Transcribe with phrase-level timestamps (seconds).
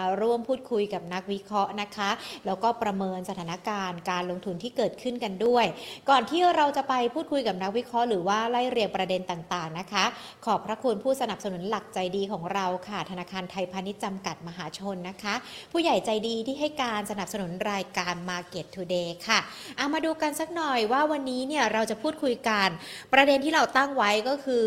[0.00, 2.10] มาร่วมพูดคุยกับนักวิเคราะห์นะคะ
[2.46, 5.66] แล้วก็ประเมินสถานการณ์การลงทุนที่เกิดขึ้นกันด้วย
[6.10, 10.04] ก่อนที่เราจะไปพูดคุยกับนักวิเคราะห์หรือว่าไล่เรียงประเด็นต่างๆนะคะ
[10.44, 15.34] ขอบพระคุณผู้สนับสนุนหลักใจดีของเราค่ะ ธนาคารไทยพาณิชย์จำกัดมหาชนนะคะ
[15.72, 19.38] ผู้ใหญ่ใจดีที่ให้การสนับสนุนรายการ Market Today ค่ะ
[19.76, 22.68] เอามาดูกันสักหน่อยว่าวันนี้เนี่ยเราจะพูดคุยกัน
[23.12, 24.66] ประเด็นที่เราตั้งไว้ก็คือ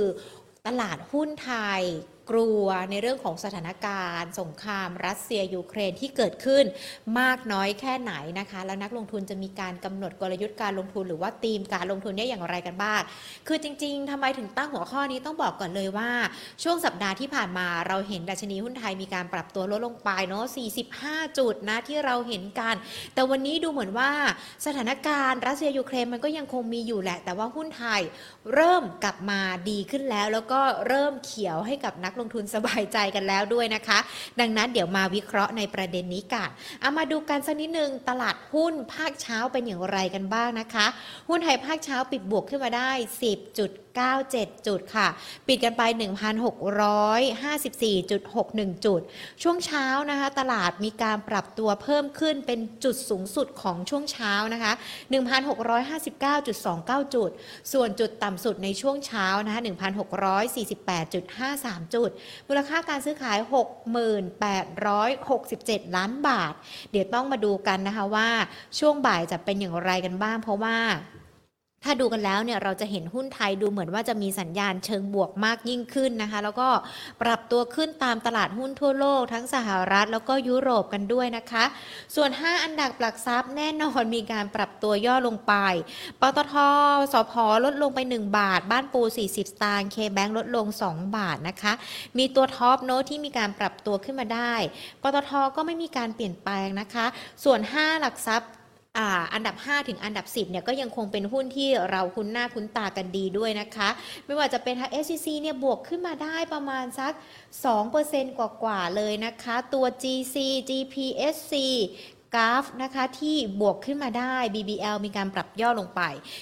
[0.67, 1.83] ตลาดหุ้นไทย
[2.29, 6.65] กลัวในเรื่องของสถานการณ์ สงครามรัสเซียยูเครนที่เกิดขึ้น
[7.19, 13.01] มากน้อยแค่ไหนนะคะ แล้วนักลงทุนจะมีการกำหนดกลยุทธ์การลงทุนหรือว่าธีมการลงทุนเนี่ยอย่างไรกันบ้าง
[13.47, 16.11] คือจริง ๆทำไมถึงตั้งหัวข้อนี้ต้องบอกก่อนเลยว่า
[16.63, 20.45] ช่วงสัปดาห์ที่ผ่านมาเราเห็นดัชนีหุ้นไทยมีการปรับตัวลดลงไปเนาะ
[20.89, 22.75] 45 จุดนะที่เราเห็นกัน
[23.13, 24.11] แต่วันนี้ดูเหมือนว่า
[24.65, 28.01] สถานการณ์รัสเซียยูเครนมันก็ยังคงมีอยู่แหละ แต่ว่าหุ้นไทย
[28.53, 33.99] เริ่มกลับมาดีขึ้นแล้ว แล้วก็เริ่มเขียวให้กับนักลงทุนสบายใจกันแล้วด้วยนะคะ
[34.39, 36.49] ดังนั้นเดี๋ยวมาวิเคราะห์ในประเด็นนี้กัน
[36.81, 40.85] เอามาดูกันสักนิดนึงตลาดหุ้นภาคเช้าเป็นอย่างไรกันบ้างนะคะ
[41.29, 42.91] หุ้นไทยภาคเช้าปิดบวกขึ้นมาได้
[44.01, 44.67] 97.
[44.67, 45.07] จุดค่ะ
[45.47, 49.01] ปิดกันไป 1,654.61 จุด
[49.43, 54.71] ช่วงเช้านะคะ ตลาดมีการปรับตัวเพิ่มขึ้นเป็นจุดสูงสุดของช่วงเช้านะคะ
[55.11, 57.29] 1,659.29 จุด
[57.73, 62.09] ส่วนจุดต่ำสุดในช่วงเช้านะคะ 1,648.53 จุด
[62.47, 63.37] มูลค่าการซื้อขาย
[64.71, 66.53] 6867 ล้านบาท
[66.91, 68.29] เดี๋ยวต้องมาดูกันนะคะว่า
[68.79, 70.77] ช่วงบ่ายจะเป็นอย่างไรกันบ้าง เพราะว่า
[71.83, 76.69] ถ้าดูกันแล้วเนี่ยเราจะเห็นหุ้นไทยดูเหมือนว่าจะมีสัญญาณเชิงบวกมากยิ่งขึ้นนะคะ แล้วก็
[77.21, 81.63] ปรับตัวขึ้นตามตลาดหุ้นทั่วโลก ทั้งสหรัฐแล้วก็ยุโรปกันด้วยนะคะ
[82.15, 85.53] ส่วน 5 อันดับหลักทรัพย์แน่นอนมีการปรับตัวย่อลงไป
[86.21, 86.55] ปตท
[87.13, 87.33] สพ
[87.65, 91.73] ลดลงไป 1 บาท บ้านปู 40 สตางค์เคแบงลดลง 2 บาทนะคะ
[92.17, 94.53] มีตัวท็อปโน้ตที่มีการปรับตัวขึ้นมาได้
[95.01, 97.05] ปตทก็ไม่มีการเปลี่ยนแปลงนะคะ
[97.43, 98.51] ส่วน 5 หลักทรัพย์
[98.97, 103.89] อ่าอันดับ 5 ถึงอันดับ 10เนี่ยก็ยังคงเป็นหุ้นที่เราคุ้นหน้าคุ้นตากันดีด้วยนะคะ
[104.25, 107.13] ไม่ว่าจะเป็นทาง SCC เนี่ยบวกขึ้นมาได้ประมาณสัก
[107.75, 110.35] 2%กว่าๆเลยนะคะ ตัว GC
[110.69, 111.53] GPSC
[112.35, 116.01] กราฟนะคะที่บวกขึ้นมาได้ BBL มีการปรับย่อลงไป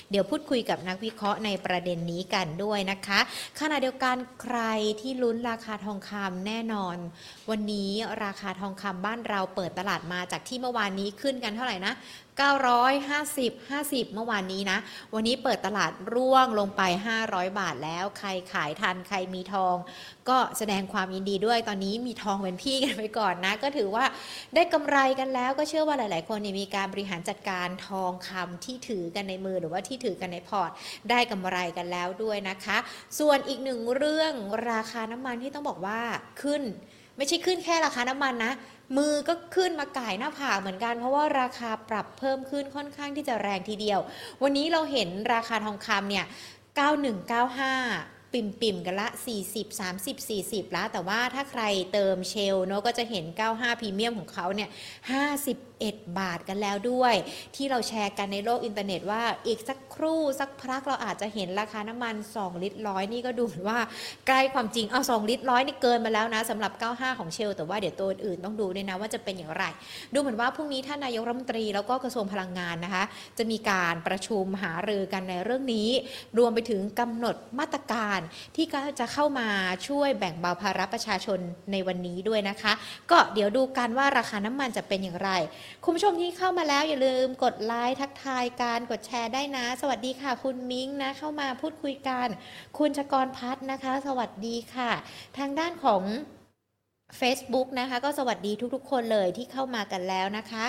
[0.10, 3.20] เดี๋ยวพูดคุยกับนักวิเคราะห์ในประเด็นนี้กันด้วยนะคะ
[3.60, 4.60] ขณะเดียวกันใคร
[5.02, 6.98] ที่ลุ้นราคาทองคำแน่นอน
[7.50, 7.92] วันนี้
[8.24, 11.94] ราคาทองคำบ้านเราเปิดตลาดมาจากที่เมื่อวานนี้ขึ้นกันเท่าไหร่นะ
[12.42, 14.78] 950 50 เมื่อวานนี้นะ
[15.14, 16.82] วันนี้เปิดตลาดร่วงลงไป
[17.22, 19.76] 500 บาทแล้วใครขายทันใครมีทอง
[20.30, 24.06] ก็แสดงความยินดีด้วยตอนนี้มีทองเป็นพี่กันไปก่อนนะ ก็ถือว่า
[24.56, 30.70] ได้กำไรกันแล้วก็เชื่อว่าหลาย ๆ คนมีการบริหารจัดการทองคำที่ถือกันในมือหรือว่าที่ถือกันในพอร์ต
[31.10, 32.78] ได้กำไรกันแล้วด้วยนะคะ
[33.20, 34.34] ส่วนอีกหนึ่งเรื่อง
[34.72, 36.00] ราคาน้ำมันที่ต้องบอกว่า
[36.42, 36.64] ขึ้น
[37.18, 38.54] ไม่ใช่ขึ้นแค่ราคาน้ำมันนะ
[38.98, 44.00] มือก็ขึ้นมาก่ายหน้าผากเหมือนกัน เพราะว่าราคาปรับเพิ่มขึ้นค่อนข้างที่จะแรงทีเดียว
[44.44, 46.26] วันนี้เราเห็นราคาทองคำเนี่ย
[47.50, 49.08] 9195ปิ่มปิ่มๆกันละ
[49.48, 51.64] 40 30 40 แล้ว แต่ว่าถ้าใคร
[51.94, 54.70] เติมเชลเนาะก็จะเห็น 95พรีเมียมของเขาเนี่ย
[55.22, 57.14] 50 51บาทกันแล้วด้วย
[57.56, 63.80] ที่เราแชร์กันในโลกอินเทอร์เน็ตว่าอีกสักครู่สักพักเราอาจจะเห็นราคาน้ำมัน 2 ลิตรร้อยนี่ก็ดูเหมือนว่า
[64.28, 69.64] ใกล้ความจริงเอา2ลิตรร้อยนี่เกินมาแล้วนะสำหรับ 95 ของเชล แต่ว่าเดี๋ยวตัวอื่นต้องดูด้วยนะว่าจะเป็นอย่างไร
[70.14, 73.04] ดูเหมือนว่าพรุ่งนี้ท่านนายกรัฐมนตรีแล้วก็กระทรวงพลังงานนะคะ
[73.38, 75.90] จะมีการประชุมหารือกันในเรื่องนี้
[76.38, 78.20] รวมไปถึงกำหนดมาตรการ
[78.56, 78.66] ที่
[79.00, 79.48] จะเข้ามา
[79.88, 81.40] ช่วยแบ่งเบาภาระประชาชน
[81.72, 82.74] ในวันนี้ด้วยนะคะ
[83.12, 85.32] ก็เดี๋ยวดูกันว่าราคาน้ำมันจะเป็นอย่างไร
[85.84, 92.28] คุณผู้ชมที่เข้ามาแล้วอย่าลืมกดไลค์ทักทายการกดแชร์ได้นะ สวัสดีค่ะ คุณมิ้งนะเข้ามาพูดคุยกัน
[92.78, 94.92] คุณชกรพัฒน์นะคะ สวัสดีค่ะ
[95.38, 96.02] ทางด้านของ
[97.20, 100.66] Facebook นะคะ ก็สวัสดีทุกๆ คนเลยที่เข้ามากันแล้วนะคะ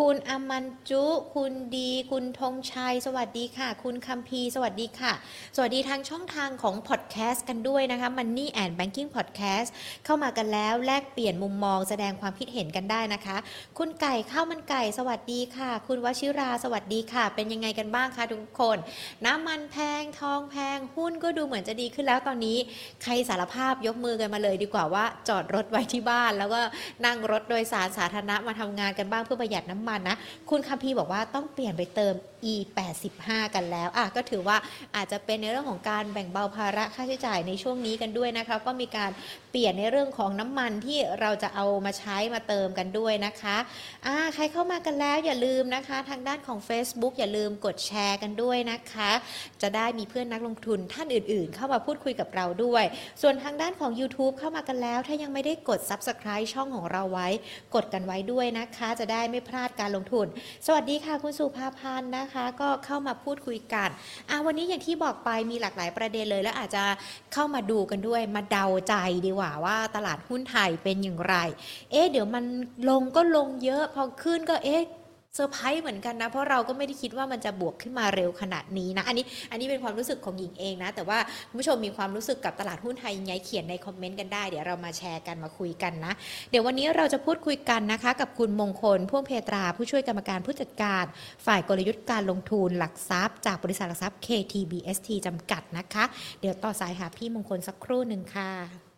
[0.00, 1.04] คุณอมันจุ
[1.34, 5.12] คุณดี คุณธงชัย สวัสดีค่ะ คุณคัมพีสวัสดีค่ะ
[5.56, 9.68] สวัสดีทางช่องทางของพอดแคสต์กันด้วยนะคะ Money and Banking Podcast
[10.04, 13.36] เข้ามากันแล้วแลกเปลี่ยนมุมมองแสดงความคิดเห็นกันได้นะคะ
[13.78, 18.76] คุณไก่ข้าวมันไก่สวัสดีค่ะ คุณวชิราสวัสดีค่ะ เป็นยังไงกันบ้างคะทุกคน
[19.24, 22.58] น้ำมันแพงทองแพงหุ้นก็ดูเหมือนจะดีขึ้นแล้วตอนนี้
[23.02, 26.60] ใครสารภาพยกมือกันมาเลยดีกว่าว่าจอดรถไว้ที่บ้าน แล้วก็
[27.04, 30.16] นั่งรถโดยสารสาธารณะมาทำงานกันบ้างเพื่อประหยัดน้ำมันนะ
[30.50, 32.14] คุณคัมพีบอกว่าต้องเปลี่ยนไปเติม
[32.52, 32.54] e
[32.94, 34.56] 8 5 กันแล้วอะก็ถือว่า
[34.96, 39.10] อาจจะเป็นในเรื่องของการแบ่งเบาภาระค่าใช้จ่ายในช่วงนี้กันด้วยนะคะก็มีการ
[39.50, 43.56] เปลี่ยนในเรื่องของน้ำมันที่เราจะเอามาใช้มาเติมกันด้วยนะคะ
[44.06, 49.10] อ่าใครเข้ามากันแล้วอย่าลืมนะคะ ทางด้านของ Facebook อย่าลืมกดแชร์กันด้วยนะคะ
[49.62, 52.84] จะได้มีเพื่อนนักลงทุนท่านอื่นๆ เข้ามาพูดคุยกับเราด้วย
[53.22, 57.28] ส่วนทางด้านของ YouTube เข้ามากันแล้ว ถ้ายังไม่ได้กกด subscribe ช่องของเราไว้
[57.74, 60.26] กดกันไว้ด้วยนะคะ จะได้ไม่พลาดการลงทุน
[60.66, 63.88] สวัสดีค่ะคุณสุภาพันธ์นะคะก็เข้ามาพูดคุยกัน
[64.30, 66.84] อะวันนี้อย่างที่บอกไปมีหลากหลายประเด็นเลย แล้วอาจจะ
[67.32, 68.94] เข้ามาดูกันด้วยมาเดาใจ
[69.26, 71.34] ดีกว่าว่าตลาดหุ้นไทยเป็นอย่างไร
[71.90, 72.44] เอ๊ะเดี๋ยวมัน
[72.88, 74.82] ลงก็ลงเยอะพอขึ้นก็เอ๊ะ
[75.36, 81.18] เซอร์ไพรส์เหมือนกันนะ เพราะเราก็ไม่ได้คิดว่ามันจะบวกขึ้นมาเร็วขนาดนี้นะ อันนี้อันนี้เป็นความรู้สึกของหญิงเองนะ แต่ว่า
[81.48, 86.12] คุณผู้ชมมีความรู้สึกกับตลาดหุ้นไทยยังไงเขียนในคอมเมนต์กันได้เดี๋ยวเรามาแชร์กันมาคุยกันนะ
[86.50, 91.04] เดี๋ยววันนี้เราจะพูดคุยกันนะคะ กับคุณมงคลพ่วงเภตราผู้ช่วยกรรมการผู้จัดการ
[91.46, 96.04] ฝ่ายกลยุทธ์การลงทุนหลักทรัพย์ จากบริษัทหลักทรัพย์ KTBST จำกัดนะคะ
[96.40, 98.91] เดี๋ยวต่อสายหาพี่มงคลสักครู่หนึ่งค่ะ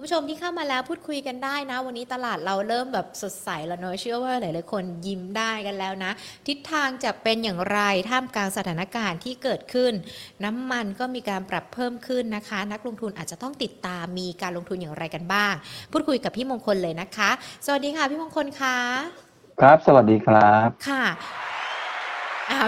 [0.00, 6.12] คุณผู้ชมที่เข้ามาแล้วพูดคุยกันได้นะ วันนี้ตลาดเราเริ่มแบบสดใสแล้วเนอะเชื่อว่าหลายๆคนยิ้มได้กันแล้วนะ
[6.46, 7.80] ทิศทางจะเป็นอย่างไร
[8.10, 9.92] ท่ามกลางสถานการณ์ที่เกิดขึ้น
[10.44, 15.54] น้ำมันก็มีการปรับเพิ่มขึ้นนะคะ นักลงทุนอาจจะต้องติดตามมีการลงทุนอย่างไรกันบ้าง
[15.92, 17.30] พูดคุยกับพี่มงคลเลยนะคะ
[17.66, 18.76] สวัสดีค่ะพี่มงคลคะ
[19.60, 21.59] ครับ สวัสดีครับค่ะอ่า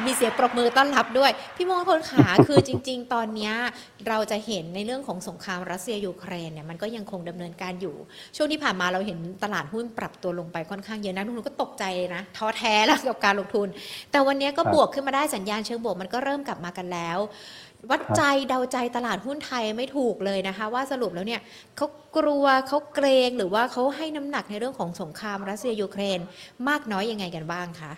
[0.07, 3.53] มีเสียงปรบมือต้อนรับด้วย พี่มงคลขาคือจริง ๆ ตอนนี้
[4.09, 7.97] เราจะเห็นในเรื่องของสงครามรัสเซียยูเครนเนี่ยมันก็ยังคงดำเนินการอยู่
[8.37, 11.85] ช่วงที่ผ่านมาเราเห็นตลาดหุ้นปรับตัวลงไปค่อนข้างเยอะนะทุกคนก็ตกใจ
[12.15, 13.69] นะท้อแท้แล้วกับการลงทุน
[14.11, 17.19] แต่วันนี้ก็บวกขึ้นมาได้สัญญาณเชิงบวกมันก็เริ่มกลับมากันแล้ว
[17.91, 21.41] วัดใจเดาใจตลาดหุ้นไทยไม่ถูกเลยนะคะ ว่าสรุปแล้วเนี่ย
[21.77, 21.87] เขา
[22.17, 26.19] กลัวเขาเกรงหรือว่าเขาให้น้ำหนักในเรื่องของสงครามรัสเซียยูเครน
[26.69, 27.93] มากน้อยยังไงกันบ้างคะ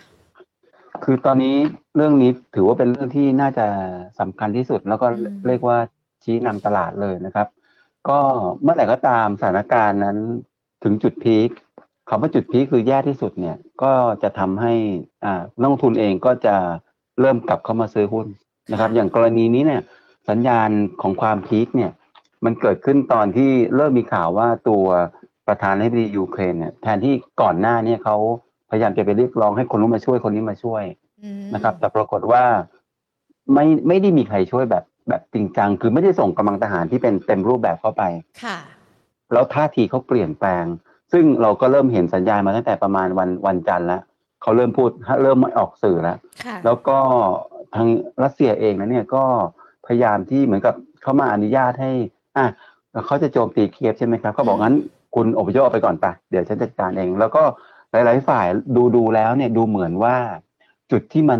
[1.03, 1.55] คือตอนนี้
[1.95, 3.67] เรื่องนี้ถือว่าเป็นเรื่องที่น่าจะ
[4.19, 5.77] สำคัญที่สุด แล้วก็อืมเรียกว่า
[6.23, 7.47] ชี้นำตลาดเลยนะครับ
[8.09, 8.19] ก็
[8.61, 10.17] เมื่อไหร่ก็ตามสถานการณ์นั้น
[10.83, 11.49] ถึงจุดพีค
[12.09, 13.93] คำว่าจุดพีคคือแย่ที่สุดเนี่ย ก็
[14.23, 14.73] จะทำให้
[15.25, 16.55] อ่านักลงทุนเองก็จะ
[17.21, 18.27] เริ่มกลับเข้ามาซื้อหุ้น
[18.71, 19.81] นะครับ อย่างกรณีนี้เนี่ย
[20.29, 20.69] สัญญาณ
[21.01, 21.91] ของความพีคเนี่ย
[22.45, 24.85] มันเกิดขึ้นตอนที่เริ่มมีข่าวว่าตัว
[25.47, 28.17] ประธานาธิบดียูเครนเนี่ยแทนที่ก่อนหน้าเนี่ยเขา
[28.69, 30.83] พยายามจะไปเรียกร้องให้คนนู้นมาช่วยคนนี้มาช่วย
[31.23, 32.43] อืมนะครับ แต่ปรากฏว่า
[33.53, 38.03] ไม่ไม่ได้มีใครช่วยแบบแบบจริงจัง คือไม่ได้ส่งกำลังทหารที่เป็นเต็มรูปแบบเข้าไป
[38.43, 38.57] ค่ะ
[39.33, 40.65] แล้วท่าทีเขาเปลี่ยนแปลง
[41.11, 44.01] ซึ่งเราก็เริ่มเห็นสัญญาณมาตั้งแต่ประมาณวันวันจันทร์แล้ว
[44.41, 44.89] เขาเริ่มพูด
[45.23, 46.97] เริ่มไม่ออกสื่อแล้วค่ะแล้วก็
[47.75, 47.87] ทาง
[48.23, 49.23] รัสเซียเองนะเนี่ยก็
[49.85, 51.91] พยายามที่เหมือนกับเขามาอนุญาตให้
[52.37, 52.45] อะ
[53.05, 54.75] เขาจะโจมตีเคียฟใช่ไหมครับเขาบอกงั้น
[55.15, 57.43] คุณอพยพออกไปก่อนไปเดี๋ยวฉันจัดการเอง แล้วก็
[58.05, 58.45] หลาย ๆ ฝ่าย
[58.75, 60.15] ดูดูแล้วเนี่ยดูเหมือนว่า
[60.91, 61.39] จุดที่มัน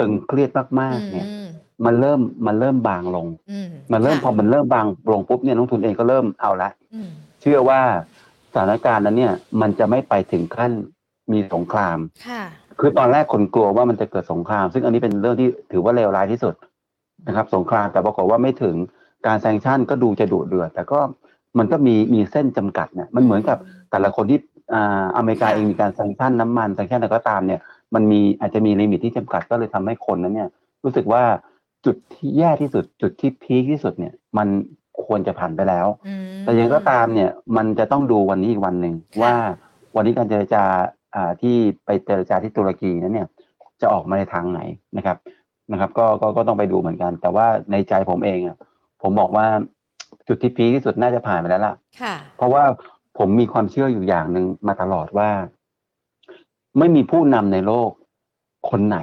[0.00, 0.50] ตึงเครียด
[0.80, 1.46] มากๆ เนี่ยอืม
[1.86, 7.08] มันเริ่มมันเริ่มบางลงอืมมันเริ่มพอค่ะมันเริ่มบางลงปุ๊บเนี่ยนักลงทุนเองก็เริ่มเอาละอืม
[7.40, 7.80] เชื่อว่า
[8.52, 10.72] สถานการณ์นั้นเนี่ย มันจะไม่ไปถึงขั้น
[11.32, 11.98] มีสงคราม
[12.28, 12.42] ค่ะ
[12.80, 16.54] คือตอนแรกคนกลัวว่ามันจะเกิดสงคราม ซึ่งอันนี้เป็นเรื่องที่ถือว่าเลวร้ายที่สุด
[17.26, 18.76] นะครับ สงครามแต่ปรากฏว่าไม่ถึง
[19.26, 21.00] การ sanction ก็ดูจะดุเดือดแต่ก็
[21.58, 23.58] มันก็มีมีเส้นจำกัดเนี่ยมันเหมือนกับ
[23.90, 24.38] แต่ละคนที่
[24.72, 27.60] อ่าอเมริกาค่ะเองมีการ sanction น้ำมัน sanction อะไรก็ตามเนี่ย
[27.94, 30.48] มันมีอาจจะมี limit ที่จำกัดก็เลยทำให้คนนั้นเนี่ย
[30.84, 31.22] รู้สึกว่า
[31.86, 34.48] จุดที่แย่ที่สุดจุดที่ peak ที่สุดเนี่ย มัน
[35.04, 39.34] ควรจะผ่านไปแล้วอืมแต่ยังไงก็ตามเนี่ยมันจะต้องดูวันนี้อีกวันหนึ่งค่ะว่า
[39.96, 40.64] วันนี้การเจรจา
[41.14, 41.54] อ่าที่
[41.84, 43.28] ไปเจรจาที่ตุรกีนั้นเนี่ย
[43.80, 44.60] จะออกมาในทางไหน
[44.96, 45.16] นะครับ
[45.72, 48.56] นะครับก็ก็ก็ต้องไปดูเหมือนกัน แต่ว่าในใจผมเองอะ
[49.02, 49.46] ผมบอกว่า
[50.28, 52.62] จุดที่พีคที่สุดน่าจะผ่านไปแล้วล่ะค่ะเพราะว่า
[53.18, 55.30] ผมมีความเชื่ออยู่อย่างหนึ่งมาตลอดว่า
[56.78, 57.90] ไม่มีผู้นำในโลก
[58.70, 58.98] คนไหน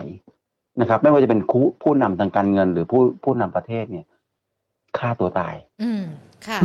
[0.81, 4.05] นะครับ ไม่ว่าจะเป็นผู้ผู้นำทางการเงิน หรือผู้ผู้นำประเทศเนี่ย
[4.97, 6.03] ฆ่าตัวตาย อืม
[6.47, 6.59] ค่ะ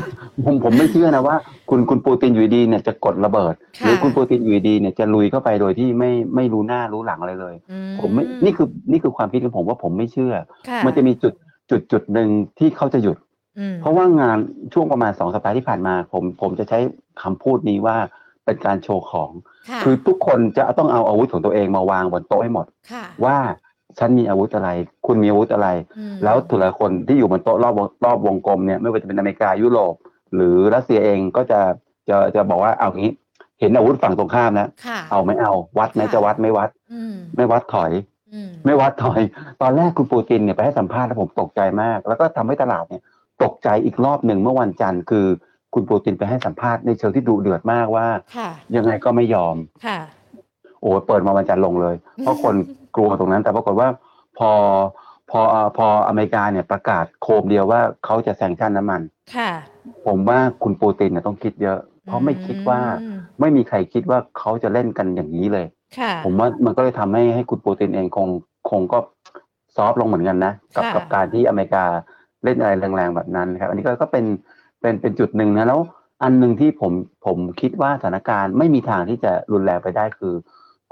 [0.45, 1.37] ผมผมไม่เชื่อนะว่า
[1.71, 10.35] คุณคุณปูตินอยู่ดีๆเนี่ยจะกดระเบิดค่ะหรือคุณปูตินอยู่ดีๆเนี่ยจะลุยเข้าไปโดยที่ไม่ไม่รู้หน้ารู้หลังอะไรเลยอืผมไม่นี่คือนี่คือความคิดของผมว่าผมไม่เชื่อ
[10.69, 11.33] ค่ะมันจะมีจุด
[11.71, 12.29] จุดจุดหนึ่ง
[12.59, 13.30] ที่เขาจะหยุดอืม
[13.81, 14.39] เพราะว่างาน
[14.73, 16.79] ช่วงประมาณสองสัปดาห์ที่ผ่านมาผมผมจะใช้
[17.23, 17.97] คำพูดนี้ว่า
[18.45, 19.31] เป็นการโชว์ของ
[19.71, 23.37] ค่ะคือทุกคนจะต้องเอาอาวุธของตัวเองมาวางบนโต๊ะให้หมดค่ะว่า
[23.99, 24.71] ฉันมีอาวุธอะไร
[25.07, 29.95] คุณมีอาวุธอะไรอืมแล้วแต่ละคนที่อยู่บนโต๊ะรอบวงรอบวงกลมเนี่ยไม่ว่าจะเป็นอเมริกายุโรป
[30.35, 31.61] หรือรัสเซียเองก็จะ
[32.09, 33.13] จะจะบอกว่าเอาอย่างนี้
[33.61, 37.93] เห็นอาวุธฝั่งตรงข้ามนะค่ะเอาไม่เอาวัดไหมค่ะจะวัดไม่วัดอืมไม่วัดถอย
[38.35, 39.21] อืมไม่วัดถอย
[39.63, 43.03] ตอนแรกคุณปูตินเนี่ยไปให้สัมภาษณ์แล้วผมตกใจมาก แล้วก็ทำให้ตลาดเนี่ย
[43.43, 45.27] ตกใจอีกรอบหนึ่งเมื่อวันจันทร์คือ
[45.75, 48.07] คุณปูตินไปให้สัมภาษณ์ในเชิงที่ดุเดือดมากว่า
[48.37, 49.57] ค่ะยังไงก็ไม่ยอม
[49.87, 49.99] ค่ะ
[50.83, 52.55] โอ้ยเปิดมาวันจันทร์ลงเลย เพราะคน
[52.97, 53.89] กลัวตรงนั้น แต่ปรากฏว่า
[54.39, 54.51] พอ
[55.31, 55.41] พอ
[55.77, 59.01] พออเมริกาเนี่ยประกาศโคมเดียวว่าเขาจะแซงชั่นน้ำมัน
[59.37, 59.51] ค่ะ
[60.07, 65.67] ผมว่าคุณปูตินเนี่ยต้องคิดเยอะ เพราะไม่คิดว่าอืมไม่มีใครคิดว่าเขาจะเล่นกันอย่างนี้เลย
[65.99, 68.29] ค่ะผมว่ามันก็เลยทำให้ให้คุณปูตินเองคง
[68.71, 68.99] คงก็
[69.77, 71.85] ซอฟต์ลงเหมือนกันนะ กับค่ะกับการที่อเมริกา
[72.45, 74.25] เล่นอะไรแรงๆแบบนั้นนะครับ อันนี้ก็ก็เป็น
[74.81, 75.81] เป็นเป็นจุดหนึ่งนะแล้ว
[76.23, 76.93] อันหนึ่งที่ผม
[77.27, 80.35] ผมคิดว่าสถานการณ์ไม่มีทางที่จะรุนแรงไปได้คือ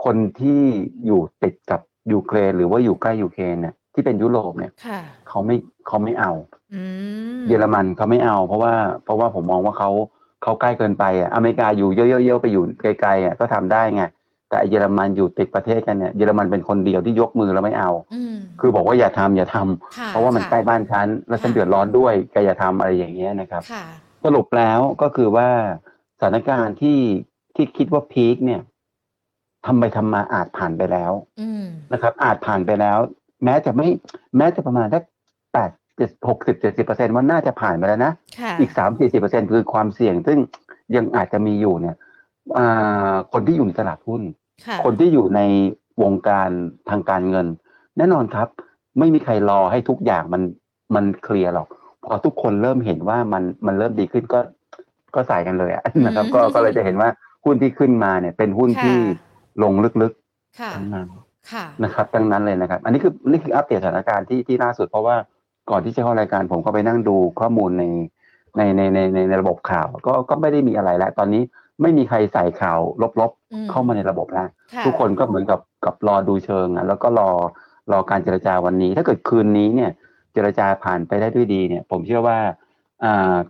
[0.04, 0.60] คนที่
[1.06, 1.80] อยู่ติดกับ
[2.12, 6.32] ยูเครนหรือว่าอยู่ใกล้ยูเครนเนี่ยที่เป็นยุโรปเนี่ยค่ะเขาไม่เขาไม่เอา
[6.74, 6.82] อื
[7.38, 8.72] มเยอรมันเขาไม่เอา เพราะว่า
[9.04, 9.90] เพราะว่าผมมองว่าเขา
[10.42, 14.02] เขาใกล้เกินไปอะอเมริกาอยู่เยอะๆๆไปอยู่ไกลๆอะก็ทำได้ไง
[14.50, 23.84] แต่เยอรมันอยู่ติดประเทศกันเนี่ยเยอรมันเป็นคนเดียวที่ยกมือแล้วไม่เอาอืมคือบอกว่าอย่าทำอย่าทำค่ะเพราะว่ามันค่ใกล้บ้านฉันแล้วฉันค่ะเดือดร้อนด้วยแกอย่าทำอะไรอย่างเงี้ยนะครับค่ะ
[24.24, 25.48] สรุปแล้วก็คือว่า
[26.18, 27.00] สถานการณ์ที่
[27.56, 28.60] ที่คิดว่าพีคเนี่ย
[29.66, 32.98] ทำไปทำมาอาจผ่านไปแล้วอืมนะครับ อาจผ่านไปแล้ว
[33.44, 33.88] แม้จะไม่
[34.36, 35.02] แม้จะประมาณสัก
[35.52, 40.38] แปดเจ็ดหกสิบเจ็ดสิบเปอร์เซ็นต์ว่าน่าจะผ่านไปแล้วนะค่ะอีกสามสี่สิบเปอร์เซ็นคือความเสี่ยงซึ่ง
[40.96, 42.07] ยังอาจจะมีอยู่เนี่ยอ่า
[43.32, 44.22] คนที่อยู่ในตลาดหุ้น
[44.66, 45.40] ค่ะคนที่อยู่ใน
[46.02, 46.50] วงการ
[46.90, 47.46] ทางการเงิน
[47.98, 48.48] แน่นอนครับ
[48.98, 50.42] ไม่มีใครรอให้ทุกอย่างมัน
[50.94, 51.68] มันเคลียร์หรอก
[52.04, 54.40] พอทุกคนเริ่มเห็นว่ามันมันเริ่มดีขึ้นก็
[55.14, 57.08] ก็ใส่กันเลยอะนะครับ ก็ก็เลยจะเห็นว่า
[57.44, 58.98] หุ้นที่ขึ้นมาเนี่ย เป็นหุ้นค่ะที่
[59.62, 60.12] ลงลึก
[60.60, 61.06] ค่ะๆทั้งนั้น
[61.52, 65.16] ค่ะนะครับทั้งนั้นเลยนะครับ อันนี้คือนี่คืออัปเดตสถานการณ์ที่ที่ล่าสุดเพราะว่า
[65.70, 67.84] ก่อนที่จะเข้ารายการผมก็ไปนั่งดูข้อมูลใน
[68.56, 71.42] ในในในในในระบบข่าว ก็ก็ไม่ได้มีอะไรแล้ว ตอนนี้
[71.82, 72.80] ไม่มีใครใส่ข่าว
[73.20, 77.30] ลบอืมๆเข้ามาในระบบแล้วค่ะทุกคนก็เหมือนกับกับรอดูเชิงอะแล้วก็รอ
[77.92, 79.90] รอการเจรจาวันนี้ ถ้าเกิดคืนนี้เนี่ย
[80.32, 82.54] เจรจาผ่านไปได้ด้วยดีเนี่ย ผมเชื่อว่าอ่า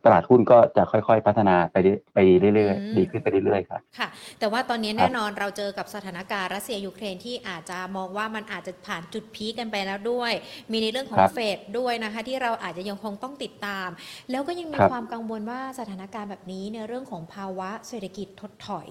[0.04, 2.18] ตลาดหุ้นก็จะค่อยๆ พัฒนาไปเรื่อยไป
[2.54, 10.32] เรื่อยๆ ดีขึ้นไปเรื่อยๆครับค่ะ แต่ว่าตอนนี้ครับแน่นอนเราเจอกับสถานการณ์รัสเซียยูเครนที่อาจจะมองว่ามันอาจจะผ่านจุดพีคกันไปแล้วด้วย
[10.72, 13.88] มีในเรื่องของครับเฟดด้วยนะคะ ที่เราอาจจะยังคงต้องติดตาม
[14.30, 18.88] แล้วก็ยังมีครับความกังวลว่าสถานการณ์แบบนี้ในเรื่องของภาวะเศรษฐกิจถดถอย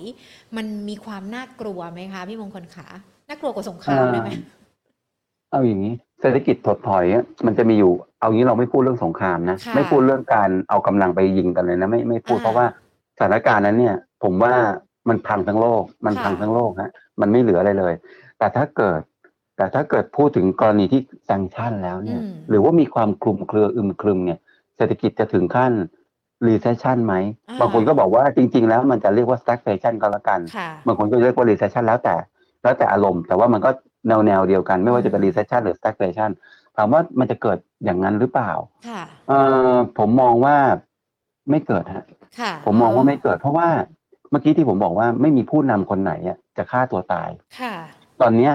[0.56, 2.88] มันมีความน่ากลัวไหมคะพี่มงคลขา
[3.30, 4.32] น่ากลัวกว่าสงครามได้ไหม
[5.52, 12.66] เอาอย่างนี้เศรษฐกิจถดถอยอะมันจะมีอยู่ เอางี้เราไม่พูดเรื่องสงครามนะค่ะไม่พูดเรื่องการเอากำลังไปยิงกันเลยนะไม่ไม่พูดอ่าเพราะว่า
[13.18, 14.54] สถานการณ์นั้นเนี่ย ผมว่า
[15.10, 17.94] มันพังทั้งโลก มันค่ะพังทั้งโลกฮะมันไม่เหลืออะไรเลย
[18.38, 19.02] แต่ถ้าเกิด
[19.58, 24.40] แต่ถ้าเกิดพูดถึงกรณีที่แซงชั่นแล้วเนี่ยอืมหรือว่ามีความคลุมเครืออึมครึมเนี่ย
[24.78, 25.72] เศรษฐกิจจะถึงขั้น
[26.48, 27.16] recession ไหม
[27.50, 32.16] อ่าบางคนก็บอกว่าจริง ๆ แล้วมันจะเรียกว่า stagflation ก็แล้วกันค่ะบางคนก็เรียกว่า recession แล้วแต่
[32.64, 33.70] แล้วแต่อารมณ์ แต่ว่ามันก็
[34.08, 36.32] แนวแนวๆเดียวกัน ไม่ว่าจะเป็น recession หรือ stagflation
[36.78, 38.52] ถามว่ามันจะเกิดอย่างนั้นหรือเปล่า
[38.90, 39.40] ค่ะเอ่
[39.74, 40.56] อผมมองว่า
[41.50, 42.06] ไม่เกิดฮะ
[42.40, 43.68] ค่ะ ผมมองว่าไม่เกิด เพราะว่า
[44.32, 47.30] เมื่อกี้ที่ผมบอกว่าไม่มีผู้นำคนไหนอะจะฆ่าตัวตาย
[47.60, 47.74] ค่ะ
[48.22, 48.54] ตอนเนี้ย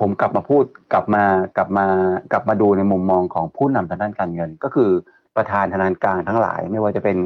[0.00, 1.24] ผมกลับมาพูดกลับมา
[1.56, 1.86] กลับมา
[2.32, 4.90] กลับมาดูในมุมมองของผู้นำทางด้านการเงิน ก็คือ
[5.36, 7.16] ประธานธนาคารทั้งหลาย ไม่ว่าจะเป็น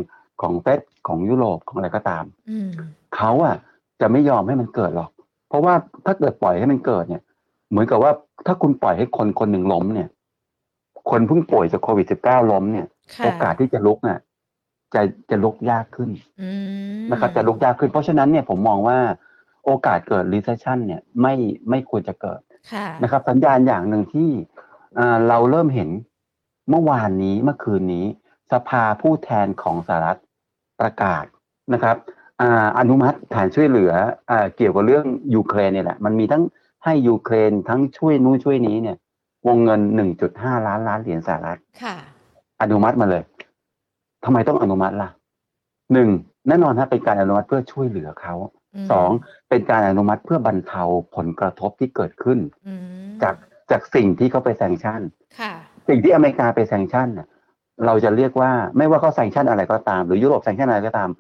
[0.43, 2.69] ของเฟดของยุโรปของอะไรก็ตามอืม
[3.17, 3.57] เขาอะ
[4.01, 5.11] จะไม่ยอมให้มันเกิดหรอก
[5.49, 5.75] เพราะว่า
[6.07, 7.23] ถ้าเกิดปล่อยให้มันเกิดเนี่ย
[7.71, 8.13] เหมือนกับว่า
[8.47, 10.09] ถ้าคุณปล่อยให้คนคนหนึ่งล้มเนี่ย
[11.11, 14.21] คนเพิ่งป่วยจากโควิด -19 ล้มเนี่ยค่ะโอกาสที่จะลุกน่ะ
[14.95, 16.11] จะจะลุกยากขึ้น
[16.43, 16.51] อื
[16.99, 18.99] มนะครับจะลุกยากขึ้น เพราะฉะนั้นเนี่ยผมมองว่า
[19.65, 21.35] โอกาสเกิด recession เนี่ยไม่
[21.71, 22.41] ไม่ควรจะเกิด
[22.73, 24.31] ค่ะนะครับ สัญญาณอย่างหนึ่งที่
[24.99, 25.91] อ่าเราเริ่มเห็น
[26.71, 28.07] เมื่อวานนี้เมื่อคืนนี้
[28.53, 30.21] สภาผู้แทนของสหรัฐ
[30.81, 31.25] ประกาศ
[31.75, 31.97] นะครับ
[32.41, 33.93] อ่าอนุมัติแผนช่วยเหลือ
[34.31, 36.43] อ่าเกี่ยวกับเรื่องยูเครนเนี่ยแหละ มันมีทั้ง
[36.85, 38.97] ให้ยูเครนทั้งช่วยนู้นช่วยนี้เนี่ย
[39.47, 39.81] วงเงิน
[40.21, 41.97] 1.5 ล้านล้านเหรียญสหรัฐค่ะ
[42.63, 43.23] อนุมัติมาเลย
[44.25, 45.09] ทำไมต้องอนุมัติล่ะ
[45.93, 46.09] หนึ่ง
[46.49, 48.35] แน่นอนฮะเป็นการอนุมัติเพื่อช่วยเหลือเขา
[48.85, 49.11] มสอง
[49.49, 50.83] เป็นการอนุมัติเพื่อบรรเทา
[51.17, 52.39] ผลกระทบที่เกิดขึ้น
[52.69, 53.35] อืมจาก
[53.71, 55.01] จากสิ่งที่เขาไป sanction
[55.41, 55.53] ค่ะ
[55.89, 57.29] สิ่งที่อเมริกาไป sanction น่ะ
[57.87, 61.11] เราจะเรียกว่าไม่ว่าเขา sanction อะไรก็ตาม หรือยุโรป sanction อะไรก็ตาม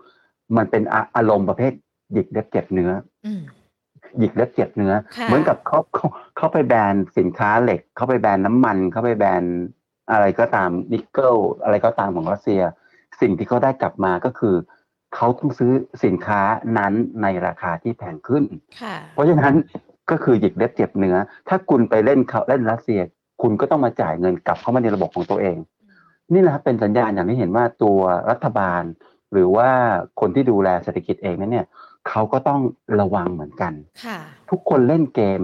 [0.57, 1.73] มันเป็นอาอารมณ์ประเภท
[2.13, 2.91] หยิกเล็บเจ็บเนื้อ
[3.27, 3.43] อืม
[4.19, 6.07] หยิกเล็บเจ็บเนื้อค่ะเหมือนกับเขาเขา
[6.37, 9.43] เขาไปแบนสินค้าเหล็ก เขาไปแบนน้ำมันเขาไปแบน
[10.11, 12.61] อะไรก็ตามนิกเกิลอะไรก็ตามของรัสเซีย
[13.21, 14.55] สิ่งที่เขาได้กลับมาก็คือ
[15.15, 15.73] เขาต้องซื้อ
[16.05, 16.41] สินค้า
[16.79, 16.93] นั้น
[17.23, 18.45] ในราคาที่แพงขึ้น
[18.83, 19.55] ค่ะเพราะฉะนั้น
[20.11, 21.17] ก็คือหยิกเล็บเจ็บเนื้อ
[21.49, 23.01] ถ้าคุณไปเล่นเขาเล่นรัสเซีย
[23.43, 25.57] คุณก็ต้องมาจ่ายเงินกลับเข้ามาในระบบของตัวเอง
[26.33, 27.99] นี่แหละครับเป็นสัญญาณอย่างที่เห็นว่าตัว
[28.31, 28.83] รัฐบาล
[29.33, 29.71] หรือว่า
[30.21, 31.67] คนที่ดูแลเศรษฐกิจเองนั้นเนี่ย
[32.09, 32.61] เขาก็ต้อง
[33.01, 33.73] ระวังเหมือนกัน
[34.05, 34.19] ค่ะ
[34.51, 35.41] ทุกคนเล่นเกม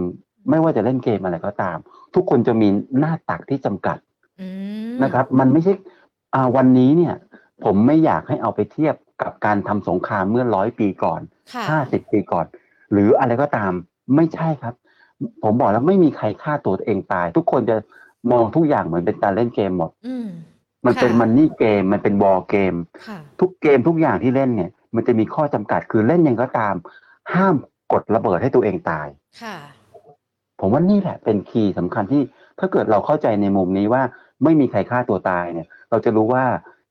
[0.51, 1.77] ไม่ว่าจะเล่นเกมอะไรก็ตาม
[2.15, 3.99] ทุกคนจะมีหน้าตักที่จำกัด
[4.41, 4.49] อื
[4.91, 5.73] มนะครับ มันไม่ใช่
[6.35, 7.15] อ่าวันนี้เนี่ย
[7.65, 11.21] ผมไม่อยากให้เอาไปเทียบกับการทำสงครามเมื่อร้อยปีก่อน
[11.53, 12.47] ค่ะห้าสิบปีก่อน
[12.93, 13.73] หรืออะไรก็ตาม
[14.17, 14.75] ไม่ใช่ครับ
[15.43, 17.77] ผมบอกแล้วไม่มีใครฆ่าตัวเองตาย ทุกคนจะ
[18.31, 20.29] มองทุกอย่างเหมือนเป็นการเล่นเกมหมดอืม
[20.87, 22.75] มันเป็นค่ะมันนี่เกมมันเป็นบอลเกม
[23.07, 26.75] ค่ะทุกเกมทุกอย่างที่เล่นเนี่ย มันจะมีข้อจำกัดคือเล่นยังไงก็ตาม
[27.35, 27.55] ห้าม
[27.93, 29.09] กดระเบิดให้ตัวเองตาย
[29.43, 29.57] ค่ะ
[30.61, 32.23] ผมว่านี่แหละเป็นคีย์สำคัญที่
[32.59, 34.03] ถ้าเกิดเราเข้าใจในมุมนี้ว่า
[34.45, 36.45] ไม่มีใครฆ่าตัวตายเนี่ย เราจะรู้ว่า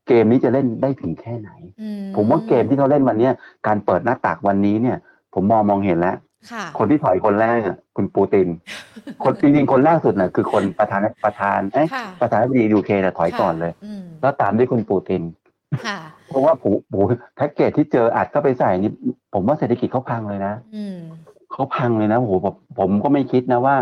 [0.08, 1.50] เกมนี้จะเล่นได้ถึงแค่ไหน
[1.82, 3.34] อืผมว่าเกมที่เขาเล่นวันเนี้ย
[3.68, 4.98] การเปิดหน้าตักวันนี้เนี่ย
[5.34, 6.18] ผมมองมองเห็นแล้ว
[6.52, 8.48] ค่ะคนที่ถอยคนแรกอะคุณปูติน
[9.24, 15.39] คนจริงๆคนแรกสุดน่ะคือคนประธานประธานเอ๊ะค่ะประธานาธิบดียูเคน่ะถอยก่อนเลยอืมแล้วตามด้วยคุณปูตินค่ะ
[16.28, 17.00] เพราะว่าผูผู
[17.36, 18.92] แพ็กเกจที่เจออัดก็ไปใส่นี่
[19.34, 20.98] ผมว่าเศรษฐกิจเขาพังเลยนะอืม
[21.52, 23.76] เขาพังเลยนะโอ้โหผมผมก็ไม่คิดนะว่า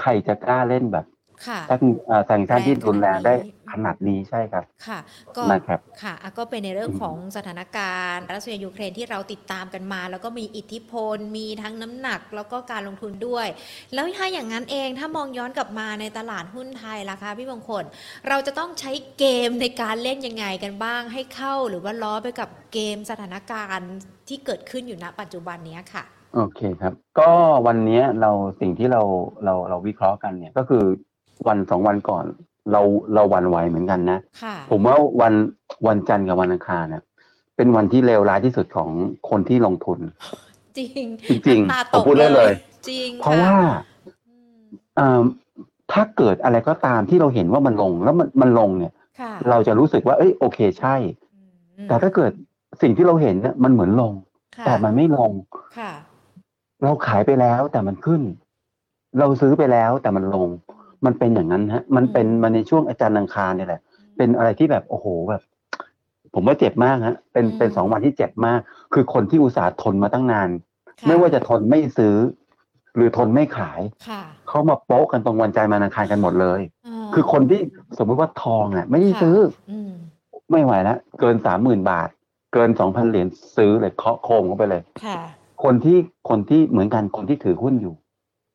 [0.00, 1.06] ใครจะกล้าเล่นแบบ
[1.46, 4.98] ค่ะแซงเอ่อแซงชั่นที่รุนแรงได้แรงขขนานาดดนี้นี้ใช่ครับ ค่ะ
[5.36, 13.46] ก็นะครับค่ะอะก็เป็นในเรื่องอืมของสถานการณ์รัสเซียยูเครนที่เราติดตามกันมา แล้วก็มีอิทธิพล มีทั้งน้ำหนัก แล้วก็การลงทุนด้วย
[13.94, 17.84] แล้วถ้าอย่างนั้นเองถ้ามองย้อนกลับมาในตลาดหุ้นไทยล่ะคะพี่มงคล
[18.28, 23.90] เราจะต้องใช้เกมในการเล่นยังไงกันบ้าง ให้เข้าหรือว่าล้อไปกับเกมสถานการณ์
[24.28, 27.30] ที่เกิดขึ้นอยู่ณปัจจุบันเนี้ยค่ะโอเคครับ ก็
[27.66, 29.02] วันเนี้ยเราสิ่งที่เรา
[29.44, 30.84] เราเราวิเคราะห์กันเนี่ยก็คือ
[31.46, 32.24] วันสองวันก่อน
[32.72, 32.80] เรา
[33.14, 35.34] เราหวันไหวเหมือนกันนะค่ะผมว่าวัน
[35.86, 37.02] วันจันทร์กับวันอังคารเนี่ย
[37.56, 38.90] เป็นวันที่เลวร้ายที่สุดของ
[39.30, 39.98] คนที่ลงทุน
[40.78, 40.86] จริ
[41.36, 42.52] งจริงน้ำตาๆผมพูดได้เลย
[42.88, 43.54] จริง เพราะค่ว่า
[44.28, 44.60] อืม
[44.96, 45.22] เอ่อ
[45.92, 50.94] ถ้าเกิดอะไรก็ตามที่เราเห็นว่ามันลงแล้วมันมันลงเนี่ยค่ะเราจะรู้สึกว่า เอ้ยโอเคใช่
[51.34, 51.40] อื
[51.84, 52.32] มแต่ถ้าเกิด
[52.82, 54.12] สิ่งที่เราเห็นเนี่ยมันเหมือนลง
[54.56, 55.32] ค่ะแต่มันไม่ลง
[55.78, 55.92] ค่ะ
[56.82, 58.22] เราขายไปแล้วแต่มันขึ้น
[59.18, 60.48] เราซื้อไปแล้วแต่มันลง
[61.04, 63.80] มันเป็นอย่างนั้นฮะ มันเป็นมาในช่วงอาจารย์อังคารเนี่ยแหละ
[64.16, 65.42] เป็นอะไรที่แบบโอ้โหแบบ
[66.34, 68.60] ผมว่าเจ็บมากฮะ เป็นอืมเป็นสองวันที่เจ็บมาก
[68.94, 70.48] คือคนที่อุตส่าห์ทนมาตั้งนาน
[71.00, 72.16] ค่ไม่ว่าจะทนไม่ซื้อ
[72.96, 76.60] หรือทนไม่ขายค่ะเขามาโป๊ะกันตรงวันใจายวันอังคารกันหมดเลย
[77.14, 77.60] คือคนที่
[77.98, 79.36] สมมติว่าทองอะ ไม่ได้ซื้อ
[79.70, 79.92] อืม
[80.50, 82.08] ไม่ไหวแล้วเกินสามหมื่นบาท
[82.54, 85.18] เกินสองพันเหรียญซื้อเลยเคาะโคมเข้าไปเลยค่ะ
[85.64, 85.98] คนที่
[86.28, 87.94] คนที่เหมือนกันคนที่ถือหุ้นอยู่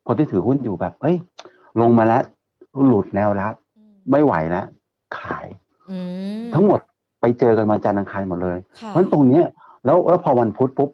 [0.08, 1.18] คนที่ถือหุ้นอยู่แบบเฮ้ย
[1.82, 2.24] ลงมาแล้ว
[2.88, 3.54] หลุดแนวรับ
[4.12, 4.66] ไม่ไหวแล้ว
[5.20, 5.48] ขาย
[5.92, 5.98] อื
[6.42, 6.80] มทั้งหมด
[7.22, 9.46] ไปเจอกันวันจันทร์อังคารหมดเลยค่ะเพราะฉะนั้นตรงเนี้ย
[9.86, 10.90] แล้วแล้วพอวันพุธปุ๊บ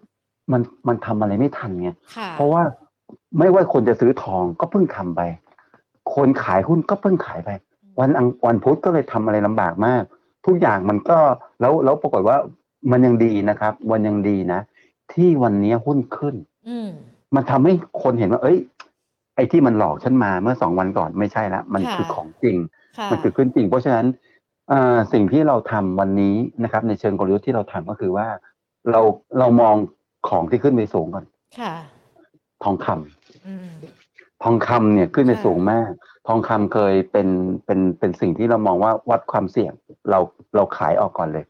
[0.52, 2.62] มันมันทำอะไรไม่ทันไงค่ะเพราะว่า
[3.38, 5.22] ไม่ว่าคนจะซื้อทองก็เพิ่งทำไป
[6.16, 7.50] คนขายหุ้นก็เพิ่งขายไป
[8.00, 10.04] วันอังวันพุธก็เลยทำอะไรลำบากมาก
[10.46, 11.18] ทุกอย่างมันก็
[11.62, 12.38] แล้วแล้วปรากฏว่า
[12.92, 14.60] มันยังดีนะครับ วันยังดีนะ
[15.14, 16.36] ที่วันนี้หุ้นขึ้น
[16.70, 16.90] อืม
[17.36, 18.58] มันทำให้คนเห็นว่า เอ้ย
[19.38, 22.58] ไอ้ที่มันหลอกฉันมาเมื่อสองวันก่อนไม่ใช่ละมันค่ะคือของจริง
[22.98, 24.06] ค่ะมันคือขึ้นจริง เพราะฉะนั้น
[24.70, 28.28] เอ่อสิ่งที่เราทำวันนี้นะครับ ในเชิงกลยุทธ์ที่เราทำก็คือว่า
[28.92, 29.02] เรา
[29.40, 29.76] เรามอง
[30.30, 31.26] ของที่ขึ้นไปสูงก่อน
[31.60, 31.74] ค่ะ
[32.64, 33.70] ทองคำอืม
[34.44, 35.90] ทองคำเนี่ยขึ้นไปค่ะสูงมาก
[36.28, 37.28] ทองคำเคยเป็น
[37.66, 39.74] เป็นเป็นสิ่งที่เรามองว่าวัดความเสี่ยง
[40.10, 40.20] เรา
[40.56, 41.46] เราขายออกก่อนเลย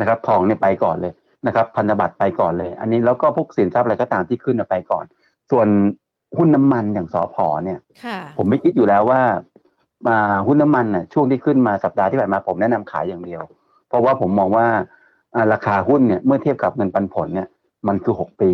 [0.00, 1.12] นะครับ ทองเนี่ยไปก่อนเลย
[1.46, 5.04] นะครับ พันธบัตรไปก่อนเลย อันนี้แล้วก็พวกสินทรัพย์อะไรก็ตามที่ขึ้นน่ะไปก่อน
[5.50, 5.68] ส่วน
[6.36, 9.20] หุ้นน้ำมันอย่างสอพอเนี่ยค่ะผมไม่คิดอยู่แล้วว่า
[10.08, 13.42] มาหุ้นน้ำมันน่ะช่วงที่ขึ้นมาสัปดาห์ที่ผ่านมาผมแนะนำขายอย่างเดียว
[13.88, 14.66] เพราะว่าผมมองว่า
[15.34, 17.48] อ่าราคาหุ้นเนี่ยเมื่อเทียบกับเงินปันผลเนี่ย
[17.88, 18.50] มันคือหกปี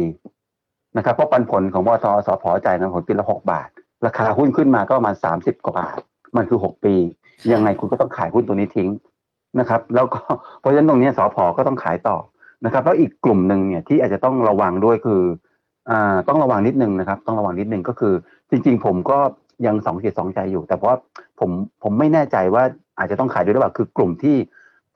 [0.96, 3.68] นะครับเพราะปันผลของบตสพจ่ายเงินผลปีละหกบาท
[4.06, 5.98] ราคาหุ้นขึ้นมาก็ประมาณสามสิบกว่าบาท
[6.36, 6.94] มันคือหกปี
[7.52, 8.90] ยังไงคุณก็ต้องขายหุ้นตัวนี้ทิ้ง
[9.60, 10.20] นะครับ แล้วก็
[10.60, 12.16] เพราะฉะนั้นตรงเนี้ยสพก็ต้องขายต่อ
[12.64, 15.22] นะครับ แล้วอีกกลุ่มหนึ่งเนี่ยที่อาจจะต้องระวังด้วยคือ
[15.90, 18.14] อ่าต้องระวังนิดนึงนะครับ ต้องระวังนิดนึงก็คือ
[18.51, 19.18] จริง ๆ ผมก็
[19.66, 20.96] ยังสองจิตสองใจอยู่ แต่ว่า
[21.40, 21.51] ผม
[21.83, 22.62] ผมไม่แน่ใจว่า
[22.98, 24.37] อาจจะต้องขายด้วยหรือเปล่าคือกลุ่มที่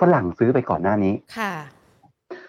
[0.00, 1.52] ฝรั่งซื้อไปก่อนหน้านี้ค่ะ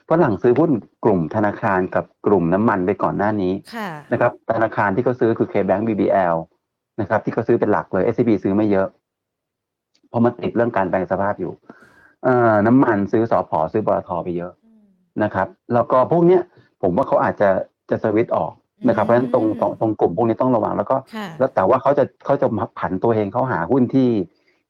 [0.09, 0.71] ฝรั่งซื้อหุ้น
[1.03, 6.35] กลุ่มธนาคารกับกลุ่มน้ำมันไปก่อนหน้านี้ค่ะนะครับ ธนาคารที่เขาซื้อคือ KBank BBL
[7.01, 8.87] นะครับ ที่เขาซื้อเป็นหลักเลย SCB ซื้อไม่เยอะ
[10.09, 11.51] เพราะมันติดเรื่องการแปลงสภาพอยู่
[12.23, 14.51] เอ่อน้ำมันซื้อสอพอซื้อบลทไปเยอะ
[15.23, 16.41] นะครับ แล้วก็พวกเนี้ย
[16.81, 17.49] ผมว่าเขาอาจจะ
[17.93, 18.53] จะสวิตช์ออก
[18.87, 22.47] นะครับเพราะฉะนั้นตรงตรงตรงกลุ่มพวกนี้ต้องระวังแล้วก็ค่ะแล้วแต่ว่าเขาจะเขาจะ
[22.79, 24.09] ผันตัวเองเขาหาหุ้นที่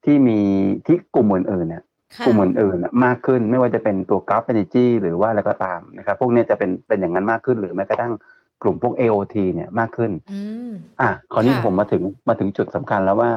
[0.05, 0.39] ที่มี
[0.85, 1.83] ที่กลุ่มอื่นๆเนี่ย
[2.17, 8.13] ค่ะกลุ่มอื่นๆน่ะมากขึ้นไม่ว่าจะเป็นตัวกราฟเอเนจีหรือว่าอะไรก็ตามนะครับ พวกเนี้ยจะเป็นเป็นอย่างนั้นมากขึ้น หรือแม้กระทั่ง
[8.61, 13.31] กลุ่มพวก AOT เนี่ยมากขึ้นอืมอะคราวนี้ค่ะผมมาถึงมาถึงจุดสำคัญแล้วว่า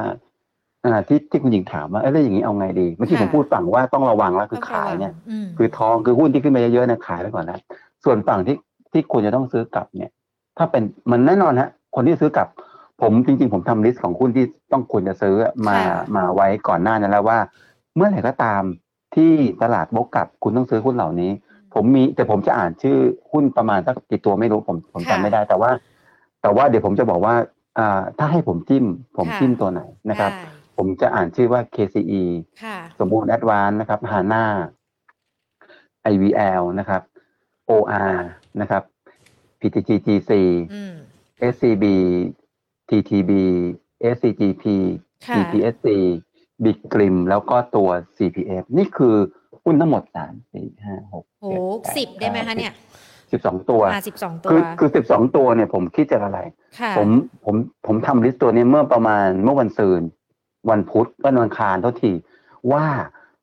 [0.85, 7.59] อ่าที่ที่คุณหญิงถามว่าเอ้ยแล้วอย่างนี้เอาไงดีเมื่อกี้ผมพูดฝั่งว่าต้องระวังแล้วคือขายเนี่ยอืมคือทองคือหุ้นที่ขึ้นไปเยอะๆเนะขายไปก่อนแล้ว
[8.03, 8.55] ส่วนฝั่งที่
[8.91, 10.11] ที่ควรจะต้องซื้อกลับเนี่ย
[10.57, 12.47] ถ้าเป็นมันแน่นอนฮะคนที่ซื้อกลับ
[13.01, 15.35] ผมจริง ๆ ผมทำลิสต์ของหุ้นที่ต้องควรจะซื้อ
[15.67, 17.39] มาค่ะมาไว้ก่อนหน้านั้นแล้วว่า
[17.95, 18.61] เมื่อไหร่ก็ตาม
[19.15, 19.31] ที่
[19.63, 21.31] ตลาดบกกลับคุณต้องซื้อหุ้นเหล่านี้
[21.73, 22.97] ผมมีแต่ผมจะอ่านชื่อ
[23.31, 25.71] หุ้นประมาณสักกี่ตัวไม่รู้ผมผมจำไม่ได้แต่ว่า
[26.41, 27.35] แต่ว่าเดี๋ยวผมจะบอกว่า
[27.79, 28.85] อ่าถ้าให้ผมจิ้ม
[29.17, 32.23] ผมค่ะจิ้มตัวไหนนะครับได้ผมจะอ่านชื่อว่า KCE
[32.63, 34.43] ค่ะสมบูรณ์แอดวานนะครับฮาน่า
[36.13, 37.01] IVL นะครับ
[37.69, 38.13] OR
[38.61, 38.83] นะครับ
[39.59, 40.31] PTGGC
[40.73, 40.93] อืม
[41.51, 41.85] SCB
[42.89, 43.31] TTB
[44.15, 44.63] SCGP
[45.27, 45.87] ค่ะ GPSC
[46.63, 49.15] Big Grim แล้วก็ตัว CPF นี่คือ
[49.63, 51.47] หุ้นทั้งหมดสามสี่ห้าหกโห
[51.97, 52.73] สิบได้ไหมคะเนี่ย
[53.31, 56.39] สิบสองตัวอ่าสิบสองตัว คือคือสิบสองตัวเนี่ยผมคิดจากอะไร
[56.79, 57.09] ค่ะผม
[57.45, 60.01] ผมผมทำลิสต์ตัวนี้เมื่อประมาณเมื่อวันซืน
[60.69, 62.11] วันพุธวันอังคารเท่าที
[62.73, 62.85] ว่า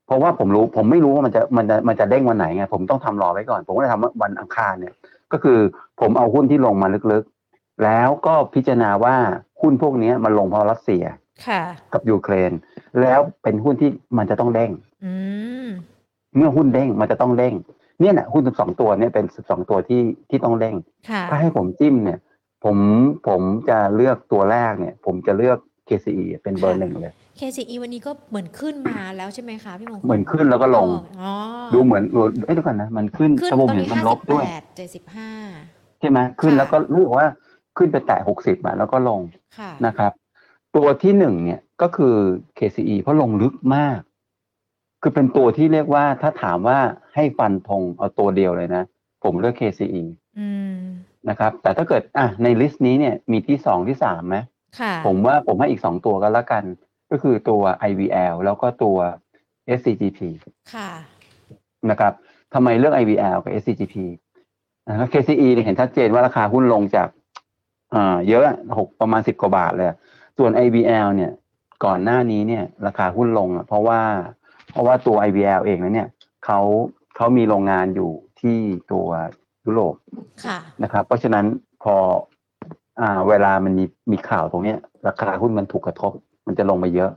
[0.07, 4.94] เพราะว่าผมรู้ผมไม่รู้ว่ามันจะมันจะมันจะเด้งวันไหนไงผมต้องทำรอไว้ก่อน ผมก็เลยทำวันอังคารเนี่ย
[5.32, 5.58] ก็คือ
[6.00, 9.16] ผมเอาหุ้นที่ลงมาลึกๆ แล้วก็พิจารณาว่า
[9.60, 11.04] หุ้นพวกนี้มันลงเพราะรัสเซีย
[11.46, 12.52] ค่ะกับยูเครน
[13.00, 14.70] แล้วเป็นหุ้นที่มันจะต้องเด้ง
[15.04, 15.12] อื
[15.66, 15.68] ม
[16.37, 17.54] เมื่อหุ้นเด้งมันจะต้องเด้ง
[18.00, 20.76] เนี่ยนะหุ้นสิบสองตัวเนี่ยเป็นสิบสองตัวที่ที่ต้องเด้ง
[21.10, 22.18] ค่ะถ้าให้ผมจิ้มเนี่ย
[22.64, 22.76] ผม
[23.28, 25.58] ผมจะเลือกตัวแรกเนี่ย ผมจะเลือก
[25.88, 30.88] KCE เป็นเบอร์หนึ่งเลย KCE วันนี้ก็เหมือนขึ้นมาแล้วใช่ไหมคะพี่มงคลเหมือนขึ้นแล้วก็ลง
[31.22, 31.32] อ๋อ
[31.74, 35.30] ดูเหมือนเอ้ยเดี๋ยวก่อนนะมันขึ้นขึ้นชั่วตโมองนเห็นนี้มันห้าลสิบบด้วยแปดเจ็ดสิบห้า
[36.00, 37.28] ใช่ไหมขึ้นค่ะแล้วก็รู้สึกว่า
[37.76, 39.20] ขึ้นไปแตะหกสิบแล้วก็ลง
[39.58, 40.12] ค่ะนะครับ
[40.76, 42.14] ตัวที่หนึ่งเนี่ยก็คือ
[42.58, 43.98] KCE เพราะลงลึกมาก
[45.02, 46.78] คือเป็นตัวที่เรียกว่าถ้าถามว่า
[47.14, 48.82] ให้ฟันธงเอาตัวเดียวเลยนะ
[49.24, 50.02] ผมเลือก KCE
[50.38, 50.78] อืม
[51.28, 54.36] นะครับ แต่ถ้าเกิดอะในลิสต์นี้เนี่ยมีที่สองที่สามไหม
[54.80, 56.64] ค่ะผมว่าผมให้อีกสองตัวก็แล้วกัน
[57.14, 58.98] ก็คือตัว IVL แล้วก็ตัว
[59.79, 60.18] SCGP
[60.74, 60.90] ค่ะ
[61.90, 62.12] นะครับ
[62.55, 63.96] ทำไมเลือก IVL กับ SCGP
[64.88, 67.09] นะครับ KCE เนี่ยเห็นชัดเจนว่าราคาหุ้นลงจาก
[67.94, 68.44] อ่าเยอะ
[68.79, 69.88] หกประมาณสิบกว่าบาทเลย
[70.38, 71.33] ส่วน IVL เนี่ย
[71.85, 74.00] ก่อนหน้านี้เนี่ย ราคาหุ้นลงอะเพราะว่า
[74.70, 76.09] เพราะว่าตัว IVL เองนั้นเนี่ย
[76.44, 76.61] เขา
[77.16, 78.59] เขามีโรงงานอยู่ที่
[78.92, 79.07] ตัว
[79.66, 79.94] ยุโรป
[80.44, 81.44] ค่ะนะครับ เพราะฉะนั้น
[81.83, 81.94] พอ
[83.00, 86.12] อ่าเวลามันมีมีข่าวตรงเนี้ย ราคาหุ้นมันถูกกระทบ
[86.46, 87.11] มันจะลงมาเยอะ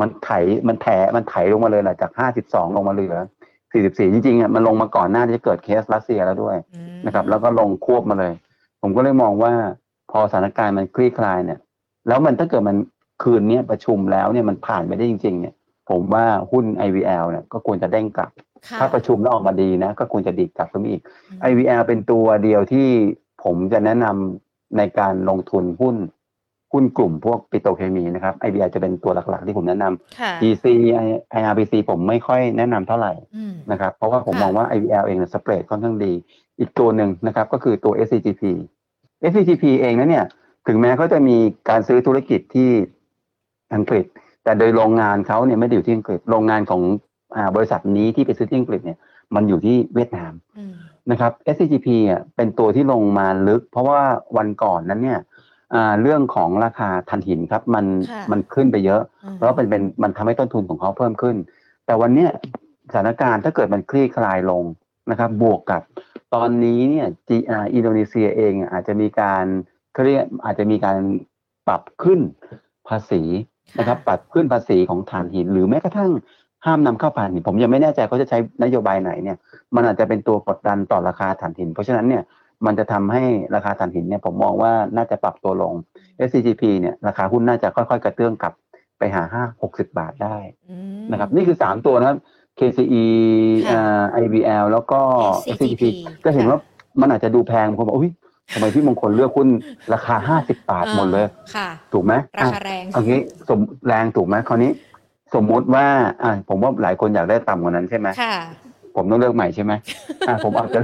[0.00, 0.30] มันไถ
[0.68, 3.16] มันแถมันไถลงมาเลยแหละจากห้าสิบสองลงมาเหลือ
[3.72, 8.32] สี่สิบสี่จริงๆอะมันลงมาก่อนหน้าที่จะเกิดเคสรัสเซียแล้วด้วยอืมนะครับ แล้วก็ลงควบมาเลย
[8.82, 9.52] ผมก็เลยมองว่า
[10.10, 11.58] พอสถานการณ์มันคลี่คลายเนี่ย
[12.08, 12.76] แล้วมันถ้าเกิดมัน
[13.22, 15.54] คืนเนี้ยประชุมแล้วเนี่ยมันผ่านไปได้จริง ๆ เนี่ย
[15.90, 18.30] ผมว่าหุ้น IVL เนี่ยก็ควรจะเด้งกลับ
[18.68, 22.88] ค่ะถ้าประชุมแล้วออกมาดีนะ ก็ควรจะดีดกลับขึ้นมาอีกอืม IVL เป็นตัวเดียวที่
[23.44, 25.96] ผมจะแนะนำในการลงทุนหุ้น
[26.74, 30.64] หุ้นกลุ่มพวกปิโตรเคมีนะครับ IVL จะเป็นตัวหลักๆ ที่ผมแนะนำค่ะ GC
[31.38, 36.12] IRBC ผมไม่ค่อยแนะนำเท่าไหร่อืมนะครับ เพราะว่าผมค่ะมองว่า IVL เองสเปรดค่อนข้างดี
[36.58, 38.42] อีกตัวหนึ่งนะครับก็คือตัว SCGP
[39.30, 40.24] SCGP เองนะเนี่ย
[40.66, 41.36] ถึงแม้เขาจะมี
[41.68, 42.70] การซื้อธุรกิจที่
[43.74, 44.04] อังกฤษ
[44.44, 46.82] แต่โดยโรงงานเขาเนี่ยไม่ได้อยู่ที่อังกฤษ โรงงานของ
[47.36, 48.98] อ่าบริษัทนี้ที่ไปซื้อที่อังกฤษเนี่ย
[49.34, 50.72] มันอยู่ที่เวียดนามอืม
[51.10, 54.00] นะครับ SCGP อะเป็นตัวที่ลงมาลึก เพราะว่า
[54.36, 55.33] วันก่อนนั้นเนี่ยอ่า
[56.02, 61.36] เรื่องของราคาทันหินครับมันค่ะมันขึ้นไปเยอะอืมเพราะเป็นเป็นมันทำให้ต้นทุนของเขาเพิ่มขึ้น
[61.86, 62.30] แต่วันเนี้ย
[62.90, 64.62] สถานการณ์ถ้าเกิดมันคลี่คลายลง
[65.10, 65.82] นะครับ บวกกับ
[66.34, 69.44] ตอนนี้เนี่ยจีอ่าอินโดนีเซียเองอะอาจจะมีการ
[69.92, 70.98] เขาเรียกอาจจะมีการ
[71.68, 72.20] ปรับขึ้น
[72.88, 73.22] ภาษี
[73.78, 76.10] นะครับ ปรับขึ้นภาษีของถ่านหิน หรือแม้กระทั่ง
[76.66, 79.36] ห้ามนำเข้าถ่านหิน ผมยังไม่แน่ใจเขาจะใช้นโยบายไหนเนี่ย
[79.74, 82.22] มันอาจจะเป็นตัวกดดันต่อราคาถ่านหิน เพราะฉะนั้นเนี่ย
[82.66, 83.22] มันจะทำให้
[83.54, 85.74] ราคาถ่านหินเนี่ยผมมองว่าน่าจะปรับตัวลง
[86.26, 88.52] SCGP เนี่ยราคาหุ้นน่าจะค่อยๆ กระเตื้องกลับ
[88.98, 90.36] ไปหาห้าหกสิบาทได้
[90.70, 92.18] อืมนะครับ นี่คือสามตัวนะครับ
[92.58, 93.04] KCE
[93.66, 95.00] ค่ะอ่า IVL แล้วก็
[95.54, 95.84] SCGP SCGP
[96.24, 96.58] ก็เห็นว่า
[97.00, 98.12] มันอาจจะดูแพงบางคนบอกอุ้ย
[98.52, 99.48] ทำไมพี่มงคลเลือกหุ้น
[99.92, 104.70] ราคาห้าสิบาทหมดเลยค่ะถูกไหมราอะคาแรงเอางี้สมแรงถูกไหมคราวนี้
[105.34, 105.86] สมมุติว่า
[106.22, 108.36] อ่าผมว่าหลายคนอยากได้ต่ำกว่านั้นใช่ไหมค่ะ
[108.96, 109.72] ผมต้องเลือกใหม่ใช่ไหม
[110.28, 110.80] อะผมอาจจะ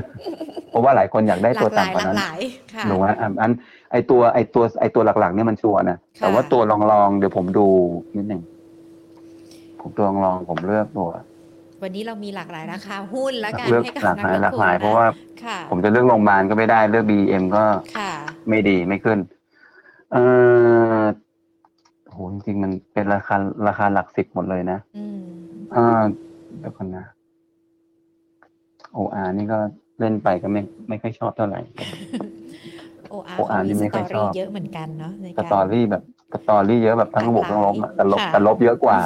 [0.70, 2.40] เพราะว่าหลายคนอยากได้หลาตัวกหลายต่ำกว่าหลากนั้นหลาย
[2.74, 3.52] ค่ะหนูว่าอะอัน
[3.92, 7.66] ไอตัวไอตัวไอตัวหลักๆเนี่ยมันชัวร์นะค่ะแต่ว่าตัวลองๆเดี๋ยวผมดู
[8.16, 8.42] นิดหนึ่ง
[9.80, 11.08] ผมตัวลองๆผมเลือกตัว
[11.82, 15.06] วันนี้เรามีหลากหลายราคาหุ้นแล้วกันเลือกให้กับหลากหลายนัหลากทุนหลายนเพราะว่า
[15.44, 17.64] ค่ะผมจะเลือกโรงพยาบาลก็ไม่ได้เลือก BM ก็
[17.98, 18.12] ค่ะ
[18.48, 19.18] ไม่ดีไม่ขึ้น
[20.12, 20.16] เอ
[21.00, 21.02] อ
[22.10, 23.36] โหจริงๆมันเป็นราคา
[23.68, 25.20] ราคาหลักสิบหมดเลยนะอืม
[25.74, 26.02] อ่า
[26.58, 27.06] เดี๋ยวก่อนนะ
[28.98, 29.58] OR นี่ก็
[30.00, 31.60] เล่นไปก็ไม่ไม่ค่อยชอบเท่าไหร่
[33.10, 38.98] โออาร์ OR เขามีนี่สไม่ตค่ออยชรี่อบเยอะเหมือนกันเนาะในสการตอรี่แบบสตอรี่เยอะแบบทั้งบวกทั้งลบอะแต่ลบค่ะแต่ลบเยอะกว่า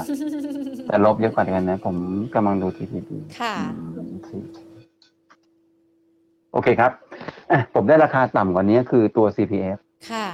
[0.88, 1.96] แต่ลบเยอะกว่ากันนะ ผม
[2.34, 3.00] กำลังดูทีที
[3.40, 3.54] ค่ะ
[6.52, 6.92] โอเคครับ
[7.50, 9.78] อะผมได้ราคาต่ำกว่านี้คือตัว CPF
[10.10, 10.26] ค่ะ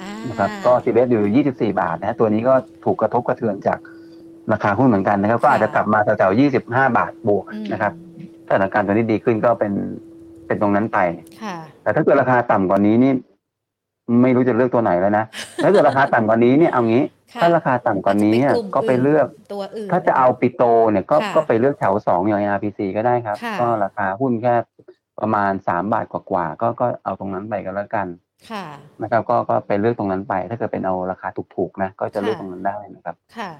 [0.00, 3.78] อ่านะครับก็ CPF อยู่ 24 บาทนะตัวนี้ก็ถูกกระทบกระเทือนจาก
[4.52, 7.92] ราคาหุ้นเหมือนกันนะครับ ก็อาจจะกลับมาแถวๆ25 บาทบวกอืมนะครับ
[8.46, 9.72] สถานการณ์ตัวนี้ดีขึ้นก็เป็น
[10.46, 10.98] เป็นตรงนั้นไป
[11.42, 13.12] ค่ะ แต่ถ้าเกิดราคาต่ำกว่านี้นี่
[14.22, 15.24] ไม่รู้จะเลือกตัวไหนแล้วนะ
[15.64, 17.02] ถ้าเกิดราคาต่ำกว่านี้เนี่ยเอางี้
[17.34, 24.54] ค่ะถ้าราคาต่ำกว่านี้เนี่ยอาจจะเป็นกลุ่มก็ไปเลือก ตัวอื่น ถ้าจะเอาปิโตเนี่ยก็ค่ะก็ไปเลือกแถวสองอย่าง RPC ก็ได้ครับ ค่ะ ก็ราคาหุ้นแค่
[25.20, 28.06] ประมาณสามบาทกว่าๆก็ก็เอาตรงนั้นไปก็แล้วกัน
[28.50, 28.66] ค่ะ
[29.02, 33.50] นะครับก็ก็ไปเลือกตรงนั้นไป ถ้าเกิดเป็นเอาราคาถูกๆนะก็จะเลือกตรงนั้นได้นะครับค่ะ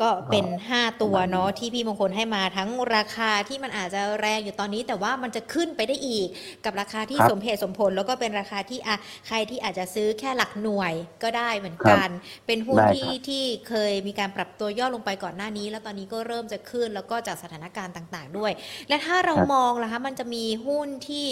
[0.00, 6.26] ก็เป็น5ตัวเนาะที่พี่มงคลให้มาทั้งราคาที่มันอาจจะแรงอยู่ตอนนี้ แต่ว่ามันจะขึ้นไปได้อีก
[6.64, 10.92] กับราคาที่ครับสมเหตุสมผล แล้วก็เป็นราคาที่อะใครที่อาจจะซื้อแค่หลักหน่วย
[11.22, 12.08] ก็ได้เหมือนกัน
[12.46, 18.52] เป็นหุ้นได้ที่ครับที่เคยมีการปรับตัวย่อลงไปก่อนหน้านี้ แล้วตอนนี้ก็เริ่มจะขึ้นแล้วก็จากสถานการณ์ต่าง ๆ ด้วย
[18.88, 21.26] และถ้าเราครับมองล่ะคะมันจะมีหุ้นที่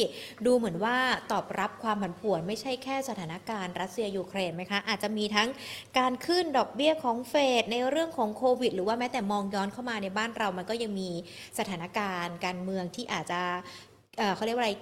[0.47, 0.97] ดูเหมือนว่า
[1.33, 5.49] ตอบรับความผันผวนไม่ใช่แค่ค่สถานการณ์รัสเซียยูเครนไหมคะ อาจจะมีทั้ง
[5.99, 11.11] การขึ้นดอกเบี้ยของเฟดในเรื่องของโควิด หรือว่าแม้แต่มองย้อนเข้ามาในบ้านเรา มันก็ยังมี
[11.59, 13.41] สถานการณ์การเมืองที่อาจจะ
[14.19, 14.73] เเขาเรียกว่าอะไร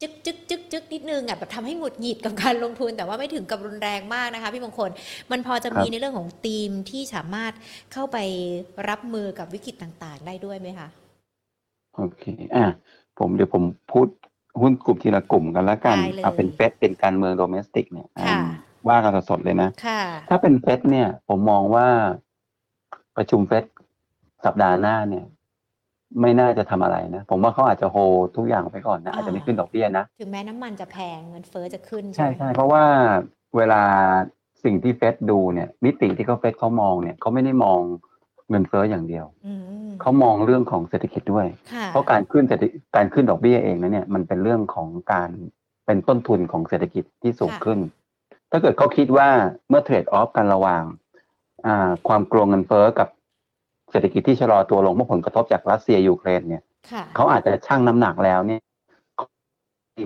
[0.00, 4.90] จึกจึกจึกจึกนิดนึงอะแบบทำให้หงุดหงิดกับการลงทุน แต่ว่าไม่ถึงกับรุนแรงมากนะคะ พี่มงคล
[5.30, 7.52] มันพอจะมีในเรื่องของธีมที่สามารถ
[7.92, 8.18] เข้าไป
[8.88, 10.88] รับมือกับวิกฤตต่างๆ ได้ด้วยไหมคะ
[11.96, 12.22] โอเค
[12.56, 12.66] อะ
[13.18, 14.08] ผมเดี๋ยวผมพูด
[14.60, 18.40] หุ้นกลุ่มทีละกลุ่มกันแล้วกันได้เลยเอาเป็นเฟสเป็นการเมืองโดเมสติกเนี่ยอ่าค่ะ
[18.88, 21.86] ว่ากันสดๆเลยนะค่ะถ้าเป็นเฟสเนี่ย ผมมองว่า
[23.16, 23.64] ประชุมเฟส
[24.44, 25.24] สัปดาห์หน้าเนี่ย
[26.20, 27.96] ไม่น่าจะทำอะไรนะ ผมว่าเขาอาจจะโฮ
[28.36, 32.84] ทุกอย่างไปก่อนนะอ่าอาจจะไม่ขึ้นดอกเบี้ยนะถึงแม้น้ำมันจะแพงเงินเฟ้อจะขึ้น ใช่ไหมใช่เพราะว่า
[33.56, 33.82] เวลา
[34.64, 37.80] สิ่งที่เฟสดูเนี่ยมิติที่เขาเฟสเขามองเนี่ยเขาไม่ได้มอง
[38.52, 39.52] เงินเฟ้ออย่างเดียวอื
[39.86, 42.64] มเขามองเรื่องของเศรษฐกิจด้วยค่ะเพราะการขึ้นเศรษฐ
[42.96, 45.30] การขึ้นดอกเบี้ยเองนะเนี่ยมันเป็นเรื่องของการ
[45.86, 47.78] เป็นต้นทุนของเศรษฐกิจที่สูงขึ้น
[48.50, 49.28] ถ้าเกิดเขาคิดว่า
[49.68, 50.82] เมื่อเทรดออฟกันระหว่าง
[51.66, 53.08] อ่าความกลัวเงินเฟ้อกับ
[53.90, 58.60] เศรษฐกิจที่ชะลอตัวลงเมื่อผลกระทบจากรัสเซียยูเครนเนี่ยค่ะเขาอาจจะชั่งน้ำหนักแล้วเนี่ย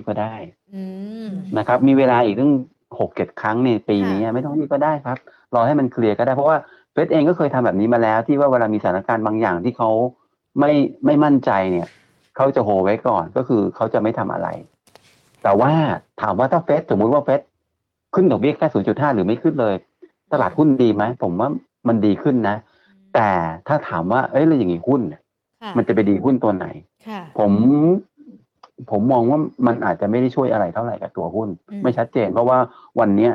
[0.07, 0.35] ก็ได้
[0.75, 0.83] อื
[1.27, 2.51] มนะครับ มีเวลาอีกตั้ง
[2.99, 5.17] หกเจ็ดครั้งในปีนี้ค่ะไม่ต้องรีบก็ได้ครับ
[5.55, 6.57] รอให้มันเคลียร์ก็ได้เพราะว่า
[6.97, 9.89] เฟดเองก็เคยทำแบบนี้มาแล้ว ที่ว่าเวลามีสถานการณ์บางอย่างที่เขา
[10.59, 10.71] ไม่
[11.05, 11.87] ไม่มั่นใจเนี่ย
[12.35, 14.47] เขาจะโฮไว้ก่อนก็คือเขาจะไม่ทำอะไร
[15.43, 15.71] แต่ว่า
[16.21, 17.41] ถามว่าถ้าเฟดสมมุติว่าเฟด
[18.15, 19.75] ขึ้นดอกเบี้ยแค่ศูนย์จุดห้าหรือไม่ขึ้นเลย
[20.33, 21.49] ตลาดหุ้นดีไหมผมว่า
[21.87, 22.55] มันดีขึ้นนะ
[23.13, 23.29] แต่
[23.67, 25.21] ถ้าถามว่าเอ้ยแล้วอย่างนี้หุ้นเนี่ย
[25.61, 26.65] ค่ะมันจะไปดีหุ้นตัวไหน
[27.07, 27.51] ค่ะผม
[28.91, 32.57] ผมมองว่ามันอาจจะไม่ได้ช่วยอะไรเท่าไหร่กับตัวหุ้นอืมไม่ชัดเจน เพราะว่า
[32.99, 33.31] วันเนี้ย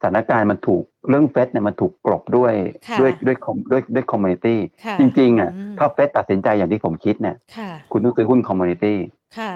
[0.00, 2.52] สถานการณ์มันถูก เรื่องเฟสเนี่ยมันถูกกลบด้วย
[2.88, 8.98] ค่ะด้วยด้วย com ด้วยด้วย commodity ค่ะจริงๆอะอืมถ้าเฟดตัดสินใจอย่างที่ผมคิดเนี่ยค่ะคุณต้องซื้อหุ้น commodity
[9.38, 9.52] ค่ะ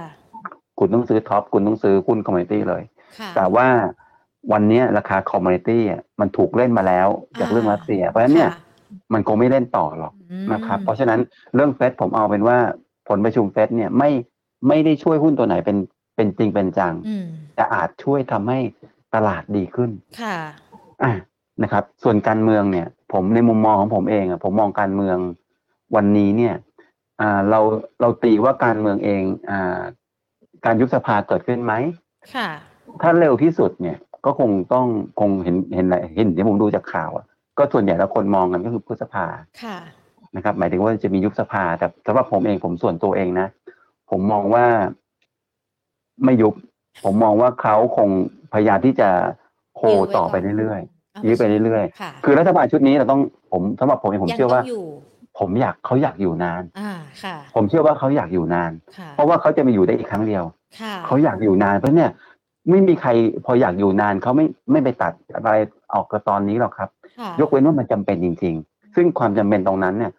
[0.78, 2.82] คุณต้องซื้อ TOP คุณต้องซื้อหุ้น commodity เลย
[3.18, 3.66] ค่ะแต่ว่า
[4.52, 7.08] วันเนี้ยราคา commodity อะมันถูกเล่นมาแล้ว
[7.40, 8.60] จากเรื่องรัสเซีย เพราะฉะนั้นเนี่ยค่ะ
[9.12, 11.20] มันคงไม่เล่นต่อหรอกอืมนะครับเพราะฉะนั้น
[11.54, 12.58] เรื่องเฟดผมเอาเป็นว่า
[13.08, 14.10] ผลประชุมเฟดเนี่ยไม่
[14.68, 15.76] ไม่ได้ช่วยหุ้นตัวไหนเป็น
[16.16, 18.58] เป็นจริงเป็นจังอืมแต่อาจช่วยทำให้
[19.14, 19.90] ตลาดดีขึ้น
[20.22, 20.36] ค่ะ
[21.02, 21.12] อะ
[21.62, 25.18] นะครับ ส่วนการเมืองเนี่ย ผมในมุมมองของผมเองอะผมมองการเมือง
[25.96, 26.54] วันนี้เนี่ย
[27.20, 27.60] อ่าเรา
[28.00, 29.80] เราตีว่าการเมืองเองอ่า
[30.64, 31.72] การยุบสภาเกิดขึ้นไหม
[32.34, 32.48] ค่ะ
[33.02, 34.86] ถ้าเร็วที่สุดเนี่ยก็คงต้อง
[35.20, 37.24] คงเห็นเห็นเห็นที่ผมดูจากข่าวอะ
[37.58, 39.26] ก็ส่วนใหญ่แล้วคนมองกันก็คือพฤษภา
[39.62, 39.78] ค่ะ
[40.36, 43.46] นะครับ หมายถึงว่าจะมียุบสภาแต่สำหรับผมเองผมส่วนตัวเองนะ
[44.10, 44.66] ผมมองว่า
[46.24, 46.54] ไม่ยุบ
[47.04, 48.08] ผมมองว่าเขาคง
[48.52, 49.08] พยายามที่จะ
[49.76, 50.95] โฮยื้อไว้ต่อไปก่อนเรื่อยเอาๆ
[51.26, 53.20] ยื้อไปเรื่อยค่ะๆคือรัฐบาลชุดนี้เราต้อง
[53.52, 54.84] ผมสำหรับผมเองผมยังเชื่อต้ว่าองอยู่
[55.38, 60.44] ผมอยากเขาอยากอยู่นานอ่าค่ะผมเชื่อว่าเขาอยากอยู่นานค่ะเพราะว่าเขาจะมาอยู่ได้อีกครั้งเดียว
[60.80, 62.10] ค่ะเขาอยากอยู่นานเพราะเนี่ย
[62.70, 63.10] ไม่มีใคร
[63.44, 65.56] พออยากอยู่นานเขาไม่ไม่ไปตัดอะไร
[65.94, 70.12] ออกกับตอนนี้หรอกครับค่ะยกเว้นว่ามันจำเป็นจริง ๆ ซึ่งความจำเป็นตรงนั้นเนี่ย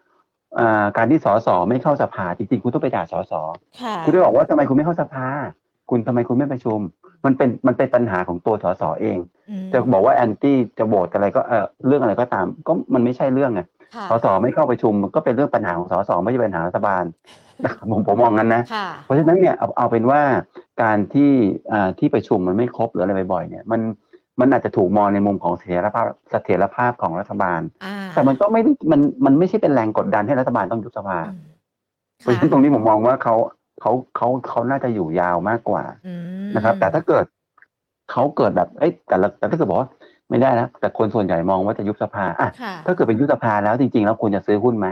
[0.60, 3.32] อ่าการที่สสไม่เข้าสภาจริงๆคุณต้องไปด่าสส
[3.82, 5.26] ค่ะคุณได้บอกว่าทำไมคุณไม่เข้าสภา
[5.90, 6.80] คุณทำไมคุณไม่ประชุม
[7.24, 9.18] มันเป็นมันเป็นปัญหาของตัวสสเอง
[9.50, 13.62] อืมจะบอกว่าแอนตี้จะโหวตอะไรก็เออเรื่องอะไรก็ตาม ก็มันไม่ใช่เรื่องไง
[13.94, 17.04] ค่ะสสไม่เข้าประชุมมันก็เป็นเรื่องปัญหาของสสไม่ใช่ปัญหารัฐบาล
[17.90, 20.20] ผมผมมองงั้นนะค่ะเพราะฉะนั้นเนี่ยเอาเอาเป็นว่า
[20.82, 21.30] การที่
[21.72, 23.80] อ่าที่ประชุมมันไม่ครบหรืออะไรบ่อยๆเนี่ยมัน
[24.40, 31.40] มันอาจจะถูกมองในมุมของเสถียรภาพเสถียรภาพของรัฐบาลอ่าแต่มันก็ไม่ได้มันมันไม่ใช่เป็นแรงกดดันให้รัฐบาลต้องยุบสภาอืม
[32.18, 33.34] เพราะฉะนั้นตรงนี้ผมมองว่าเขา
[33.80, 36.14] เขาเขาเขาน่าจะอยู่ยาวมากกว่าอื
[36.46, 37.24] มนะครับ แต่ถ้าเกิด
[38.10, 39.88] เขาเกิดแบบเอ้ยแต่ละแต่ถ้าเกิดบอกว่า
[40.30, 44.88] ไม่ได้นะแต่คนส่วนใหญ่มองว่าจะยุบสภาอะค่ะถ้าเกิดเป็นยุบสภาแล้วจริงๆ แล้วควรจะซื้อหุ้นไหม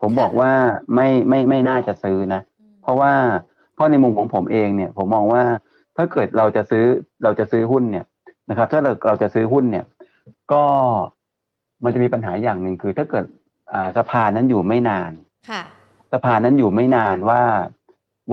[0.00, 0.50] ผมค่ะบอกว่า
[0.94, 2.40] ไม่ไม่ไม่น่าจะซื้อนะ
[2.82, 3.12] เพราะว่า
[3.74, 5.42] เพราะในมุมของผมเองเนี่ย ผมมองว่า
[5.96, 6.84] ถ้าเกิดเราจะซื้อ
[7.24, 8.04] เราจะซื้อหุ้นเนี่ย
[8.50, 9.84] นะครับ ถ้าเราเราจะซื้อหุ้นเนี่ย
[10.52, 10.64] ก็
[11.84, 13.24] มันจะมีปัญหาอย่างหนึ่งคือ ถ้าเกิด
[13.72, 15.12] อ่าสภานั้นอยู่ไม่นาน
[15.50, 15.62] ค่ะ
[16.12, 17.42] สภานั้นอยู่ไม่นานว่า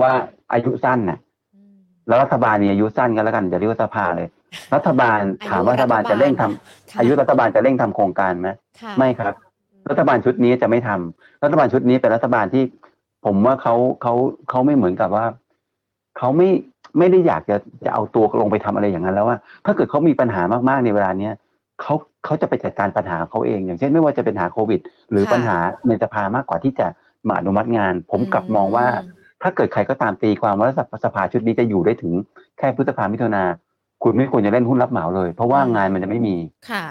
[0.00, 0.10] ว่า
[0.52, 1.18] อายุสั้นน่ะ
[1.54, 1.74] อืม
[2.08, 4.28] แล้วรัฐบาลมีอายุสั้นกันแล้วกันอย่าเรียกว่าสภาเลย
[4.74, 8.48] รัฐบาลอายุถามว่ารัฐบาลรัฐบาลจะเร่งทำค่ะอายุรัฐบาลจะเร่งทำโครงการไหม
[8.80, 9.34] ค่ะไม่ครับ
[9.90, 12.64] รัฐบาลชุดนี้จะไม่ทำรัฐบาลชุดนี้เป็นรัฐบาลที่
[13.24, 14.14] ผมว่าเขาเขา
[14.50, 15.26] เขาไม่เหมือนกับว่า
[16.18, 16.50] เขาไม่
[16.98, 21.34] ไม่ได้อยากจะจะเอาตัวลงไปทำอะไรอย่างนั้นแล้วว่าถ้าเกิดเขามีปัญหามากๆในเวลาเนี้ย
[21.80, 24.80] เขาเขาจะไปจัดการปัญหาเขาเอง อย่างเช่นไม่ว่าจะเป็นหาโควิด
[25.10, 26.86] หรือค่ะปัญหาในสภามากกว่าที่จะ
[27.28, 28.86] มาอนุมัติงาน ผมกลับมองว่า
[29.42, 30.70] ถ้าเกิดใครก็ตามตีความว่า
[31.04, 32.12] สภาชุดนี้จะอยู่ได้ถึง
[32.58, 33.42] แค่พฤษภามิถุนา
[34.02, 36.36] คุณไม่ควรจะเล่นหุ้นรับเหมาเลย เพราะว่างานมันจะไม่มี
[36.70, 36.84] ค่ะ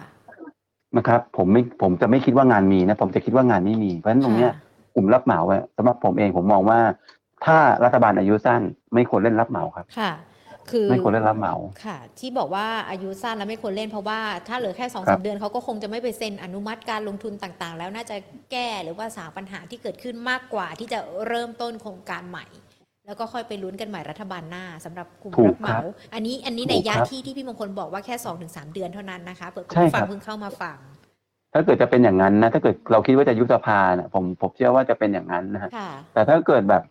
[0.98, 4.56] นะครับ ผมไม่ผมจะไม่คิดว่างานมีนะผมจะคิดว่างานไม่มีเพราะฉะนั้นตรงเนี้ยค่ะ
[4.96, 6.80] กลุ่มรับเหมาอะสำหรับผมเองผมมองว่า
[7.46, 8.62] ถ้ารัฐบาลอายุสั้น
[8.94, 10.12] ไม่ควรเล่นรับเหมาครับค่ะ
[10.72, 18.16] คือไม่ควรเล่นรับเหมาค่ะ ที่บอกว่าอายุสั้นแล้วไม่ควรเล่นเพราะว่าถ้าเหลือแค่สองครัสาบมเดือนเขาก็คงจะไม่ไปเซ็นอนุมัติการลงทุนต่างๆ แล้วน่าจะ
[18.52, 22.46] แก้หรือว่าสางปัญหาที่เกิดขึ้นมากกว่าที่จะเริ่มต้นโครงการใหม่
[23.08, 30.78] แล้วก็ค่อยไปลุ้นกันใหม่รัฐบาลหน้าสำหรับกลุ่มถูกรับเหมาครับอันนี้อันนี้ถูในกยะครับที่ที่พี่มงคลบอกว่าแค่สองถึงสามเดือนเท่านั้นนะคะเปิดคุณใช่ผู้ฟังครับเพิ่งเข้ามาฟัง
[31.54, 36.84] ถ้าเกิดจะเป็นอย่างนั้นนะถ้าเกิดเราคิดว่าจะยุบสภานะผมผมเชื่อว่าจะเป็นอย่างนั้นนะฮะค่ะแต่ถ้าเกิดแบบ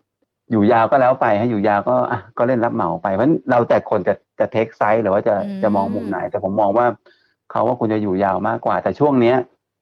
[0.51, 6.85] อยู่ยาวก็แล้วไปให้อยู่ยาวก็อะก็เล่นรับเหมาไปเพราะฉะนั้นเราแต่คนจะจะเทคไซส์หรือว่าจะอืมจะมองมุมไหน แต่ผมมองว่า
[7.51, 9.35] เขาว่าคุณจะอยู่ยาวมากกว่า แต่ช่วงเนี้ย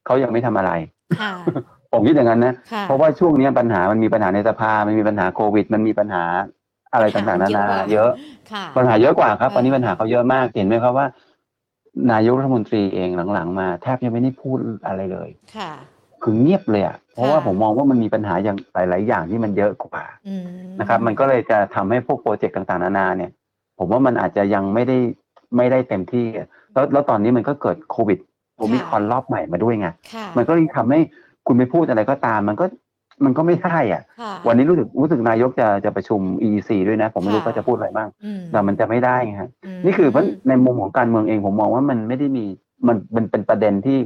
[0.06, 0.72] เขายังไม่ทำอะไร
[1.20, 1.32] ค่ะ
[1.92, 6.24] ผมคิดอย่างนั้นนะค่ะเพราะว่าช่วงเนี้ยปัญหามันมีปัญหาในสภามันมีปัญหาโควิด มันมีปัญหา
[6.92, 8.10] อะไรต่างๆนานาค่ะเยอะ
[8.52, 11.06] ค่ะปัญหาเยอะกว่าครับเออตอนนี้ปัญหาเขาเยอะมากเห็นไหมครับว่า
[12.12, 15.72] นายกรัฐมนตรีเองหลังๆมา แทบจะไม่ได้พูดอะไรเลยค่ะ
[16.24, 20.44] คือเงียบเลยอะเพราะว่าค่ะผมมองว่ามันมีปัญหาอย่างหลาย ๆ อย่างที่มันเยอะกว่าอืม
[20.80, 23.30] นะครับ มันก็เลยจะทำให้พวกโปรเจกต์ต่าง ๆ นานาเนี่ย
[23.78, 24.98] ผมว่ามันอาจจะยังไม่ได้
[25.56, 26.24] ไม่ได้เต็มที่
[26.74, 28.18] แล้วแล้วตอนนี้มันก็เกิดโควิด
[28.56, 31.00] โอมิครอนรอบใหม่มาด้วยไงค่ะมันก็เลยทำให้
[31.46, 32.64] คุณไปพูดอะไรก็ตาม มันก็
[33.24, 42.44] มันก็ไม่ได้อะค่ะ วันนี้รู้สึกรู้สึกนายกจะจะประชุม EEC ด้วยนะ ผมไม่รู้ค่ะเขาจะพูดอะไรบ้างอืมแต่มันจะไม่ได้ไงฮะมนี่คือเพราะในมุมของการเมืองเองผมมองว่ามันไม่ได้มี
[42.86, 43.98] มันมันเป็นประเด็นที่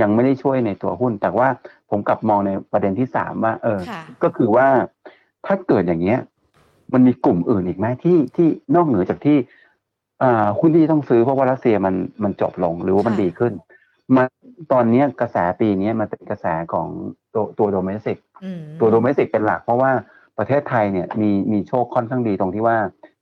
[0.00, 1.48] ยังไม่ได้ช่วยในตัวหุ้น แต่ว่า
[1.90, 4.66] ผมกลับมองในประเด็นที่สามว่า เออค่ะก็คือว่า
[5.46, 6.18] ถ้าเกิดอย่างเงี้ย
[6.92, 9.36] มันมีกลุ่มอื่นอีกไหมที่ที่นอกเหนือจากที่
[10.22, 13.52] อ่าหุ้นที่ต้องซื้อเพราะว่ารัสเซียมันมันจบลงหรือว่ามันค่ะดีขึ้น
[14.16, 14.26] มัน
[14.72, 16.88] ตอนเนี้ยกระแสปีเนี้ยมันเป็นกระแสของ
[17.34, 19.90] ตัวตัวโดเมสิกอืมตัวโดเมสิกเป็นหลัก เพราะว่า
[20.38, 22.76] ประเทศไทยเนี่ยมีมีโชคค่อนข้างดีตรงที่ว่า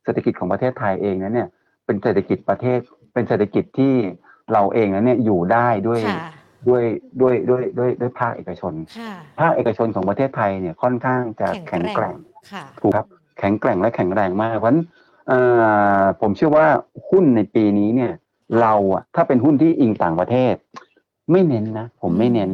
[0.04, 1.48] เศรษฐกิจของประเทศไทยเองนั้นเนี่ย
[1.86, 2.78] เป็นเศรษฐกิจประเทศ
[3.12, 3.94] เป็นเศรษฐกิจที่
[4.52, 6.20] เราเองนั้นเนี่ยอยู่ได้ด้วยค่ะ
[6.68, 6.84] ด้วย
[7.20, 12.16] ด้วยด้วยด้วยด้วยภาคเอกชนค่ะภาคเอกชนของประเทศไทยเนี่ยค่อนข้างจะแข็แข็งงแกแกร่ร่งง
[12.52, 13.06] ค่ะถูกครับ
[13.38, 14.86] แข็งแกร่งและแข็งแรงมาก เพราะฉะฉะนั้น
[15.28, 15.40] เอ่
[16.00, 16.66] อผมเชื่อว่า
[17.10, 18.12] หุ้นในปีนี้เนี่ย
[18.60, 20.54] เราอะถ้าเป็นหุ้นที่อิงต่างประเทศ
[21.32, 22.50] ไม่เน้นนะ ผมไม่เน้น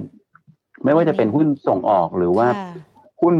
[0.85, 2.73] ไม่ว่าจะเป็นหุ้นส่งออกหรือว่าค่ะ
[3.23, 3.35] หุ้น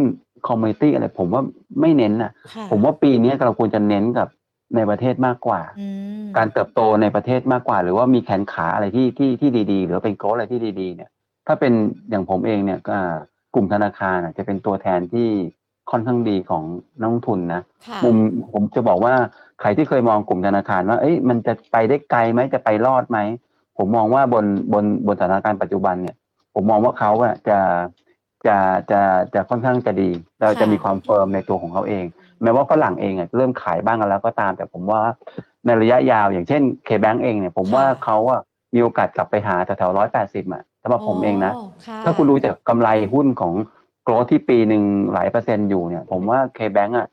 [0.49, 1.43] commodity อะไร ผมว่า
[1.81, 4.29] ไม่เน้นนะค่ะผมว่าปีนี้เราควรจะเน้นกับ
[4.77, 5.89] ในประเทศมากกว่าอื
[6.21, 11.11] มการเติบโตในประเทศมากกว่า หรือว่ามีแขนขาอะไรที่ที่ที่ดีๆ หรือว่าเป็นโกลอะไรที่ดี ๆ เนี่ย
[11.47, 11.73] ถ้าเป็น
[12.11, 12.97] อย่างผมเองเนี่ยก็
[13.55, 15.29] กลุ่มธนาคารน่ะจะเป็นตัวแทนที่
[15.91, 16.65] ค่อนข้างดีของ
[17.01, 18.17] นักลงทุนนะค่ะมุม
[18.53, 19.15] ผมจะบอกว่า
[19.61, 23.19] ใครที่เคยมองกลุ่มธนาคารว่าเอ้ยมันจะไปได้ไกลไหมจะไปรอดไหม
[23.79, 26.17] ผมมองว่าบนบนบนสถานการณ์ปัจจุบันเนี่ย
[26.55, 27.59] ผมมองว่าเขาอะจะ
[28.47, 28.57] จะ
[28.91, 29.01] จะ
[29.35, 32.05] จะค่อนข้างจะดี เราจะมีความ firm ในตัวของเขาเอง
[32.43, 35.01] แม้ว่าฝรั่งเองอะเริ่มขายบ้างกันแล้วก็ตาม แต่ผมว่า
[35.67, 38.41] ในระยะยาวอย่างเช่น KBank เองเนี่ยผมว่าเขาอะ
[38.75, 43.55] มีโอกาสกลับไปหาแถวๆร้อยแปดสิบอะสำหรับผมเองนะค่ะถ้าคุณรู้จากกำไรหุ้นของ
[44.05, 47.07] growth ที่ปีหนึ่งหลายเปอร์เซ็นต์อยู่เนี่ย ผมว่า KBank อะ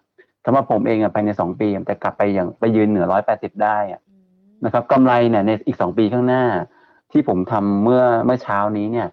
[0.45, 4.23] สำหรับผมเองอะภายในสองปีมันจะกลับไปอย่างไปยืนเหนือร้อยแปดสิบได้อะอืม
[4.65, 6.43] นะครับกำไรเนี่ยในอีกสองปีข้างหน้า
[7.11, 9.07] ที่ผมทำเมื่อเมื่อเช้านี้เนี่ย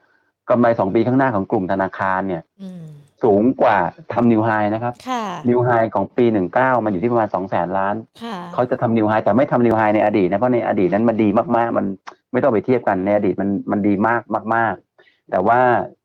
[0.50, 2.84] กำไรสองปีข้างหน้าของกลุ่มธนาคารเนี่ยอืม
[3.24, 3.78] สูงกว่า
[4.12, 11.86] ทำนิวไฮนะครับค่ะนิวไฮของปีหนึ่งเก้ามันอยู่ที่ประมาณสองแสนล้าน ค่ะเขาจะทำนิวไฮแต่ไม่ทำนิวไฮในอดีตนะ เพราะในอดีตนั้นมันดีมากๆ มัน
[12.32, 14.22] ไม่ต้องไปเทียบกันในอดีตมันมันดีมาก
[14.54, 15.60] มาก ๆ แต่ว่า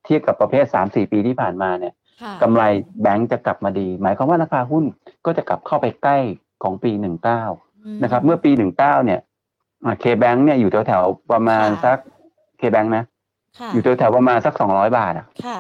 [0.06, 2.64] เทียบกับประเภทสามสี่ปีที่ผ่านมาเนี่ยค่ะกำไร
[3.02, 4.86] แบงก์จะกลับมาดี หมายความว่าราคาหุ้น
[5.26, 6.18] ก็จะกลับเข้าไปใกล้
[6.64, 7.44] ของปีหนึ่งเก้า
[8.04, 9.20] นะครับ เมื่อปีหนึ่งเก้าเนี่ย
[10.00, 11.98] เคแบงก์เนี่ยอยู่แถวๆประมาณสัก
[12.58, 13.04] เคแบงก์นะ
[13.60, 15.60] ค่ะอยู่แถวๆประมาณสักสองร้อยบาทอะค่ะ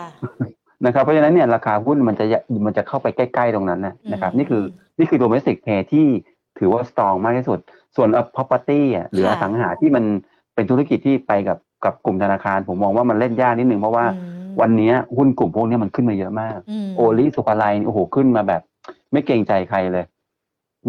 [0.85, 2.25] นะครับเพราะฉะนั้นเนี่ยราคาหุ้นมันจะ
[2.65, 4.63] มันจะเข้าไปใกล้ๆตรงนั้นนะนะครับอืมนี่คือ
[4.97, 6.05] นี่คือ domestic play ที่
[6.59, 7.59] ถือว่า strong มากที่สุด
[7.95, 10.03] ส่วน property อะหรืออค่ะสังหาที่มัน
[10.56, 18.62] เป็นธุรกิจที่ไปกับกับกลุ่มธนาคาร ผมมองว่ามันเล่นยากนิดนึงเพราะว่าอืมวันเนี้ยหุ้นกลุ่มพวกเนี้ยมันขึ้นมาเยอะมากอืมโอลิสุภาลัยนี่โอ้โหขึ้นมาแบบ
[19.12, 20.06] ไม่เกรงใจใครเลย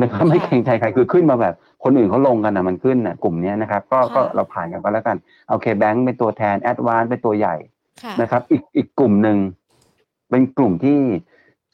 [0.00, 1.54] นะครับค่ะไม่เกรงใจใครคือขึ้นมาแบบ
[1.84, 5.16] คนอื่นเขาลงกันนะมันขึ้นนะกลุ่มเนี้ยนะครับก็ค่ะก็เราผ่านกันไปแล้วกัน
[5.50, 7.56] โอเคแบงก์เป็นตัวแทน ADVANC เป็นตัวใหญ่
[8.02, 9.38] ค่ะนะครับ อีกอีกกลุ่มหนึ่ง
[10.30, 10.98] เป็นกลุ่มที่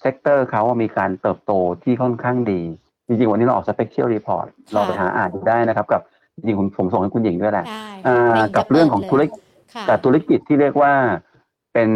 [0.01, 1.53] sector เขาอะมีการเติบโต
[1.85, 2.61] ที่ค่อนข้างดี
[3.07, 6.03] จริงๆ วันนี้เราออก special report เราไปหาอ่านดูได้นะครับ กับ
[6.37, 9.43] จริงๆผมผมส่งให้คุณหญิงด้วยแหละได้อ่าไม่กับเรื่องของธุรกิจ
[9.75, 10.93] ค่ะแต่ธุรกิจที่เรียกว่า
[11.73, 11.89] เป็น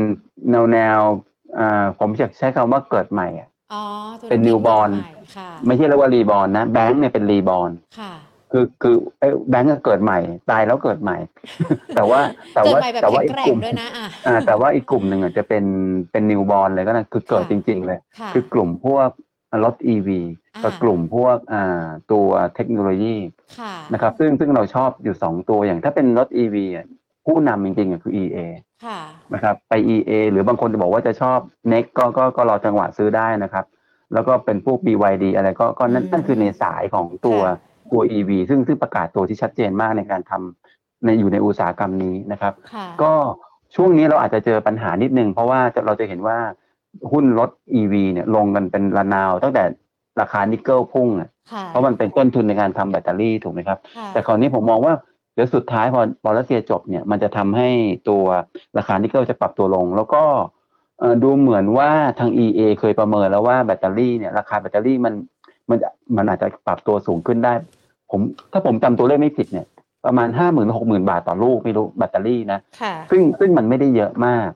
[0.51, 0.99] แนวแนว
[1.59, 3.83] อ่าผมจะใช้คำว่าเกิดใหม่อะอ๋อ
[4.21, 7.71] ธุรกิจเป็น new born ใหม่ค่ะไม่ใช่เรียกว่ารีบอ n นะแบงค์เนี่ยเป็นรีบอ n
[8.53, 10.19] ค่ะคือคือไอ้แบงค์ก็เกิดใหม่
[10.51, 11.17] ตายแล้วเกิดใหม่
[11.97, 12.21] แต่ว่า
[12.53, 15.65] แต่เกิดว่าใหม่แบบแต่ว่าแข็งอีกแกร่กงลุ่มด้วยนะอะอ่าแต่ว่าอีกกลุ่มหนึ่งอะจะเป็น
[16.11, 19.09] เป็นนิวบอ n เลยก็นะคือเกิดค่ะจริง ๆ เลยค่ะคือกลุ่มพวก
[19.65, 20.09] รถ EV
[20.55, 23.17] อ่ากับกลุ่มพวกอ่าตัวเทคโนโลยี
[23.61, 26.87] ค่ะนะครับซึ่งซึ่งเราชอบอยู่สองตัวอย่างถ้าเป็นรถ EV อะ
[27.27, 28.39] ผู้นำจริงๆอะคือ EA
[28.87, 29.01] ค่ะ
[29.35, 31.39] นะครับไป EA หรือบางคนจะบอกว่าจะชอบ
[31.73, 33.65] NEX ก็ก็ก็รอจังหวะซื้อได้นะครับ
[34.13, 37.41] แล้วก็เป็นพวก BYD อะไรก็ก็นั่นอืมนั่นคือในสายของตัว
[37.91, 43.13] ค่ะตัว EV ซึ่งซึ่งประกาศตัวที่ชัดเจนมากในการทำในอยู่ในอุตสาหกรรมนี้นะครับค่ะก็
[43.77, 46.39] ช่วงนี้เราอาจจะเจอปัญหานิดนึง เพราะว่าจะเราจะเห็นว่า
[47.13, 49.65] หุ้นรถ EV เนี่ยลงกันเป็นระนาว ตั้งแต่
[50.21, 54.95] ราคานิกเกิลพุ่งอะค่ะเพราะมันเป็นต้นทุนในการทำแบตเตอรี่ถูกไหมครับค่ะแต่คราวนี้ผมมองว่า
[55.35, 57.69] เดี๋ยวสุดท้ายพอพอรัสเซียจบเนี่ยมันจะทำให้
[58.09, 58.25] ตัว
[58.79, 60.23] ราคานิกเกิลจะปรับตัวลง แล้วก็
[61.01, 65.15] เอ่อดูเหมือนว่าทาง EA เคยประเมินแล้วว่าแบตเตอรี่เนี่ยราคาแบตเตอรี่มัน
[65.71, 65.79] มัน
[66.17, 67.53] มันอาจจะปรับตัวสูงขึ้นได้
[68.11, 68.21] ผม
[68.53, 69.67] ถ้าผมจำตัวเลขไม่ผิดเนี่ย
[70.07, 74.51] ประมาณห้าหมื่นหกหมื่นบาทต่อลูกไม่รู้แบตเตอรี่นะค่ะซึ่งซึ่งมันไม่ได้เยอะมาก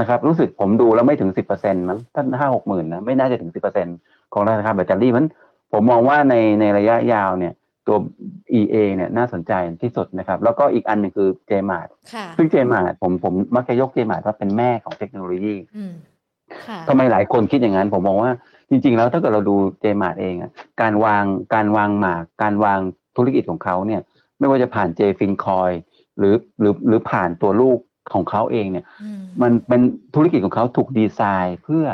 [0.00, 3.86] นะครับ รู้สึกผมดูแล้วไม่ถึงสิบเปอร์เซ็นต์มั้งถ้าห้าหกหมื่นนะไม่น่าจะถึงสิบเปอร์เซ็น
[4.32, 5.26] ของราคาแบตเตอรี่มัน
[5.72, 7.52] ผมมองว่าในในระยะยาวเนี่ย
[7.86, 7.96] ตัว
[8.58, 9.52] EA เนี่ยน่าสนใจ
[9.82, 15.94] ที่สุดนะครับ แล้วก็อีกอันหนึงคือ JMart ค่ะซึ่ง JMart ผมผมมักจะยก JMart ว่าเป็นแม่ของเทคโนโลยีอืม
[16.66, 18.30] ค่ะทำไมหลายคนคิดอย่างนั้น ผมมองว่า
[18.72, 20.50] จริง ๆ แล้วถ้าเกิดเราดู JMart เองอะ
[20.80, 22.78] การวางการวางหมาก การวาง
[23.16, 24.00] ธุรกิจของเขาเนี่ย
[24.38, 25.74] ไม่ว่าจะผ่าน JFinCoin
[26.18, 27.78] หรือหรือหรือผ่านตัวลูก
[28.12, 29.80] ของเขาเองเนี่ยอืมมันเป็น
[30.14, 31.84] ธุรกิจของเขาถูกดีไซน์เพื่อ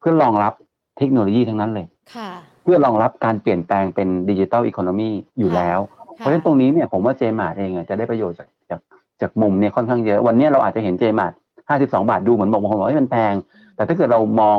[0.00, 0.52] เพื่อรองรับ
[0.98, 2.30] เทคโนโลยีทั้งนั้นเลยค่ะ
[2.62, 5.78] เพื่อรองรับการเปลี่ยนแปลงเป็น digital economy อยู่แล้ว
[6.16, 8.80] เพราะฉะนั้นตรงนี้เนี่ยผมว่า JMART เองอะจะได้ประโยชน์จากจาก
[9.20, 11.36] จากมุมเนี่ยค่อนข้างเยอะ วันนี้เราอาจจะเห็น JMART
[11.68, 13.34] ห้าสิบสองบาทดูเหมือนบอกบางคนบอกว่ามันแพง
[13.76, 14.58] แต่ถ้าเกิดเรามอง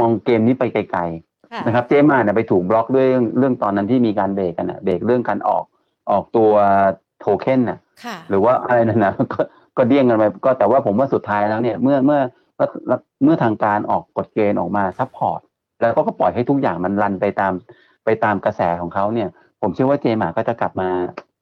[0.00, 1.02] มองเกมนี้ไปไกล
[1.52, 3.06] ค่ะๆนะครับ JMART เนี่ยไปถูกบล็อกด้วย
[3.38, 5.64] เรื่องตอนนั้นที่มีการเบรกกันอะเบรกเรื่องการออก
[6.10, 6.50] ออกตัว
[7.20, 9.40] โทเค็นน่ะค่ะหรือว่าอะไรนั่นนะก็
[9.76, 12.20] ก็เดี้ยงกันไปก็แต่ว่าผมว่าสุดท้ายแล้วเนี่ยเมื่อเมื่อ
[12.56, 12.68] เมื่อ
[13.24, 15.40] เมื่อทางการออกกฎเกณฑ์ออกมา support
[15.80, 17.52] แล้วก็ก็ปล่อยให้ทุกอย่างมัน run ไปตาม
[18.04, 19.28] ไปตามกระแสของเขาเนี่ย
[19.60, 20.88] ผมเชื่อว่า JMART ก็จะกลับมา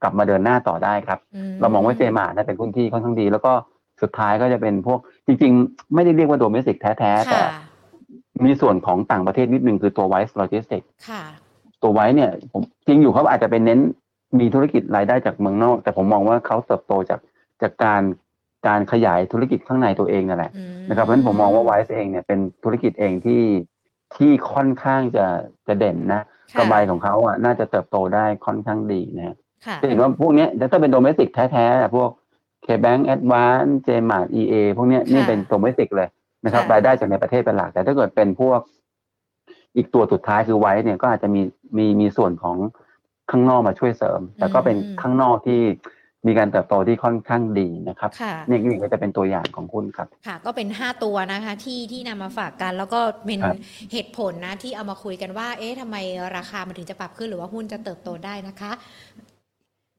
[0.03, 1.19] กลับมาเดินหน้าต่อได้ครับ
[1.61, 3.51] เรามองว่า JMART นะเป็นหุ้นที่ค่อนข้างดี แล้วก็
[4.01, 7.47] สุดท้ายก็จะเป็นพวกจริง ๆ ไม่ได้เรียกว่า domestic แท้ๆแต่ค่ะ
[8.43, 11.23] มีส่วนของต่างประเทศนิดนึงคือตัว WICE Logistics ค่ะ
[11.83, 13.79] ตัว WICE เนี่ยผมจริงอยู่เขาอาจจะเป็นเน้น
[14.39, 17.19] มีธุรกิจรายได้จากเมืองนอก แต่ผมมองว่าเขาเติบโตจาก
[17.61, 18.01] จากการ
[18.67, 23.43] การขยายธุรกิจข้างในตัวเองนั่นแหละอืมนะครับเพราะฉะนั้นผมมองว่าไวซ์เองเนี่ยเป็นธุรกิจเองที่
[24.15, 25.25] ที่ค่อนข้างจะ
[25.67, 26.21] จะเด่นนะ
[26.53, 32.09] ค่ะกำไรของเขาอะน่าจะเติบโตได้ค่อนข้างดีนะฮะค่ะจะเห็นว่าพวกเนี้ยถ้าเป็นโดเมสติกแท้ๆอะพวก
[32.65, 36.09] KBank Advance JMart EA พวกเนี้ยนี่เป็นโดเมสติกเลย
[36.45, 38.59] นะครับค่ะรายได้จากในประเทศเป็นหลัก แต่ถ้าเกิดเป็นพวก
[39.75, 41.41] อีกตัวสุดท้ายคือไว้เนี่ยก็อาจจะมี
[41.77, 42.57] มีมีส่วนของ
[43.31, 45.61] ข้างนอกมาช่วยเสริม แต่ก็เป็นข้างนอกที่
[46.27, 53.57] มีการเติบโตที่ค่อนข้างดีนะครับค่ะนี่นี่ก็จะเป็นตัวอย่างของหุ้นครับ ค่ะ ก็เป็น 5 ตัวนะคะที่ที่นำมาฝากกัน แล้วก็เป็นครับ
[53.93, 55.97] เหตุผลนะที่เอามาคุยกันว่า เอ๊ะทำไม
[56.37, 58.71] ราคามันถึงจะปรับขึ้นหรือว่าหุ้นจะเติบโตได้นะคะ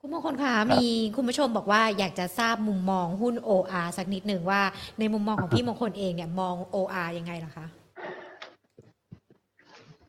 [0.07, 0.87] คุณมงคลคะมี
[1.17, 4.61] คุณผู้ชมบอกว่าอยากจะทราบมุมมองหุ้น OR สักนิดหนึ่งว่า
[4.99, 7.67] ในมุมมองของพี่มงคลเองเนี่ยมอง OR ยังไงเหรอคะ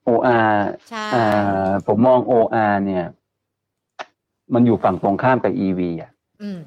[0.07, 0.51] OR
[0.89, 3.05] ใช่อ่าผมมอง OR เนี่ย
[4.53, 6.59] มันอยู่ฝั่งตรงข้ามกับ EV อะอืม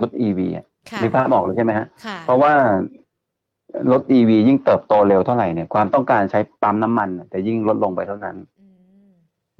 [0.00, 2.52] รถ EV อะค่ะนึกภาพออกเลยใช่ไหมฮะค่ะเพราะว่า
[3.92, 8.66] รถ EV ยิ่งเติบโตเร็วเท่าไหร่เนี่ยความต้องการใช้ปั๊มน้ำมันน่ะจะยิ่งลดลงไปเท่านั้นอื
[9.08, 9.10] ม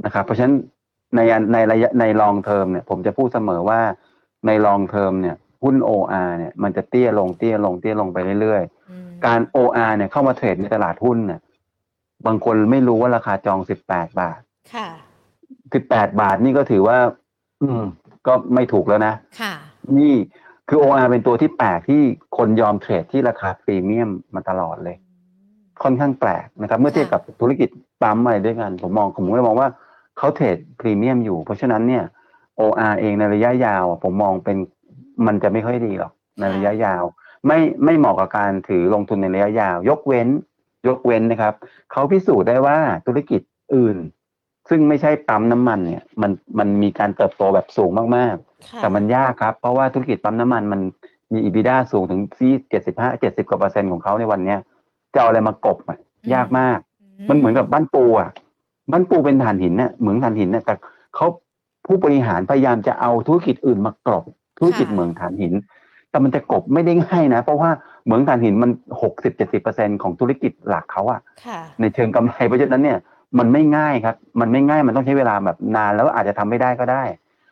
[0.04, 0.57] นะครับ เพราะฉะนั้น
[1.16, 3.80] ในอันในระยะในลองเทอมเนี่ยผมจะพูดเสมอว่า
[4.46, 11.40] ในลองเทอมเนี่ยหุ้น OR เนี่ยมันจะเตี้ยลงเตี้ยลงเตี้ยลงไปเรื่อยอืมๆการ OR เนี่ยเข้ามาเทรดในตลาดหุ้นเนี่ย
[12.26, 14.40] บางคนไม่รู้ว่าราคาจอง18บาท
[14.74, 14.88] ค่ะ
[15.54, 16.98] 18บาทนี่ก็ถือว่า
[17.62, 17.82] อืม
[18.26, 19.54] ก็ไม่ถูกแล้วนะค่ะ
[19.98, 20.14] นี่
[20.68, 22.02] คือ OR เป็นตัวที่แปลกที่
[22.36, 24.96] คนยอมเทรดที่ราคาพรีเมียมมาตลอดเลย
[25.82, 27.68] ค่อนข้างแปลกนะครับ เมื่อเทียบกับธุรกิจ
[28.02, 29.68] ปั๊มอะไรด้วยกัน ผมมองผมก็เลยมองว่า
[30.18, 32.04] เขาเทรดพรีเมียมอยู่ เพราะฉะนั้นเนี่ย
[32.60, 34.56] OR เองในระยะยาว ผมมองเป็น
[35.26, 37.02] มันจะไม่ค่อยดีหรอกในระยะยาว
[37.46, 40.28] ไม่ไม่เหมาะกับการถือลงทุนในระยะยาว ยกเว้น
[40.88, 41.54] ยกเว้นนะครับ
[41.92, 43.40] เขาพิสูจน์ได้ว่าธุรกิจ
[43.74, 43.96] อื่น
[44.68, 50.80] ซึ่งไม่ใช่ปั๊มน้ำมันเนี่ย มันมันมีการเติบโตแบบสูงมากๆค่ะแต่มันยากครับ เพราะว่าธุรกิจปั๊มน้ำมันมัน
[51.32, 54.58] มี EBITDA สูงถึงที่เจ็ดสิบห้าเจ็ดสิบกว่าเปอร์เซ็นต์ของเขาในวันเนี้ย
[55.14, 55.98] จะเอาอะไรมากบอะ
[56.34, 56.78] ยากมาก
[57.28, 58.30] มันเหมือนกับบ้านปูอะ
[58.91, 60.74] บ้านปูเป็นถ่านหินเนี่ยเหมืองถ่านหินเนี่ยแต่
[61.14, 61.26] เขา
[61.87, 64.24] ผู้บริหารพยายามจะเอาธุรกิจอื่นมากรบ
[64.59, 65.55] ธุรกิจเหมืองถ่านหิน
[66.14, 67.70] แแต่มันจะกบไม่ได้ง่ายนะ เพราะว่า
[68.05, 68.70] เหมืองถ่านหินมัน
[69.03, 72.99] หกสิบเจ็ดสิบเปอร์เซ็นของธุรกิจหลักเขาอะค่ะในเชิงกำไรเพราะฉะนั้นเนี่ย
[73.39, 77.05] มันไม่ง่ายครับ มันไม่ง่ายมันต้องใช้เวลาแบบนานแล้วอาจจะทำไม่ได้ก็ได้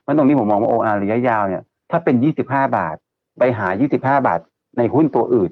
[0.02, 2.96] เพราะตรงนี้ผมมองว่า OR ระยะยาวเนี่ยถ้าเป็นยี่สิบห้าบาท
[3.38, 4.40] ไปหายี่สิบห้าบาท
[4.78, 5.50] ในหุ้นตัวอื่น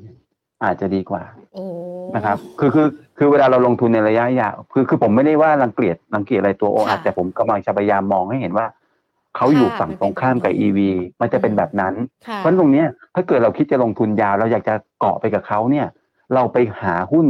[0.64, 1.22] อาจจะดีกว่า
[1.54, 1.64] โอ้
[2.16, 2.86] นะครับ คือคือ
[3.18, 8.66] คือเวลาเราลงทุนในระยะยาวคือคือผมไม่ได้ว่ารังเกียจรังเกียจอะไรตัว OR แต่ผมกำลังจะพยายามมองให้เห็นว่า
[9.36, 10.78] เขาอยู่ฝั่งตรงข้ามกับ EV
[11.20, 11.94] มันจะเป็นแบบนั้น
[12.26, 15.86] ค่ะเพราะตรงเนี้ยถ้าเกิดเราคิดจะลงทุนยาวเราอยากจะเกาะไปกับเขาเนี่ย
[16.34, 17.26] เราไปหาหุ้น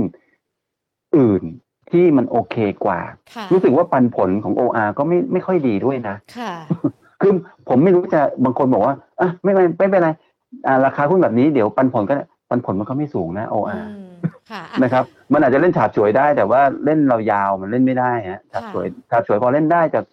[1.16, 1.42] อื่น
[1.90, 3.00] ที่มันโอเคกว่า
[3.34, 6.52] ค่ะรู้สึกว่าปันผลของ OR ก็ไม่ไม่ค่อยดีด้วยนะค่ะ
[7.20, 7.32] คือ
[7.68, 10.10] ผมไม่รู้จะบางคนบอกว่าอะไม่เป็นไม่เป็นไร
[10.66, 14.12] อ่าราคาหุ้นแบบนี้เดี๋ยวปันผลก็ได้ ปันผลมันก็ไม่สูงนะ OR อืม
[14.50, 20.04] ค่ะอะนะครับ มันอาจจะเล่นฉาบฉวยได้ แต่ว่าเล่นเรายาวมันเล่นไม่ได้ฮะฉาบฉวยฉาบฉวยพอเล่นได้จาก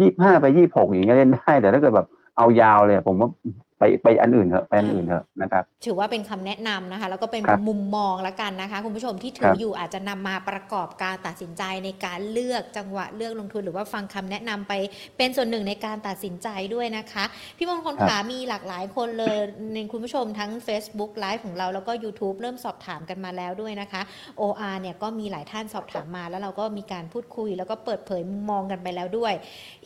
[0.00, 2.06] ยี่ห้าไปยี่หกอย่างเงี้ยเล่นได้ แต่ถ้าเกิดแบบ
[2.38, 3.28] เอายาวเลย ผมว่า
[3.82, 14.72] ไปไปอันอื่นเถอะไปอันอื่นเถอะนะครับถือว่าเป็นคำแนะนำนะคะ แล้วก็เป็นครับมุมมองละกันนะคะ คุณผู้ชมที่ถืครัอบอยู่อาจจะนำมาประกอบการตัดสินใจในการเลือกจังหวะเลือกลงทุน หรือว่าฟังคำแนะนำไป
[15.18, 17.24] เป็นส่วนหนึ่งในการตัดสินใจด้วยนะคะ
[17.58, 19.36] พี่มงคลครับขามีหลากหลายคนเลย
[19.72, 24.02] ในคุณผู้ชมทั้ง Facebook ไลฟ์ของเราแล้วก็ YouTube เริ่มสอบถามกันมาแล้วด้วยนะคะ
[24.40, 29.32] OR เนี่ยก็มีหลายท่านสอบถามมาแล้วเราก็มีการพูดคุย แล้วก็เปิดเผยมุมมองกันไปแล้วด้วย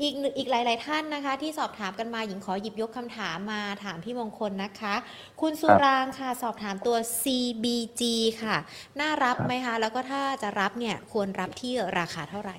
[0.02, 4.94] อีกหนึ่งอีกหลาย ๆ ท่านนะคะ ที่สอบถามกันมาหญิงขอหยิบยกคำถามมาถามพี่มงคลนะคะ
[5.40, 8.02] คุณสุรางค์ค่ะสอบถามตัว CBG
[8.42, 8.56] ค่ะ
[9.00, 12.56] น่ารับครับไหมคะ แล้วก็ถ้าจะรับเนี่ยควรรับที่ราคาเท่าไหร่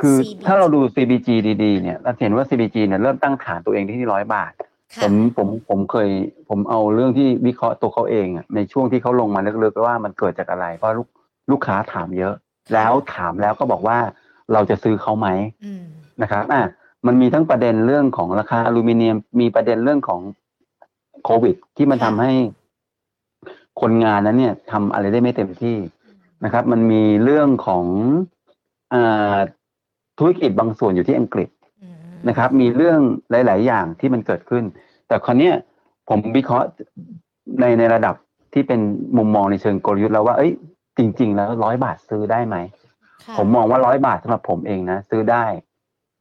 [0.00, 1.28] คือ CBG ถ้าเราดู CBG
[1.64, 4.52] ดีๆเนี่ยเราจะเห็นว่า CBG เนี่ยเริ่มตั้งฐานตัวเองที่ร้อยบาท
[4.94, 6.08] ค่ะผมผมผมเคย
[6.48, 11.08] ผมเอาเรื่องที่วิเคราะห์ตัวเขาเองอะในช่วงที่เขาลงมาลึกๆว่ามันเกิดจากอะไรเพราะลูก
[11.50, 12.34] ลูกค้าถามเยอะ
[12.74, 13.98] แล้วถามแล้วก็บอกว่า
[14.52, 15.28] เราจะซื้อเขาไหม
[15.64, 15.84] อืม
[16.22, 16.62] นะครับอะ
[17.06, 20.20] มันมีทั้งประเด็นเรื่องของราคาอลูมิเนียม มีประเด็นเรื่องของ
[21.26, 22.32] โควิด ที่มันทำให้
[23.80, 25.76] คนงานนั้นเนี่ยทำอะไรได้ไม่เต็มที่
[26.44, 27.84] นะครับ มันมีเรื่องของ
[28.94, 29.36] อา
[30.18, 31.48] ธุรกิจบางส่วนอยู่ที่อังกฤษ
[31.82, 31.98] อืม
[32.28, 33.00] นะครับ มีเรื่อง
[33.30, 34.64] หลาย ๆ อย่างที่มันเกิดขึ้น
[35.08, 35.54] แต่คราวเนี้ย
[36.08, 36.66] ผมวิเคราะห์
[37.60, 38.14] ในในระดับ
[38.52, 38.80] ที่เป็น
[39.16, 40.52] มุมมองในเชิงกลยุทธ์แล้วว่าเอ้ย
[40.98, 42.56] จริง ๆ แล้วร้อยบาทซื้อได้ไหม
[43.24, 45.44] ค่ะผมมองว่าร้อยบาทสำหรับผมเองนะซื้อได้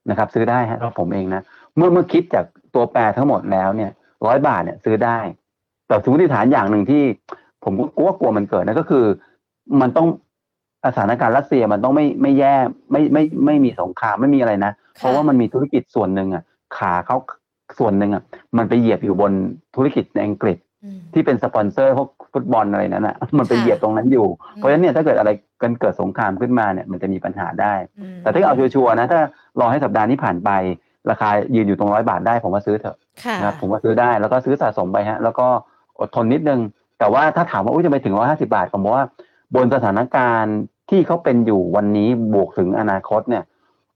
[0.10, 1.42] นะครับ ซื้อได้ฮะสำหรับผมเองนะ
[1.76, 2.46] เมื่อเมื่อคิดจาก
[2.76, 3.92] ตัวแปรทั้งหมดแล้วเนี่ย
[4.26, 5.20] ร้อยบาทเนี่ยซื้อได้
[5.88, 7.04] แต่สมมติฐานอย่างหนึ่งที่
[7.64, 9.06] ผมก็กลัวกลัวมันเกิดนะก็คือ
[9.82, 10.08] มันต้อง
[10.86, 12.56] สถานการณ์รัสเซียมันต้องไม่ไม่แย่
[12.92, 16.44] ไม่ไม่ไม่มีสงครามไม่มีอะไรนะ เพราะว่ามันมีธุรกิจส่วนหนึ่งอะ
[16.78, 17.18] ขาเขา
[17.80, 18.24] ส่วนหนึ่งอะ
[18.58, 19.32] มันไปเหยียบอยู่บน
[19.76, 25.30] ธุรกิจในอังกฤษอืมที่เป็นสปอนเซอร์พวกฟุตบอลอะไรนั้นอะ มันไปค่ะเหยียบตรงนั้นอยู่อืมเพราะฉะนั้นเนี่ยถ้าเกิดอะไร
[25.62, 29.20] กันเกิดสงครามขึ้นมาเนี่ย มันจะมีปัญหาได้อืมแต่ถ้าเอาชัวร์ๆนะถ้า
[29.60, 30.50] รอให้สัปดาห์นี้ผ่านไป
[31.12, 35.48] ราคายืนอยู่ตรงร้อยบาทได้ผมว่าซื้อเถอะค่ะนะครับผมว่าซื้อได้แล้วก็ซื้อสะสมไปฮะ แล้วก็
[36.00, 36.60] อดทนนิดนึง
[37.00, 39.06] แต่ว่าถ้าถามว่าอุ้ยจะไปถึงร้อยห้าสิบาทผมบอกว่า
[39.56, 40.58] บนสถานการณ์
[40.90, 43.44] ที่เขาเป็นอยู่วันนี้บวกถึงอนาคตเนี่ย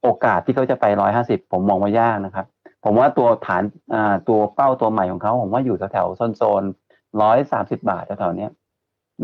[0.02, 2.46] โอกาสที่เขาจะไปร้อยห้าสิบผมมองว่ายากนะครับ
[2.84, 3.62] ผมว่าตัวฐาน
[3.94, 8.50] อ่าตัวเป้าตัวใหม่ของเขาผมว่าอยู่แถวๆโซนๆร้อยสามสิบาทแถวๆเนี้ย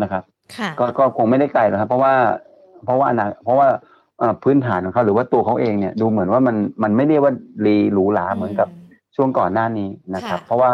[0.02, 0.22] นะครับ
[0.56, 2.14] ค่ะก็ก็คงไม่ได้ไกลหรอกครับ เพราะว่า
[2.84, 3.78] เพราะว่าอนาเพราะว่าเอ่อ
[4.42, 7.32] พื้นฐานของเขาหรือว่าตัวเขาเองเนี่ยดูเหมือนว่ามันมันไม่ได้ว่า
[7.64, 8.68] รีหรูหราเหมือนกับ
[9.16, 10.70] ช่วงก่อนหน้านี้นะครับค่ะเพราะว่า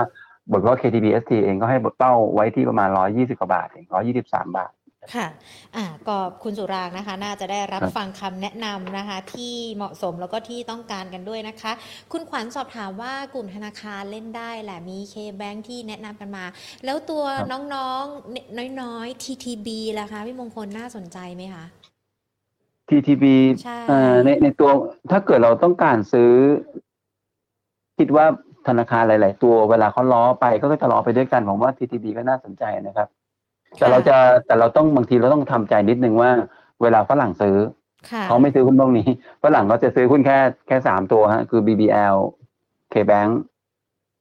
[0.52, 4.72] บทว่า KTBST เองก็ให้บทเป้าไว้ที่ประมาณร้อยี่สิบกว่าบาทเองร้อยี่สิบสามบาท
[5.14, 5.26] ค่ะ
[5.76, 11.72] อ่าก็คุณสุรางค์นะคะ น่าจะได้รับครับฟังคำแนะนำนะคะ ที่เหมาะสมแล้วก็ที่ต้องการกันด้วยนะคะ
[12.12, 16.44] คุณขวัญสอบถามว่ากลุ่มธนาคารเล่นได้แหละมี K-Bank ที่แนะนำกันมา
[16.84, 19.68] แล้วตัวครับน้องๆน้อยๆ TTB
[19.98, 21.64] ล่ะคะพี่มงคลน่าสนใจไหมคะ
[22.92, 23.24] TTB
[23.62, 24.70] ใช่เอ่อในในตัว
[25.10, 26.32] ถ้าเกิดเราต้องการซื้อ
[27.98, 28.26] คิดว่า
[28.68, 33.08] ธนาคารหลาย ๆ ตัวเวลาเขาล้อไปก็จะล้อไปด้วยกันผมว่า TTB ก็น่าสนใจนะครับ
[33.78, 34.16] แต่เราจะ
[34.46, 36.30] แต่เราต้องบางทีเราต้องทำใจนิดนึงว่า
[36.82, 37.56] เวลาฝรั่งซื้อ
[38.10, 39.08] ค่ะเขาไม่ซื้อหุ้นพวกนี้
[39.44, 42.16] ฝรั่งเขาจะซื้อหุ้นแค่แค่สามตัวฮะคือ BBL
[42.92, 43.32] KBank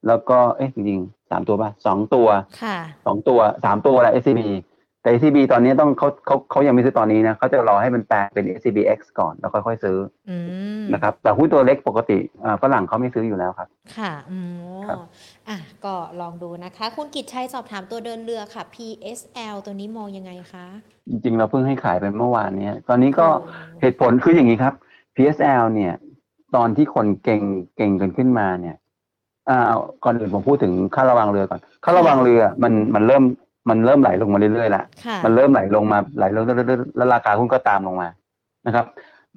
[0.07, 2.27] แล้วก็เอ๊ะจริงๆสามตัวป่ะสองตัว
[2.61, 4.41] ค่ะสองตัวสามตัวแหละ SCB
[5.01, 9.97] แต่ SCB ตอนนี้ต้องเขาเขาเขายังไม่ซื้อตอนนี้นะเขาจะรอให้มันแปลงเป็น SCBX ก่อนแล้วค่อยๆซื้อ
[10.29, 10.37] อื
[10.81, 14.39] มนะครับแต่หุ้นตัวเล็กปกติอ่าฝรั่งเขาไม่ซื้ออยู่แล้วครับ ค่ะอื
[14.79, 14.97] มครับ
[15.49, 20.65] อะก็ลองดูนะคะ คุณกิตชัยสอบถามตัวเดินเรือค่ะ PSL ตัวนี้มองยังไงคะ
[21.09, 24.73] จริงๆ เราเพิ่งให้ขายไปเมื่อวานเนี้ยตอนนี้ก็โอ้เหตุผลคืออย่างนี้ครับ
[25.15, 25.93] PSL เนี่ย
[26.55, 27.41] ตอนที่คนเก่ง
[27.77, 28.75] เก่งกันขึ้นมาเนี่ย
[29.49, 33.23] อ่าเอาก่อนอื่นผมพูดถึงค่าระวังเรือก่อน ค่าระวังเรือมันมันเริ่ม
[33.69, 38.07] มันเริ่มไหลลงมาเรื่อยๆแล้วค่ะมันเริ่มไหลลงมาไหลลงเรื่อยๆแล้วราคาหุ้นก็ตามลงมา
[38.67, 38.85] นะครับ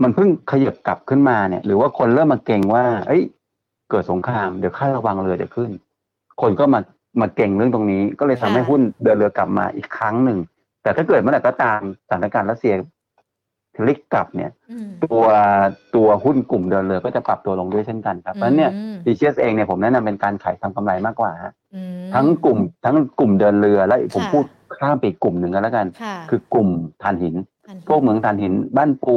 [0.02, 3.22] มันเพิ่งขยับกลับขึ้นมาเนี่ย หรือว่าคนเริ่มมาเก่งว่า เอ้ย
[3.90, 5.70] เกิดสงครามเดี๋ยวค่าระวังเรือจะขึ้น
[6.42, 6.80] คนก็มา
[7.20, 10.38] มาเก่งเรื่องตรงนี้ ก็เลยทำให้ค่ะหุ้นเดินเรือกลับมาอีกครั้งหนึ่ง
[10.82, 12.74] แต่ถ้าเกิดเมื่อไหร่ก็ตามสถานการณ์รัสเซีย
[13.74, 15.24] พลิกกลับเนี่ยอืมตัว
[15.94, 24.44] ตัวหุ้นกลุ่มเดินเรือก็จะปรับตัวลงด้วยเช่นกันครับเพราะฉะนั้นเนี่ยอืมดีเชียสเองเนี่ยผมแนะนำเป็นการขายทำกำไรมากกว่าฮะอืมทั้งกลุ่มทั้งกลุ่มเดินเรือและผมค่ะพูด
[24.78, 26.68] ข้ามไปอีกกลุ่มหนึ่งก็แล้วกันค่ะคือกลุ่ม
[27.02, 27.34] ถ่านหิน
[27.68, 29.16] อันพวกเหมืองถ่านหิน บ้านปู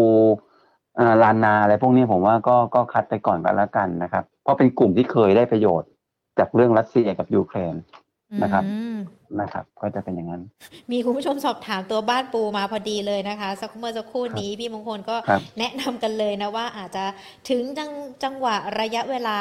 [1.00, 5.90] อ่าลานนาอะไรพวกนี้ผมว่าก็ก็คัดไปก่อนกันแล้วกันนะครับ เพราะเป็นกลุ่มที่เคยได้ประโยชน์
[6.40, 7.74] จากเรื่องรัสเซียกับยูเครน
[8.44, 8.98] นะครับอืม
[9.40, 10.42] นะครับ ก็จะเป็นอย่างนั้น
[10.92, 17.06] มีคุณผู้ชมสอบถามตัวบ้านปูมาพอดีเลยนะคะ สักเมื่อสักครู่นี้พี่มงคลก็ครับแนะนำกันเลยนะว่าอาจจะ
[17.50, 17.92] ถึงจัง
[18.24, 19.40] จังหวะระยะเวลา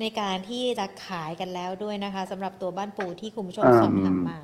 [0.00, 4.38] ในการที่จะขายกันแล้วด้วยนะคะสำหรับตัวบ้านปูที่คุณผู้ชมอืมสอบถามมา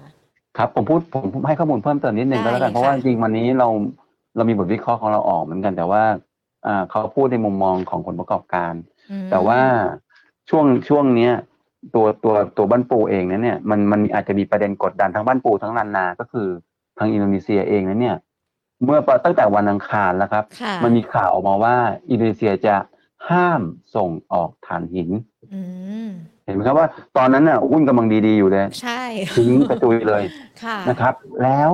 [0.56, 3.68] ครับผมพูดผมผมให้ข้อมูลเพิ่มเติมนิดนึงได้ก็แล้วกันเลยเพราะว่าค่ะจริงๆวันนี้เรา
[4.36, 6.02] เรามีบทวิเคราะห์ของเราออกเหมือนกันแต่ว่า
[6.66, 8.72] อ่าเขาพูดในมุมมองของผลประกอบการ
[9.10, 9.60] อืมแต่ว่า
[10.50, 11.32] ช่วงช่วงเนี้ย
[11.94, 16.48] ตัวตัวตัวบ้านปูเองนั้นเนี่ยมันมันอาจจะมีประเด็นกดดันทั้งบ้านปูทั้งลานนา ก็คือ
[16.98, 18.16] ทางอินโดนีเซียเองนั้นเนี่ย
[18.84, 21.76] เมื่อตั้งแต่วันอังคารแล้วครับค่ะมันมีข่าวออกมาว่า
[22.10, 22.74] อินโดนีเซียจะ
[23.30, 23.60] ห้าม
[23.96, 25.10] ส่งออกถ่านหิน
[25.54, 25.60] อื
[26.06, 26.08] ม
[26.44, 29.02] เห็นไหมครับว่าตอนนั้นน่ะหุ้นกำลังดีๆอยู่เลยใช่
[29.36, 30.22] ทิ้งกระจุยเลย
[30.62, 31.70] ค่ะนะครับ แล้ว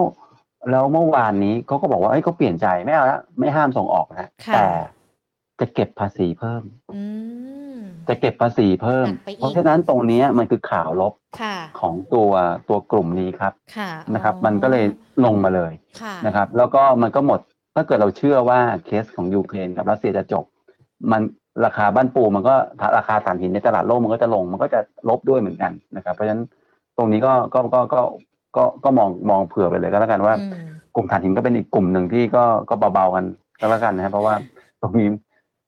[0.71, 4.67] แล้วเมื่อวานนี้เขาก็บอกว่าเอ้ยเขาเปลี่ยนใจไม่เอาละไม่ห้ามส่งออกนะค่ะแต่
[5.61, 6.63] จะเก็บภาษีเพิ่ม
[6.95, 7.03] อื
[7.77, 7.79] ม
[8.09, 12.31] จะเก็บภาษีเพิ่มหนักไปอีกเพราะฉะนั้นตรงเนี้ยมันคือข่าวลบค่ะของตัว
[12.69, 14.85] ตัวกลุ่มนี้ครับค่ะนะครับอ๋อมันก็เลย
[15.25, 17.41] ลงมาเลยค่ะนะครับ แล้วก็มันก็หมด
[17.75, 20.45] ถ้าเกิดเราเชื่อว่าเคสของยูเครนกับรัสเซียจะจบ
[21.13, 21.23] มัน
[21.65, 22.55] ราคาบ้านปูมันก็
[22.97, 26.43] ราคาถ่านหินในตลาดโลกมันก็จะลง มันก็จะลบด้วยเหมือนกันนะครับ เพราะฉะนั้น
[26.97, 28.01] ตรงนี้ก็ก็ก็ก็
[28.57, 33.25] ก็ก็มองมองเผื่อไปเลยก็แล้วกันว่าอืมกลุ่มถ่านหินก็เป็นอีกกลุ่มหนึ่งที่ก็ก็เบาๆกัน
[33.61, 34.35] ก็แล้วกันนะครับเพราะว่า
[34.83, 35.09] ตรงนี้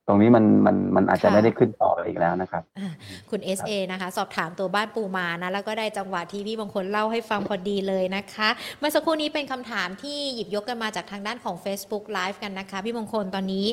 [0.09, 2.89] ตรงนี้มันมันมันอาจจะค่ะไม่ได้ขึ้นต่ออีกแล้วนะครับอะ
[3.31, 8.49] คุณ SA นะคะ สอบถามตัวบ้านปูมานะแล้วก็ได้จังหวะที่พี่บางคนเล่าให้ฟังพอดีเลยนะคะ
[8.79, 13.67] เมื่อสักครู่นี้เป็นคำถามที่หยิบยกกันมาจากทางด้านของ Facebook Live กันนะคะ พี่มงคลตอนนี้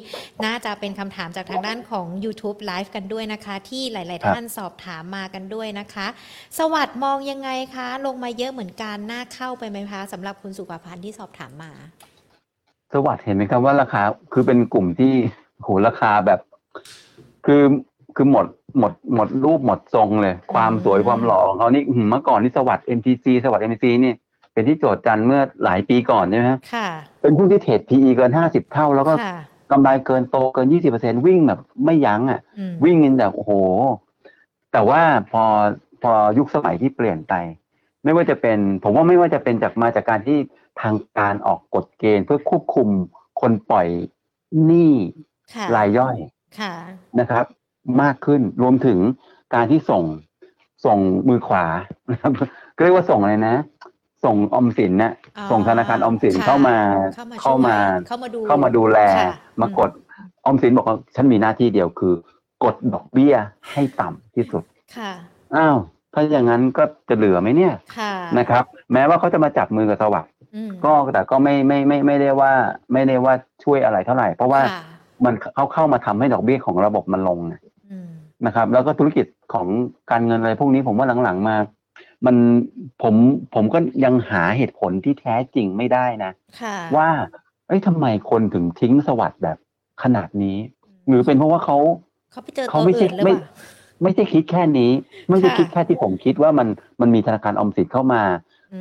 [0.46, 6.08] น่าจะเป็นคำถามจากทางด้านของ YouTube Live กันด้วยนะคะ ที่หลายครับๆท่านสอบถามมากันด้วยนะคะ
[6.60, 11.72] สวัสดมองยังไงคะ ลงมาเยอะเหมือนกันน่าเข้าไปไหมคะสำหรับคุณสุภพันธ์ที่สอบถามมา
[12.94, 14.02] สวัสดิ์เห็นไหมครับว่าราคา
[14.34, 15.14] คือเป็นกลุ่มที่
[15.64, 16.40] โหราคาแบบ
[17.46, 17.64] คือ
[18.16, 18.46] คือหมด
[18.80, 24.14] หมดหมดรูปหมดทรงเลย ความสวยความหล่อของเขานี่อื้อหือเมื่อก่อนที่สวัสด์ MTC สวัสด์ MTC นี่
[24.54, 26.88] เป็นที่โจทย์จันทร์เมื่อหลายปีก่อนใช่ไหมฮะค่ะ
[27.22, 29.38] เป็นหุ้นที่เทรด PE เกินห้าสิบเท่า แล้วก็ค่ะ
[29.72, 33.52] กำไรเกินโตเกินยี่สิบเปอร์เซ็นวิ่งแบบไม่ยั้งอะอืมวิ่งกันแบบโอ้โห
[34.74, 35.02] แต่ว่า
[35.32, 35.44] พอ
[36.02, 37.34] พอยุคสมัยที่เปลี่ยนไป
[38.04, 40.38] ไม่ว่าจะเป็น ผมว่าไม่ว่าจะเป็นจากมาจากการที่
[40.82, 42.88] ทางการออกกฎเกณฑ์ เพื่อควบคุม
[43.42, 43.88] คนปล่อย
[44.66, 45.35] หนี้ค่ะ
[45.76, 46.16] รายย่อย
[46.60, 46.74] ค่ะ
[47.20, 47.46] นะครับ
[48.02, 49.00] มากขึ้นรวมถึง
[49.56, 50.04] การที่ส่ง
[50.86, 50.98] ส่ง
[51.30, 51.66] มือขวา
[52.12, 52.32] นะครับ
[52.76, 53.56] ก็เรียกว่าส่งอะไรนะ
[54.26, 56.78] ส่งออมสินนะอ๋อส่งธนาคารออมสินค่ะเข้ามา
[57.42, 57.76] เข้ามา
[58.06, 59.90] เข้ามาช่วยเข้ามาดูเข้ามาดูแลค่ะมากด
[60.46, 62.14] ออมสินบอกว่าฉันมีหน้าที่เดียวคือ
[62.64, 63.36] กดดอกเบี้ย
[63.74, 64.64] ให้ต่ำที่สุด
[64.98, 65.12] ค่ะ
[65.56, 65.78] อ้าว
[66.14, 72.52] ถ้าอย่างนั้นก็จะเหลือไหมเนี่ยค่ะนะครับ แม้ว่าเขาจะมาจับมือกับสวัสด์อืมก็แต่ก็ไม่ไม่ไม่ไม่ได้ว่า
[72.94, 73.34] ไม่ได้ว่า
[73.64, 74.82] ช่วยอะไรเท่าไหร่ เพราะว่าค่ะ
[75.24, 77.62] มันเขาเข้ามาทำให้ดอกเบี้ยของระบบมันลงนะ
[77.92, 78.10] อืม
[78.46, 79.68] นะครับ แล้วก็ธุรกิจของ
[80.12, 81.56] การเงินอะไรพวกนี้ผมว่าหลังๆมา
[82.26, 82.36] มัน
[83.02, 83.16] ผม
[83.56, 87.10] ผมก็ยังหาเหตุผลที่แท้จริงไม่ได้นะค่ะว่า
[87.68, 89.58] เอ้ยทำไมคนถึงทิ้งสวัสด์แบบ
[90.04, 90.58] ขนาดนี้
[91.08, 91.78] หรือเป็นเพราะว่าเขา
[92.32, 93.52] เขาไปเจอเขาตัวไม่ใช่อื่นหรือไม่เปล่า
[94.04, 94.92] ไม่ใช่คิดแค่นี้
[95.30, 96.68] ไม่ใช่ค่ะคิดแค่ที่ผมคิดว่ามัน
[97.02, 98.30] มันมีธนาคารออมสินเข้ามาม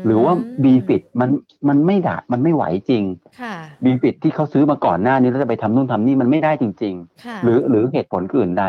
[0.06, 0.32] หรือว่า
[0.62, 1.30] บีฟิตมัน
[1.68, 3.04] มันไม่ด่ามันไม่ไหวจริง
[3.40, 8.64] ค่ะบีฟิตที่เขาซื้อมาก่อนหน้านี้แล้วจะไปทำนู่นทำนี่มันไม่ได้จริงค่ะๆหรือหรือเหตุผลอื่นใด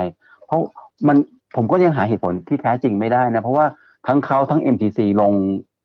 [0.47, 0.61] เพราะ
[1.07, 1.17] มัน
[1.55, 3.65] ผมก็ยังหาเหตุผลที่แท้จริงไม่ได้นะ เพราะว่า
[4.07, 5.33] ทั้งเขาทั้ง MTC ลง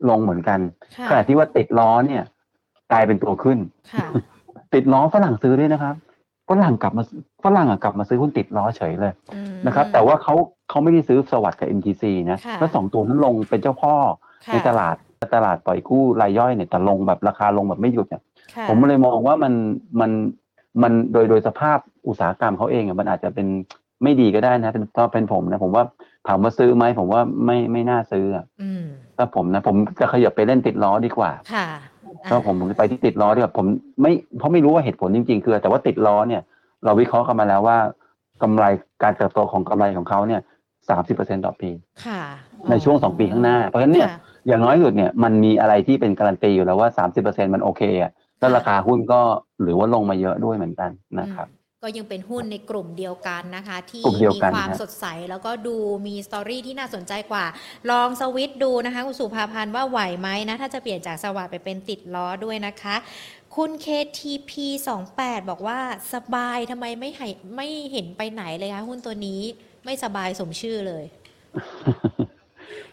[0.08, 0.60] ลงเหมือนกัน
[0.96, 2.22] ค่ะขณะที่ว่าติดล้อเนี่ย
[2.92, 3.58] กลายเป็นตัวขึ้น
[3.92, 4.06] ค่ะ
[4.74, 5.94] ติดล้อฝรั่งซื้อด้วยนะครับ
[6.48, 7.04] ฝรั่งกลับมา
[7.44, 10.34] ฝรั่งอะกลับมาซื้อหุ้นติดล้อเฉยเลยอืมนะครับ แต่ว่าเขา
[10.68, 13.94] เขาไม่ได้ซื้อสวัสด์กับ MTC นะค่ะแล้วสองตัวนั้นลงเป็นเจ้าพ่อ
[14.46, 14.96] ค่ะในตลาด
[15.34, 18.22] ตลาดปล่อยกู้รายย่อยเนี่ยแต่ลงแบบราคาลงแบบไม่หยุดเนี่ย
[18.54, 19.52] ค่ะผมเลยมองว่ามัน
[20.00, 20.10] มัน
[20.82, 23.46] มันโดยโดยสภาพอุตสาหกรรมเขาเองอะมันอาจจะเป็น
[24.02, 25.84] ไม่ดีก็ได้นะเป็นถ้าเป็นผมนะผมว่า
[26.28, 28.84] ถามว่าซื้อไหมผมว่าไม่ไม่น่าซื้ออะอืม
[29.16, 31.66] ถ้าผมนะ ผมจะขยับไปเล่นติดล้อดีกว่าค่ะ
[32.30, 33.66] ถ้าผมผมไปที่ติดล้อดีกว่าผม
[34.02, 36.42] ไม่เพราะไม่รู้ว่าเหตุผลจริง ๆ คือ แต่ว่าติดล้อเนี่ย
[36.84, 37.78] เราวิเคราะห์กันมาแล้วว่า
[38.42, 38.64] กำไร
[39.02, 40.40] การเติบโตของกำไรของเขาเนี่ย
[40.88, 41.70] สามสิบเปอร์เซ็นต่อปี
[42.06, 42.22] ค่ะ
[42.70, 49.20] ในช่วงสองปีข้างหน้า เพราะฉะนั้นเนี่ยค่ะ อย่างน้อยที่สุดเนี่ยมันมีอะไรที่เป็นการันตีอยู่แล้วว่าสามสิบเปอร์เซ็นมันโอเคอะแล้วราคาหุ้นก็
[49.62, 51.48] หรือว่าลงมาเยอะด้วยเหมือนกันนะครับ
[51.82, 55.76] ก็ยังเป็นหุ้นในกลุ่มเดียวกันนะคะ ที่กลุ่มเดียวมีกันความฮะสดใสแล้วก็ดู
[56.06, 57.44] มีสตอรี่ที่น่าสนใจกว่า
[57.90, 62.96] ลองสวิตช์ดูนะคะคุณสุภาพันธ์ว่าไหวไหมนะ ถ้าจะเปลี่ยนจากสวัสดไปเป็นติดล้อด้วยนะคะ
[63.56, 64.52] คุณ KTP
[65.00, 65.78] 28 บอกว่า
[66.14, 69.40] สบายทำไมไม่ให้ไม่เห็นไปไหนเลยคะหุ้นตัวนี้
[69.84, 71.04] ไม่สบายสมชื่อเลย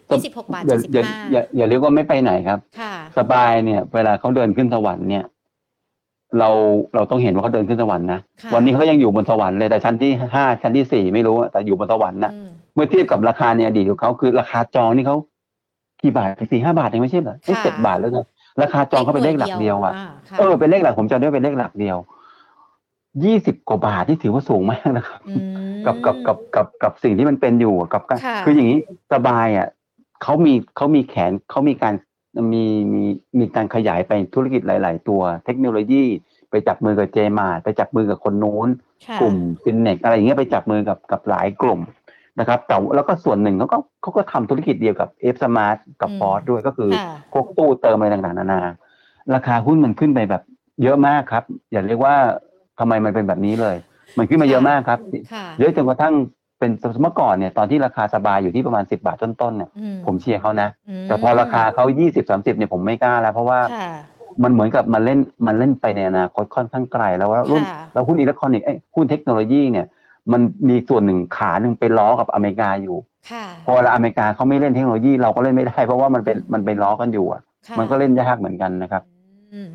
[0.09, 5.25] 26บาทอย่าอย่า75อย่าอย่าเรียกว่าไม่ไปไหนครับ ค่ะ สบายเนี่ย เวลาเขาเดินขึ้นสวรรค์เนี่ย
[6.39, 6.49] เรา
[6.95, 15.17] เราต้องเห็นว่าเขาเดินขึ้นสวรรค์นะค่ะ วันนี้เขายังอยู่บนสวรรค์เลยแต่ชั้นที่ห้าชั้นที่สี่ไม่รู้อะแต่อยู่บนสวรรค์นะอืมเมื่อเทียบกับราคาในอดีตของเขาคือราคาจองนี่เขา
[16.01, 18.25] กี่บาทสี่ห้าบาทเองไม่ใช่เหรอค่ะเจ็ดบาทแล้วนะ
[18.61, 21.97] ราคาจองเขาเป็นเลขหลักเดียวอะค่ะเออเป็นเลขหลักผมจำได้ว่าเป็นเลขหลักเดียว
[23.25, 28.79] ยี่สิบกว่าบาทที่ถือว่าสูงมากนะครับอืมกับกับกับกับกับสิ่งที่มันเป็นอยู่อะกับการค่ะ คืออย่างนี้
[29.13, 29.67] สบายอะ
[30.23, 31.93] เขามีเขามีแขนเขามีการ
[32.53, 32.63] มี
[32.93, 33.03] มี
[33.39, 36.03] มีการขยายไปธุรกิจหลาย ๆ ตัวเทคโนโลยี
[36.49, 38.69] ไปจับมือกับ JMART ไปจับมือกับคนนู้น
[39.07, 41.79] ค่ะกลุ่มซินเน็คอะไรอย่างเงี้ยไปจับมือกับกับหลายกลุ่ม
[42.39, 48.61] นะครับแต่แล้วก็ส่วนหนึ่งเขาก็เขาก็ทำธุรกิจเดียวกับ FSMART กับอืม FORTH้วยก็คือค่ะพวกตู้เติมอะไรต่างๆนานา
[49.33, 50.43] ราคาหุ้นมันขึ้นไปแบบ
[50.83, 52.15] เยอะมากครับ อย่าเรียกว่า
[52.79, 53.75] ทำไมมันเป็นแบบนี้เลย
[54.17, 54.99] มันขึ้นมาเยอะมากครับ
[55.33, 56.13] ค่ะเยอะจนกระทั่ง
[56.59, 60.69] เป็นเมื่อก่อนเนี่ยตอนที่ราคาสบายอยู่ที่ประมาณสิบาทต้นๆเนี่ยอืผมเชียร์เขานะ
[61.03, 63.91] มแต่พอราคาเขายี่สิบสามสิบเนี่ยผมไม่กล้าแล้ว เพราะว่าค่ะ
[64.43, 69.85] มันเหมือนกับมันเล่นมันเล่นไปในอนาคตค่อนข้างไกลแล้วว่ารุ่นค่ะแล้วหุ้นอิเล็กทรอนิกส์เอ้ยหุ้นเทคโนโลยีเนี่ย
[70.31, 72.97] มันมีส่วนหนึ่งขาหนึ่งไปล้อกับอเมริกาอยู่
[73.31, 79.16] ค่ะพอเวลาอเมริกาเขาไม่เล่นเทคโนโลยีเราก็เล่นไม่ได้ เพราะว่ามันเป็นมันไปล้อกันอยู่อะค่ะมันก็เล่นยากเหมือนกันนะครับอืม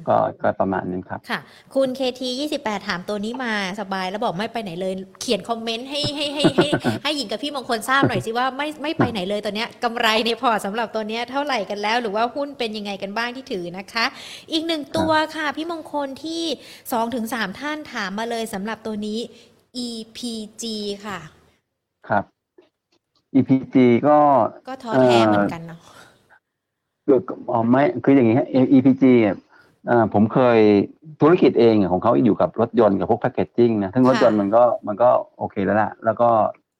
[0.09, 1.39] ก็ก็ประมาณนึงครับ ค่ะ
[1.75, 2.23] คุณ KT
[2.57, 6.69] 28ถามตัวนี้มาสบายแล้วบอกไม่ไปไหนเลย เขียนคอมเมนต์ให้ให้ให้ให้
[7.03, 14.05] ให้หญิงกับพี่มงคลทราบหน่อยสิว่าไม่ไม่ไปไหนเลยตัวเนี้ยกำไรในพอร์ตสำหรับตัวเนี้ยเท่าไหร่กันแล้ว หรือว่าหุ้นเป็นยังไงกันบ้างที่ถือนะคะ
[14.53, 16.43] อีกหนึ่งตัวค่ะ พี่มงคลที่
[16.81, 19.19] 2ถึง3ท่านถามมาเลยสำหรับตัวนี้
[19.87, 20.65] EPG
[21.07, 21.19] ค่ะ
[22.09, 22.25] ครับ
[23.35, 23.77] EPG
[24.09, 24.19] ก็
[24.69, 25.81] ก็ท้อแท้เหมือนกันเนาะ
[27.07, 27.19] คือ
[27.51, 28.47] อ๋อไม่คืออย่างนี้ฮะ
[28.77, 29.52] EPG อะเอ่อ
[30.15, 30.59] ผมเคย
[31.21, 36.29] ธุรกิจเองอะของเขาอยู่กับรถยนต์กับพวกแพคเกจจิ้งนะซึ่งรถยนต์มันก็มันก็โอเคแล้วล่ะ แล้วก็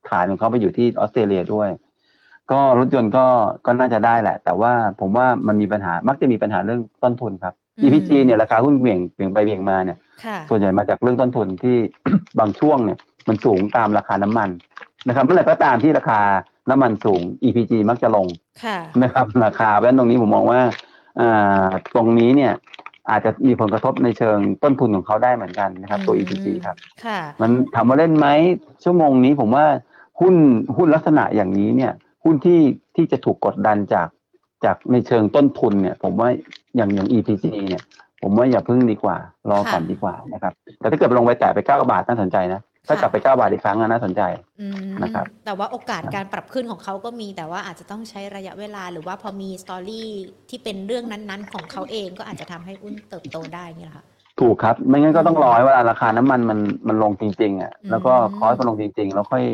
[0.09, 1.69] ฐานของเขาไปอยู่ที่ออสเตรเลียด้วย
[2.53, 3.27] ก็รถยนต์ก็
[3.67, 11.77] ก็น่าจะได้แหละ แต่ว่าผมว่ามันมีปัญหามักจะมีปัญหาเรื่องต้นทุนครับอืม EPG เนี่ยราคาหุ้นเหวี่ยงเหวี่ยงไปเหวี่ยงมาเนี่ยค่ะส่วนใหญ่มาจากเรื่องต้นทุนที่
[12.39, 12.99] บางช่วงเนี่ย
[13.29, 14.51] มันสูงตามราคาน้ำมัน
[15.09, 16.21] นะครับเมื่อไหร่ก็ตามที่ราคา
[16.71, 18.27] น้ำมันสูง EPG มักจะลง
[18.65, 20.61] ค่ะนะครับ ราคาเพราะฉะนั้นตรงนี้ผมมองว่า
[21.21, 22.53] อ่าตรงนี้เนี่ย
[23.11, 28.29] อาจจะมีผลกระทบในเชิงต้นทุนของเขาได้เหมือนกันนะครับ ตัว EPG ครับค่ะมันถามว่าเล่นไหม
[28.85, 29.67] ชั่วโมงนี้ผมว่า
[30.21, 30.35] หุ้น
[30.77, 31.93] หุ้นลักษณะอย่างนี้เนี่ย
[32.25, 32.61] หุ้นที่
[32.97, 34.09] ที่จะถูกกดดันจาก
[34.65, 36.29] จากในเชิงต้นทุนเนี่ย ผมว่า
[36.77, 37.83] อย่างอย่าง EPG เนี่ย
[38.23, 39.17] ผมว่าอย่าพึ่งดีกว่า
[39.51, 44.23] รอก่อนค่ะดีกว่านะครับ แต่ถ้าเกิดไปลงไปแตะไปเก้าบาทน่าสนใจนะ ถ้ากลับไปเก้าบาทอีกครั้งอะน่าสนใจ
[44.61, 50.11] อืมนะครับแต่ว่าโอกาสการปรับขึ้นของเขาก็มี แต่ว่าอาจจะต้องใช้ระยะเวลาหรือว่าพอมีสตอรี่
[50.51, 54.05] ที่เป็นเรื่องนั้นๆ ของเขาเองก็อาจจะทำให้หุ้นเติบโตได้อย่างเงี้ยเหรอค่ะ
[54.41, 56.59] ถูกครับ ไม่งั้นก็ต้องรอให้เวลาราคาน้ำมันมัน
[56.89, 59.45] มันลงจริงๆอะอืมแล้วก็คอร์สมันลงจริง ๆ แล้วค่อย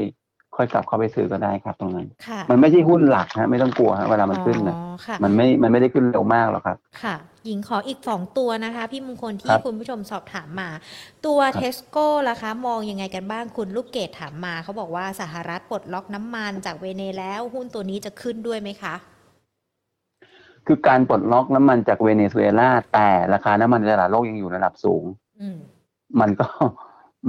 [0.59, 10.68] ค่อยกลับเข้าไปซื้อก็ได้ครับตรงนั้น ค่ะ มันไม่ใช่หุ้นหลักฮะไม่ต้องกลัวฮะเวลามันขึ้นนะอ๋อค่ะ มันไม่มันไม่ได้ขึ้นเร็วมากหรอกครับ ค่ะ หญิงขออีกสองตัวนะคะ พี่มงคลที่ครับคุณผู้ชมสอบถามมา
[11.26, 18.94] ตัวครับ TASCO ล่ะคะ มองยังไงกันบ้างคุณลูกเกดถามมา เขาบอกว่าสหรัฐปลดล็อกน้ำมันจากเวเนแล้ว หุ้นตัวนี้จะขึ้นด้วยไหมคะ
[20.66, 25.04] คือการปลดล็อกน้ำมันจากเวเนซุเอลาแต่ราคาน้ำมันในตลาดโลกยังอยู่ระดับสูง
[25.40, 25.59] อืม
[26.20, 26.48] มันก็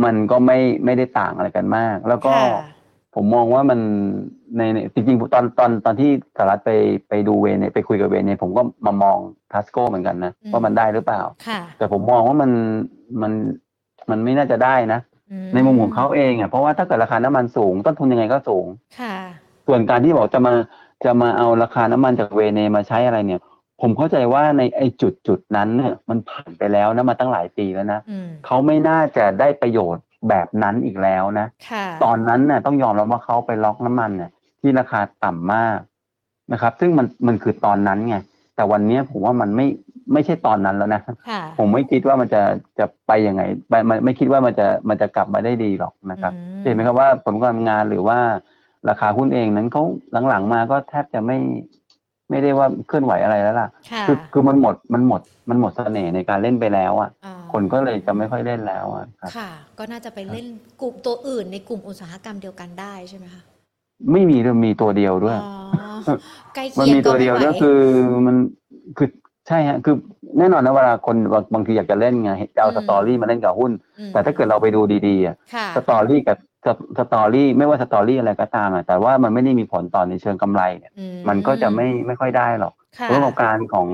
[0.04, 2.79] มันก็ไม่ไม่ได้ต่างอะไรกันมาก แล้วก็ ค่ะ
[3.16, 3.80] ผมมองว่ามัน
[4.58, 6.72] ในในจริงๆตอนตอนตอนที่สหรัฐไป
[7.10, 9.18] ไปดูเวเนไปคุยกับเวเนผมก็มามอง
[9.52, 12.52] ทัสโก้เหมือนกันนะอืมว่ามันได้หรือเปล่าค่ะแต่ผมมองว่ามัน
[13.22, 13.32] มัน
[14.10, 15.00] มันไม่น่าจะได้นะ
[15.32, 18.66] อืในมุมของเขาเองอะเพราะว่าถ้าเกิดราคาน้ำมันสูง ต้นทุนยังไงก็สูง
[19.00, 19.16] ค่ะ
[19.68, 20.54] ส่วนการที่บอกจะมา
[21.06, 23.42] จะมาเอาราคาน้ำมันจากเวเนมาใช้อะไรเนี่ย
[23.82, 35.78] ผมเข้าใจว่าในไอ้จุดจุดนั้นเนี่ยมันผ่านไปแล้วนะมาตั้งหลายปีแล้วนะอืมเขาไม่น่าจะได้ประโยชน์ แบบนั้นอีกแล้วนะค่ะตอนนั้นน่ะต้องยอมรับว่าเขาไปล็อกน้ำมันเนี่ยที่ราคาต่ำมาก
[36.54, 38.18] นะครับ ซึ่งมันมันคือตอนนั้นไง
[38.56, 39.68] แต่วันเนี้ยผมว่ามันไม่
[40.14, 42.42] ไม่ใช่ตอนนั้นแล้วนะค่ะผมไม่คิดว่ามันจะ
[42.80, 48.20] จะไปยังไงไปไม่ไม่คิดว่ามันจะมันจะกลับมาได้ดีหรอกนะครับอืมเห็นไหมครับว่าผลการงานหรือว่า
[48.90, 49.84] ราคาหุ้นเองนั้นเขา
[50.30, 51.38] หลังๆมาก็แทบจะไม่
[52.30, 60.46] ไม่ได้ว่าเคลื่อนไหวอะไรแล้วล่ะค่ะคือคือมันหมดมันหมดมันหมดเสน่ห์ในการเล่นไปแล้วอะอ๋อคนก็เลยจะไม่ค่อยเล่นแล้วอะครับค่ะ ก็น่าจะไปเล่น
[60.82, 63.42] กลุ่มตัวอื่นในกลุ่มอุตสาหกรรมเดียวกันได้ใช่ไหมคะ
[64.12, 65.52] ไม่มีมีตัวเดียวด้วยอ๋อ
[66.56, 67.80] ใกล้มันเคียงมีตัวเดียวก็ก็ไม่ไหคือ
[68.28, 68.36] มัน
[68.98, 69.10] คือ
[69.50, 69.96] ใช่ฮะคือ
[70.38, 76.68] แน่นอนนะเวลาคนบางบางทีอยากจะเล่นไงจะเอาอืม story มาเล่นกับหุ้นอืมแต่ถ้าเกิดเราไปดูดีๆอะค่ะ story กับส
[77.00, 83.88] story ไม่ว่า story อะไรก็ตามอะแต่ว่ามันไม่ได้มีผลต่อในเชิงกำไรเนี่ยอืมันก็จะไม่ไม่ค่อยได้หรอกค่ะเรื่องของการของ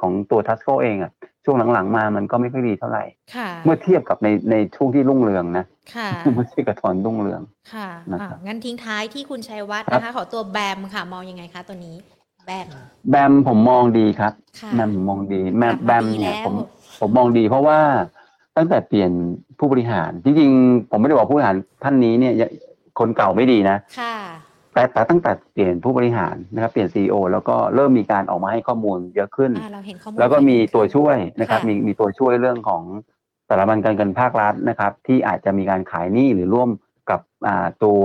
[0.00, 1.12] ของตัว TASCO เองอะ
[1.44, 7.42] ช่วงหลังๆมามันก็ไม่ค่อยดีเท่าไหร่ค่ะเมื่อเทียบกับในในช่วงที่รุ่งเรืองนะค่ะเมื่อเทียบกับตอนรุ่งเรือง
[7.74, 11.96] ค่ะนะครับอะงั้นทิ้งท้ายที่คุณชัยวัฒน์ครับนะคะ ขอตัวแบมค่ะ มองยังไงคะตัวนี้
[12.46, 12.66] แบม
[13.10, 16.54] แบมผมมองดีครับค่ะแบมผมมองดีแบมกลับมาแบมดีเนี่ยแล้วผม
[17.00, 17.78] ผมมองดีเพราะว่า
[18.56, 19.10] ตั้งแต่เปลี่ยน
[19.58, 22.34] ผู้บริหารจริงๆผมไม่ได้บอกผู้บริหารท่านนี้เนี่ย
[22.98, 24.16] คนเก่าไม่ดีนะค่ะ
[24.74, 32.82] แต่แต่ตั้งแต่เปลี่ยนผู้บริหารนะครับเปลี่ยนซีอแล้วก็เริ่มมีการออกมาให้ข้อมูลเยอะขึ้นอ่าเราเห็นข้อมูลแล้วก็มีตัวช่วยนะครับค่ะมีมีตัวช่วยเรื่องของ
[33.48, 36.68] สถาบันการเงินภาครัฐนะครับ ที่อาจจะมีการขายหนี้หรือร่วม
[37.10, 38.00] กับอ่าตัว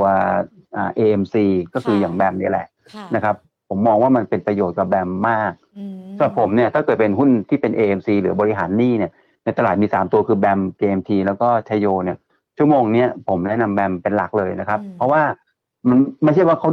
[0.75, 1.35] อ่า AMC
[1.73, 3.35] ก็คืออย่างแบมนี่แหละค่ะนะครับ
[3.69, 9.11] ผมมองว่ามันเป็นประโยชน์กับแบมมากอืมสำหรับผมเนี่ยถ้าเกิดเป็นหุ้นที่เป็น AMC หรือบริหารหนี้เนี่ย
[9.43, 12.17] ในตลาดมี 3 ตัวคือแบม JMT แล้วก็ชโยเนี่ย
[12.57, 15.21] ชั่วโมงเนี้ยผมแนะนำแบมเป็นหลักเลยนะครับ เพราะว่า
[15.89, 16.69] มันไม่ใช่ว่าเขา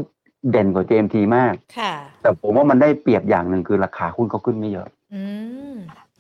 [0.51, 1.93] เด่นกว่า JMT มาก ค่ะ
[2.23, 5.23] แต่ผมว่ามันได้เปรียบอย่างหนึ่งคือราคาหุ้นเขาขึ้นไม่เยอะอื
[5.73, 5.75] ม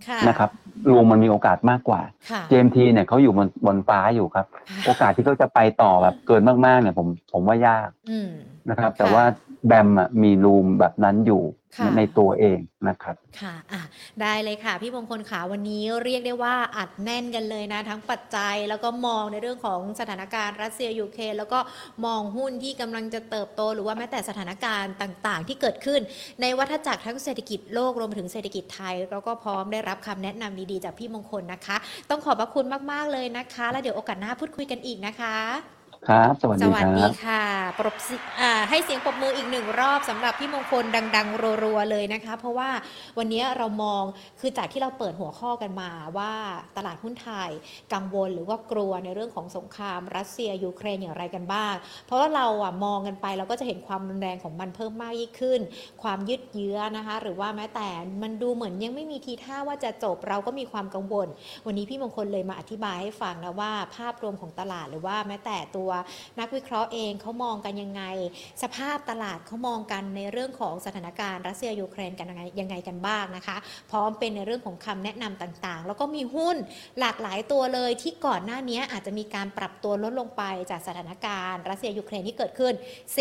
[0.06, 0.50] ค่ะนะครับ
[0.90, 2.00] รวมมันมีโอกาสมากกว่า
[2.30, 4.46] ค่ะ JMT เนี่ยเขาอยู่บนบนฟ้าอยู่ครับ
[4.86, 8.30] โอกาสที่เขาจะไปต่อแบบเกินมากๆเนี่ยผมผมว่ายากอืม
[8.70, 9.24] นะครับ แต่ค่ะว่า
[9.66, 11.42] แบมอะมีรูมแบบนั้นอยู่
[11.76, 12.58] ค่ะในตัวเอง
[12.88, 13.82] นะครับค่ะอะ
[14.20, 21.58] ได้เลยค่ะ พี่มงคลขาวันนี้เรียกได้ว่าอัดแน่นกันเลยนะ ทั้งปัจจัยแล้วก็มองในเรื่องของสถานการณ์รัสเซียยูเครนแล้วก็
[22.04, 26.00] มองหุ้นที่กำลังจะเติบโต หรือว่าแม้แต่สถานการณ์ต่างๆ ที่เกิดขึ้น
[26.40, 31.76] ในวัฏจักรทั้งเศรษฐกิจโลกรวมไปถึงเศรษฐกิจไทยแล้วก็พร้อมได้รับคำแนะนำดีๆจากพี่มงคลนะคะ
[32.10, 35.36] ต้องขอบพระคุณมากๆเลยนะคะ แล้วเดี๋ยวโอกาสหน้าพูดคุยกันอีกนะคะ
[36.08, 37.44] ครับ สวัสสดีวัคสรัดีบ ค่ะ
[37.78, 40.84] ปรบสิอ่าให้เสียงปรบมืออีกหนึ่งรอบสำหรับพี่มงคล
[41.16, 42.70] ดัง ๆ รัวๆเลยนะคะ เพราะว่า
[43.18, 44.02] วันนี้เรามอง
[44.40, 46.32] คือจากที่เราเปิดหัวข้อกันมาว่า
[46.76, 47.50] ตลาดหุ้นไทย
[47.94, 51.74] กังวลหรือว่ากลัวในเรื่องของสงคราม รัสเซียยูเครนอย่างไรกันบ้าง
[52.06, 55.60] เพราะว่าเราอะมองกันไปเราก็จะเห็นความรุนแรงของมันเพิ่มมากยิ่งขึ้น
[56.02, 57.88] ความยืดเยื้อนะคะ หรือว่าแม้แต่
[58.22, 61.28] มันดูเหมือนยังไม่มีทีท่าว่าจะจบเราก็มีความกังวล
[61.66, 65.90] วันนี้พี่มงคลเลยมาอธิบายให้ฟังนะว่า ภาพรวมของตลาดหรือว่าแม้แต่ตัว
[66.40, 68.02] นักวิเคราะห์เองเขามองกันยังไง
[68.62, 73.56] สภาพตลาดเขามองกันในเรื่องของสถานการณ์รัสเซียยูเครนกันยังไงยังไงกันบ้างนะคะ
[73.90, 76.56] พร้อมเป็นในเรื่องของคำแนะนำต่างๆ แล้วก็มีหุ้น
[77.00, 82.74] หลากหลายตัวเลยที่ก่อนหน้านี้อาจจะมีการปรับตัวลดลงไปจากสถานการณ์รัสเซียยูเครนที่เกิดขึ้น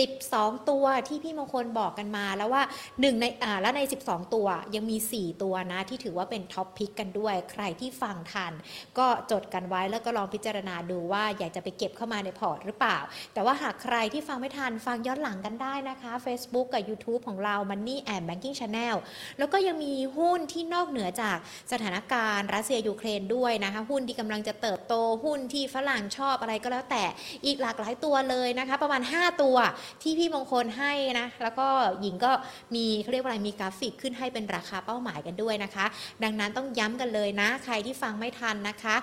[0.09, 2.63] 12 ตัวที่พี่มงคลบอกกันมาแล้วว่า
[3.01, 8.53] หนึ่งในอ่าและใน 12 ตัวยังมี 4 ตัวนะที่ถือว่าเป็น top pick กันด้วยใครที่ฟังทัน
[8.97, 12.97] ก็จดกันไว้แล้วก็ลองพิจารณาดูว่าอยากจะไปเก็บเข้ามาในพอร์ตหรือเปล่า
[13.33, 18.95] แต่ว่าหากใครที่ฟังไม่ทันฟังย้อนหลังกันได้นะคะ Facebook กับ YouTube ของเรา Money and Banking Channel
[19.37, 21.37] แล้วก็ยังมีหุ้นที่นอกเหนือจาก
[21.71, 24.93] สถานการณ์รัสเซียยูเครนด้วยนะคะ หุ้นที่กำลังจะเติบโต
[25.23, 27.03] หุ้นที่ฝรั่งชอบอะไรก็แล้วแต่
[27.45, 29.55] อีกหลากหลายตัวเลยนะคะ ประมาณ 5 ตัว
[30.01, 31.67] ที่พี่มงคลให้นะแล้วก็
[32.01, 32.31] หญิงก็
[32.75, 35.85] มีเขาเรียกว่าอะไรมีกราฟิกขึ้นให้เป็นราคาเป้าหมายกันด้วยนะคะ
[36.23, 38.95] ดังนั้นต้องย้ำกันเลยนะ ใครที่ฟังไม่ทันนะคะ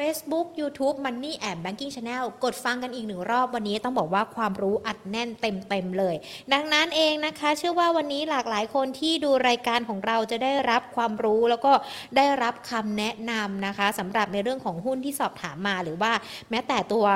[0.00, 6.14] Facebook YouTube Money and Banking Channel กดฟังกันอีกหนึ่งรอบวันนี้ต้องบอกว่าความรู้อัดแน่นเต็มๆเลย
[6.52, 11.72] ดังนั้นเองนะคะ เชื่อว่าวันนี้หลากหลายคนที่ดูรายการของเราจะได้รับความรู้แล้วก็
[12.16, 16.12] ได้รับคำแนะนำนะคะสำหรับในเรื่องของหุ้นที่สอบถามมาหรือว่า
[16.50, 17.06] แม้แต่ตัว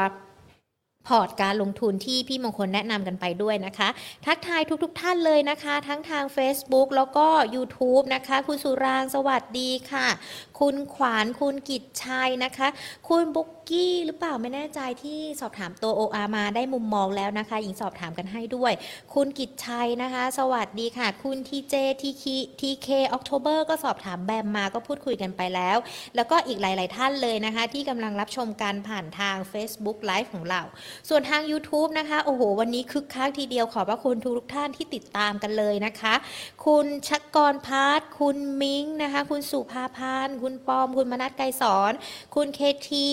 [1.11, 3.89] พอร์ตการลงทุนที่พี่มงคลแนะนำกันไปด้วยนะคะ
[4.27, 10.07] ทักทายทุกๆทท่านเลยนะคะ ทั้งทาง Facebook แล้วก็ YouTube นะคะ คุณสุรางสวัสดีค่ะ
[10.61, 12.69] คุณขวานคุณกิจชัยนะคะ
[13.09, 18.73] คุณบุ๊กกี้หรือเปล่าไม่แน่ใจที่สอบถามตัว OR มาได้มุมมองแล้วนะคะหญิงสอบถามกันให้ด้วย
[19.15, 25.77] คุณกิจชัยนะคะ สวัสดีค่ะ คุณทีเจทีคีทีเคออกโทเบอร์ก็สอบถามแบมมาก็พูดคุยกันไปแล้ว
[26.17, 30.61] แล้วก็อีกหลาย ๆ ท่านเลยนะคะ ที่กำลังรับชมการผ่านทาง Facebook Live ของเรา
[31.09, 36.15] ส่วนทาง YouTube นะคะ โอ้โห วันนี้คึกคักทีเดียวขอบพระคุณทุกท่านที่ติดตามกันเลยนะคะ
[36.67, 41.93] คุณชักกรพาร์ทคุณมิงนะคะ คุณสุภาพันธคุณปอม คุณมนัทไกรสอน
[42.35, 43.07] คุณเคที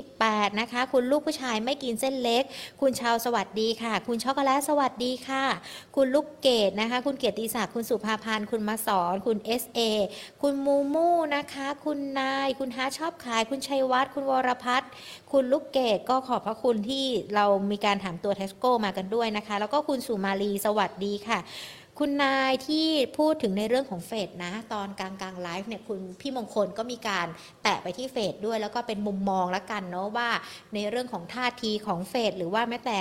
[0.00, 2.42] 28 นะคะ คุณลูกผู้ชายไม่กินเส้นเล็ก
[2.80, 5.44] คุณชาวสวัสดีค่ะ คุณช็อกโกแลตสวัสดีค่ะ
[5.96, 9.80] คุณลูกเกดนะคะ คุณเกียรติศักดิ์คุณสุภาพันธ์คุณมาสอน คุณ SA
[10.42, 14.90] คุณมูมูนะคะ คุณนาย คุณฮาชอบขาย คุณชัยวัฒน์คุณวรพัฒน์
[15.32, 17.04] คุณลูกเกดก็ขอบพระคุณที่
[17.34, 21.38] เรามีการถามตัวเทสโก้มากันด้วยนะคะ แล้วก็คุณสุมาลีสวัสดีค่ะ
[22.02, 22.88] คุณนายที่
[23.18, 27.26] พูดถึงในเรื่องของเฟดนะ ตอนกลางกลางไลฟ์เนี่ยคุณพี่มงคลก็มีการ
[27.62, 30.30] แตะไปที่เฟดด้วย แล้วก็เป็นมุมมองละกันเนาะว่า
[30.74, 33.00] ในเรื่องของท่าทีของเฟดหรือว่าแม้แต่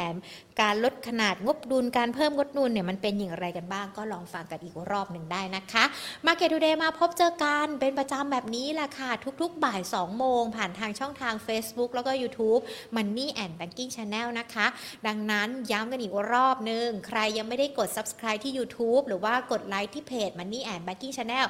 [0.61, 5.83] การลดขนาดงบดุลการเพิ่มงบดุลเนี่ยมันเป็นอย่างไรกันบ้าง ก็ลองฟังกันอีกรอบหนึ่งได้นะคะ
[6.25, 12.61] Market Today มาพบเจอกันเป็นประจำแบบนี้แหละค่ะ ทุกๆบ่าย 2 โมง ผ่านทางช่องทาง Facebook แล้วก็ YouTube
[12.95, 14.67] Money and Banking Channel นะคะ
[15.07, 21.45] ดังนั้นย้ำกันอีกรอบหนึ่งใครยังไม่ได้กด subscribe ที่ YouTube หรือว่ากดไลค์ที่เพจ Money and Banking Channel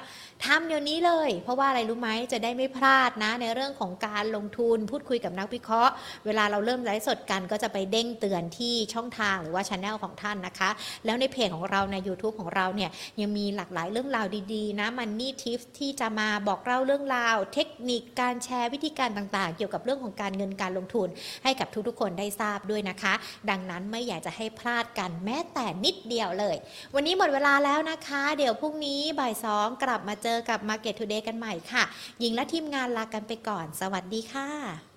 [0.46, 5.94] ทำเดี๋ยวนี้เลย เพราะว่าอะไรรู้ไหมจะได้ไม่พลาดนะ ในเรื่องของการลงทุนพูดคุยกับนักวิเคราะห์
[6.26, 10.70] เวลาเราเริ่มไลฟ์สดกันก็จะไปเด้งเตือนที่ช่องทางหรือว่าช anel ของท่านนะคะ
[11.06, 21.08] แล้วในเพจของเราใน YouTube ของเราเนี่ยยังมีหลากหลายเรื่องราวดีๆ นะ Money Tips ที่จะมาบอกเล่าเรื่องราว เทคนิคการแชร์วิธีการต่างๆ เกี่ยวกับเรื่องของการเงินการลงทุน
[21.44, 23.14] ให้กับทุกๆคนได้ทราบด้วยนะคะ
[23.50, 26.56] ดังนั้นไม่อยากจะให้พลาดกันแม้แต่นิดเดียวเลย
[26.96, 31.84] วันนี้หมดเวลาแล้วนะคะ เดี๋ยวพรุ่งนี้บ่ายสองกลับมาเจอกับ Market Today กันใหม่ค่ะ
[32.19, 34.97] หญิงและทีมงานลากันไปก่อน สวัสดีค่ะ